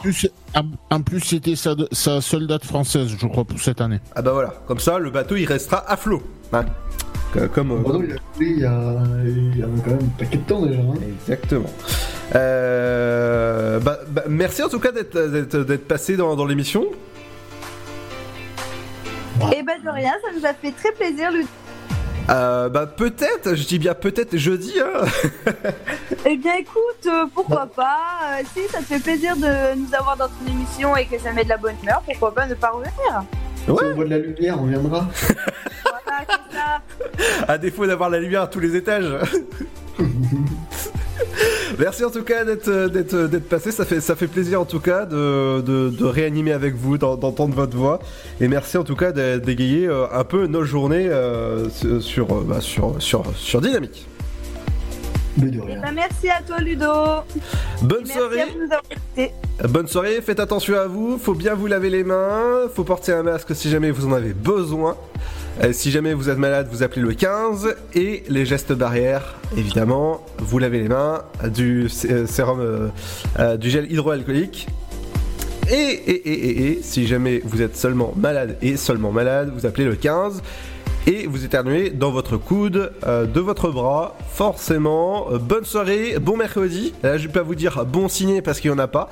En- 0.90 1.02
plus, 1.02 1.20
c'était 1.20 1.56
sa, 1.56 1.76
sa 1.92 2.22
seule 2.22 2.48
date 2.48 2.66
française, 2.66 3.08
je 3.20 3.28
crois, 3.28 3.44
pour 3.46 3.60
cette 3.60 3.82
année. 3.82 4.00
Ah 4.16 4.22
bah 4.24 4.32
voilà, 4.34 4.54
comme 4.68 4.80
ça, 4.80 4.98
le 4.98 5.12
bateau 5.12 5.36
il 5.36 5.46
restera 5.46 5.84
à 5.88 5.96
flot. 5.96 6.24
hein. 6.54 6.66
Comme. 7.54 7.72
euh, 7.72 7.76
Bordeaux, 7.78 8.02
il 8.08 8.14
a 8.14 8.18
coulé 8.34 8.50
il 8.50 8.60
y 8.60 8.66
a, 8.66 8.96
il 9.26 9.58
y 9.60 9.62
a 9.62 9.66
quand 9.84 9.92
même 9.92 10.00
un 10.04 10.18
paquet 10.20 10.38
de 10.38 10.44
temps 10.44 10.66
déjà. 10.66 10.80
hein. 10.80 10.94
Exactement. 11.22 11.70
Euh, 12.34 13.80
bah, 13.80 14.00
bah, 14.10 14.24
merci 14.28 14.64
en 14.64 14.70
tout 14.70 14.80
cas 14.80 14.92
d'être 14.92 15.20
d'être- 15.20 15.58
d'être 15.66 15.88
passé 15.88 16.16
dans, 16.18 16.36
dans 16.36 16.46
l'émission. 16.46 16.86
Et 19.54 19.62
ben 19.64 19.74
de 19.84 19.90
rien, 19.90 20.14
ça 20.24 20.32
nous 20.40 20.46
a 20.46 20.54
fait 20.54 20.72
très 20.72 20.92
plaisir, 20.94 21.30
Ludo. 21.32 21.48
Euh, 22.30 22.70
bah 22.70 22.88
peut-être, 22.88 23.56
je 23.56 23.68
dis 23.68 23.78
bien 23.80 23.94
peut-être 23.94 24.38
jeudi. 24.38 24.74
Hein. 24.80 25.06
Eh 26.28 26.38
bien 26.38 26.56
écoute, 26.56 27.06
euh, 27.06 27.26
pourquoi 27.34 27.68
pas 27.68 28.00
euh, 28.24 28.44
Si 28.56 28.68
ça 28.72 28.80
te 28.80 28.86
fait 28.86 29.00
plaisir 29.00 29.36
de 29.36 29.76
nous 29.76 29.94
avoir 29.94 30.18
dans 30.18 30.28
ton 30.28 30.52
émission 30.52 30.96
et 30.96 31.06
que 31.06 31.20
ça 31.20 31.32
met 31.34 31.44
de 31.44 31.50
la 31.50 31.58
bonne 31.58 31.76
humeur, 31.84 32.02
pourquoi 32.04 32.34
pas 32.34 32.48
ne 32.48 32.56
pas 32.56 32.70
revenir 32.70 33.24
Si 33.64 33.70
on 33.70 33.76
voit 33.76 34.06
de 34.06 34.10
la 34.10 34.18
lumière, 34.18 34.60
on 34.60 34.66
viendra. 34.66 35.08
Voilà, 35.84 36.26
c'est 36.28 36.56
ça. 36.56 37.48
à 37.48 37.58
défaut 37.58 37.86
d'avoir 37.86 38.10
la 38.10 38.20
lumière 38.20 38.44
à 38.44 38.48
tous 38.48 38.60
les 38.60 38.76
étages. 38.76 39.12
Merci 41.80 42.06
en 42.06 42.10
tout 42.12 42.24
cas 42.24 42.46
d'être 42.46 42.88
d'être 42.88 43.16
d'être 43.28 43.50
passé, 43.50 43.72
ça 43.72 43.84
fait 43.86 44.00
ça 44.00 44.16
fait 44.16 44.28
plaisir 44.28 44.62
en 44.62 44.66
tout 44.66 44.80
cas 44.80 45.06
de, 45.06 45.62
de, 45.62 45.90
de 45.90 46.06
réanimer 46.06 46.54
avec 46.54 46.76
vous, 46.76 46.98
d'en- 46.98 47.18
d'entendre 47.18 47.54
votre 47.56 47.76
voix, 47.76 48.00
et 48.40 48.48
merci 48.48 48.78
en 48.78 48.84
tout 48.84 48.96
cas 48.96 49.12
de- 49.12 49.38
d'égayer 49.40 49.88
euh, 49.88 50.06
un 50.14 50.24
peu 50.24 50.48
nos 50.48 50.64
journées 50.64 51.08
euh, 51.10 51.70
sur 51.70 52.02
sur, 52.02 52.32
euh, 52.32 52.46
bah, 52.48 52.62
sur 52.62 52.96
sur 53.00 53.24
sur 53.36 53.62
Dynamique. 53.62 54.08
Ben, 55.38 55.92
merci 55.94 56.30
à 56.30 56.42
toi, 56.48 56.60
Ludo. 56.60 56.86
Bonne 57.82 58.04
Merci 58.06 58.14
soirée. 58.18 58.42
à 58.42 58.46
vous 58.46 59.24
nous. 59.24 59.70
Bonne 59.70 59.88
soirée, 59.90 60.22
faites 60.22 60.40
attention 60.40 60.76
à 60.78 60.88
vous, 60.88 61.18
faut 61.22 61.34
bien 61.34 61.56
vous 61.56 61.68
laver 61.68 61.90
les 61.90 62.06
mains, 62.06 62.70
faut 62.74 62.86
porter 62.86 63.12
un 63.12 63.24
masque 63.24 63.54
si 63.54 63.70
jamais 63.70 63.92
vous 63.92 64.08
en 64.08 64.14
avez 64.14 64.34
besoin. 64.34 64.96
Euh, 65.64 65.72
si 65.72 65.90
jamais 65.90 66.14
vous 66.14 66.30
êtes 66.30 66.38
malade, 66.38 66.68
vous 66.70 66.84
appelez 66.84 67.02
le 67.02 67.14
15 67.14 67.76
et 67.94 68.24
les 68.28 68.46
gestes 68.46 68.74
barrières, 68.74 69.36
évidemment, 69.56 70.26
vous 70.38 70.60
lavez 70.60 70.80
les 70.80 70.90
mains, 70.90 71.24
du 71.46 71.88
euh, 72.10 72.28
sérum, 72.28 72.60
euh, 73.40 73.58
du 73.58 73.70
gel 73.70 73.90
hydroalcoolique. 73.90 74.68
Et, 75.72 75.74
et, 75.74 76.30
et, 76.30 76.34
et, 76.34 76.72
et, 76.72 76.80
si 76.84 77.08
jamais 77.08 77.42
vous 77.44 77.62
êtes 77.62 77.76
seulement 77.76 78.14
malade 78.16 78.58
et 78.62 78.78
seulement 78.78 79.12
malade, 79.12 79.52
vous 79.56 79.66
appelez 79.66 79.86
le 79.86 79.96
15 79.96 80.44
et 81.08 81.28
vous 81.28 81.46
éternuez 81.46 81.90
dans 81.92 82.12
votre 82.12 82.38
coude 82.38 82.92
euh, 83.06 83.26
de 83.26 83.40
votre 83.40 83.70
bras. 83.70 84.16
Forcément, 84.34 85.28
Euh, 85.32 85.38
bonne 85.38 85.66
soirée, 85.66 86.18
bon 86.20 86.38
mercredi. 86.38 86.94
Là, 87.04 87.18
je 87.18 87.28
vais 87.28 87.34
pas 87.34 87.42
vous 87.44 87.56
dire 87.56 87.86
bon 87.86 88.08
signé 88.08 88.42
parce 88.42 88.60
qu'il 88.60 88.72
y 88.72 88.74
en 88.74 88.80
a 88.80 88.88
pas. 88.88 89.10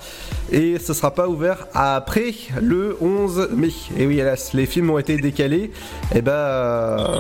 Et 0.51 0.79
ce 0.79 0.93
sera 0.93 1.11
pas 1.11 1.27
ouvert 1.27 1.67
après 1.73 2.33
le 2.61 2.97
11 3.01 3.49
mai. 3.55 3.69
Et 3.97 4.05
oui, 4.07 4.19
hélas, 4.19 4.53
les 4.53 4.65
films 4.65 4.89
ont 4.89 4.97
été 4.99 5.17
décalés. 5.17 5.71
Et 6.15 6.21
ben. 6.21 6.31
euh, 6.31 7.19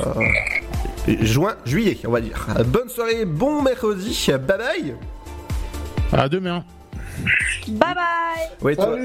juin, 1.21 1.55
juillet, 1.65 1.97
on 2.07 2.11
va 2.11 2.21
dire. 2.21 2.47
Bonne 2.65 2.89
soirée, 2.89 3.25
bon 3.25 3.61
mercredi. 3.61 4.27
Bye 4.29 4.57
bye. 4.57 4.95
À 6.11 6.29
demain. 6.29 6.63
Bye 7.67 7.93
bye. 7.95 8.49
Ouais, 8.61 8.75
toi. 8.75 8.97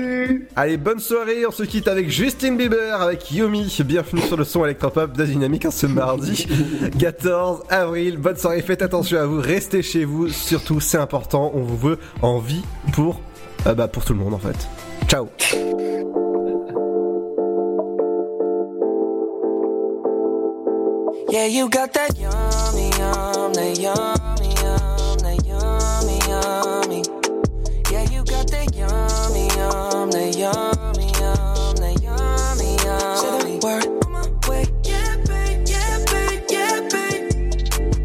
Allez, 0.57 0.77
bonne 0.77 0.99
soirée. 0.99 1.47
On 1.47 1.51
se 1.51 1.63
quitte 1.63 1.89
avec 1.89 2.11
Justin 2.11 2.55
Bieber, 2.55 3.01
avec 3.01 3.31
Yomi. 3.31 3.75
Bienvenue 3.85 4.23
sur 4.23 4.37
le 4.37 4.45
son 4.45 4.65
électropop 4.65 5.17
de 5.17 5.25
Dynamique 5.25 5.67
en 5.67 5.71
ce 5.71 5.87
mardi 5.87 6.47
14 6.99 7.63
avril. 7.69 8.17
Bonne 8.19 8.37
soirée. 8.37 8.63
Faites 8.63 8.83
attention 8.83 9.19
à 9.19 9.27
vous. 9.27 9.41
Restez 9.41 9.83
chez 9.83 10.05
vous. 10.05 10.29
Surtout, 10.29 10.81
c'est 10.81 10.99
important. 10.99 11.53
On 11.55 11.63
vous 11.63 11.77
veut 11.77 11.99
en 12.23 12.39
vie 12.39 12.63
pour, 12.93 13.21
euh, 13.67 13.75
bah, 13.75 13.89
pour 13.89 14.05
tout 14.05 14.15
le 14.15 14.19
monde 14.19 14.35
en 14.35 14.39
fait. 14.39 14.69
Ciao. 15.09 15.29
Yeah, 21.31 21.47
you 21.47 21.69
got 21.69 21.93
that 21.93 22.19
yummy, 22.19 22.89
yum, 22.99 23.53
that 23.53 23.79
yummy, 23.79 24.55
yum, 24.63 25.19
that 25.19 25.45
yum. 28.53 29.29
yum, 29.57 30.11
that 30.11 30.37
yummy, 30.37 31.07
yum, 31.21 31.77
that 31.77 31.97
yummy, 32.03 32.71
yum. 32.85 33.17
Say 33.17 33.31
the 33.45 33.67
word 33.67 33.87
on 34.05 34.13
my 34.13 34.49
way. 34.49 34.65
Yeah, 34.85 35.17
babe, 35.27 35.67
yeah, 35.67 36.05
babe, 36.11 36.45
yeah, 36.51 36.81
babe. 36.93 37.25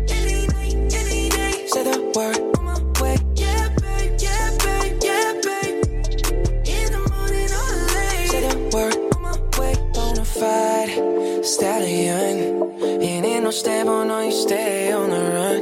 Any 0.10 0.48
night, 0.48 0.94
any 0.96 1.30
day. 1.30 1.68
Say 1.68 1.84
the 1.84 2.12
word 2.16 2.40
on 2.58 2.66
my 2.66 3.02
way. 3.02 3.18
Yeah, 3.36 3.70
babe, 3.82 4.16
yeah, 4.20 4.50
babe, 4.64 5.00
yeah, 5.04 5.34
babe. 5.44 5.78
In 6.68 6.92
the 6.92 7.02
morning 7.12 7.52
or 7.60 7.72
late. 7.96 8.30
Say 8.30 8.42
the 8.48 8.56
word 8.76 8.96
on 9.16 9.22
my 9.22 9.38
way. 9.60 9.74
Bonafide 9.94 11.46
stallion. 11.46 12.82
Ain't 13.02 13.26
in 13.26 13.44
no 13.44 13.52
stable, 13.52 14.06
no, 14.06 14.22
you 14.22 14.32
stay 14.32 14.92
on 14.92 15.10
the 15.10 15.20
run. 15.20 15.62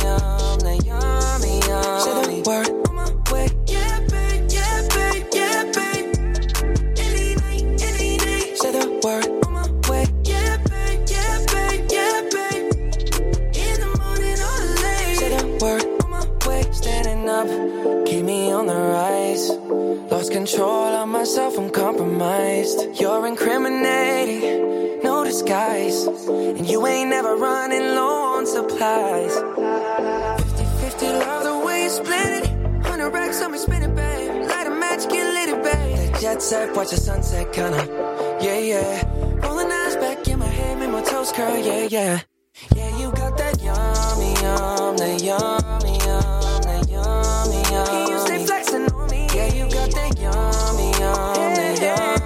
the 2.43 2.49
word 2.49 2.69
on 2.87 2.95
my 2.95 3.31
way. 3.31 3.47
Yeah, 3.67 3.99
babe, 4.09 4.49
yeah, 4.49 4.87
babe, 4.95 5.27
yeah, 5.33 5.63
babe. 5.75 6.07
Any 6.97 7.35
night, 7.35 7.83
any 7.83 8.17
day. 8.17 8.55
Say 8.55 8.71
the 8.71 8.99
word 9.03 9.27
on 9.45 9.53
my 9.53 9.69
way. 9.89 10.05
Yeah, 10.23 10.57
babe, 10.57 11.01
yeah, 11.07 11.45
babe, 11.51 11.85
yeah, 11.91 12.21
babe. 12.31 12.71
In 13.55 13.75
the 13.81 13.89
morning 13.99 14.39
or 14.49 14.59
late. 14.83 15.17
Say 15.17 15.29
the 15.37 15.43
word 15.61 15.83
on 16.03 16.09
my 16.09 16.47
way. 16.47 16.63
Standing 16.71 17.29
up, 17.29 17.47
keep 18.07 18.23
me 18.25 18.51
on 18.51 18.67
the 18.67 18.75
rise. 18.75 19.49
Lost 20.11 20.31
control 20.31 20.95
of 21.01 21.07
myself, 21.09 21.57
I'm 21.57 21.69
compromised. 21.69 22.99
You're 22.99 23.27
incriminating, 23.27 25.03
no 25.03 25.23
disguise. 25.23 26.05
And 26.05 26.67
you 26.67 26.85
ain't 26.87 27.09
never 27.09 27.35
running 27.35 27.95
low 27.95 28.37
on 28.37 28.45
supplies. 28.47 29.33
50 30.41 30.65
50, 30.81 31.05
love 31.05 31.43
the 31.43 31.60
split 31.91 32.43
it. 32.43 32.85
Hundred 32.85 33.09
racks 33.11 33.41
on 33.41 33.51
me, 33.51 33.57
spin 33.57 33.83
it, 33.83 33.95
babe. 33.95 34.47
Light 34.47 34.67
a 34.67 34.69
match, 34.71 35.07
get 35.09 35.25
lit, 35.35 35.49
it, 35.49 35.63
babe. 35.63 35.97
That 35.97 36.21
jet 36.21 36.41
set, 36.41 36.75
watch 36.75 36.89
the 36.91 36.97
sunset, 36.97 37.51
kinda. 37.53 37.85
Yeah, 38.41 38.57
yeah. 38.57 39.45
Rolling 39.45 39.71
eyes 39.71 39.95
back 39.97 40.27
in 40.27 40.39
my 40.39 40.47
head, 40.47 40.79
make 40.79 40.89
my 40.89 41.01
toes 41.01 41.31
curl. 41.31 41.57
Yeah, 41.57 41.87
yeah. 41.89 42.19
Yeah, 42.75 42.97
you 42.97 43.11
got 43.11 43.37
that 43.37 43.61
yummy, 43.61 44.33
yum, 44.41 44.97
that 44.97 45.21
yummy, 45.21 45.97
yum, 46.05 46.61
that 46.67 46.89
yummy, 46.89 47.61
yum. 47.71 47.87
Can 47.87 48.07
you 48.09 48.19
stay 48.19 48.45
flexing 48.45 48.91
on 48.91 49.09
me? 49.09 49.27
Yeah, 49.33 49.53
you 49.53 49.69
got 49.69 49.91
that 49.91 50.19
yummy, 50.19 50.91
yum, 50.99 51.35
yeah, 51.35 51.79
that 51.79 51.81
yummy. 51.81 52.20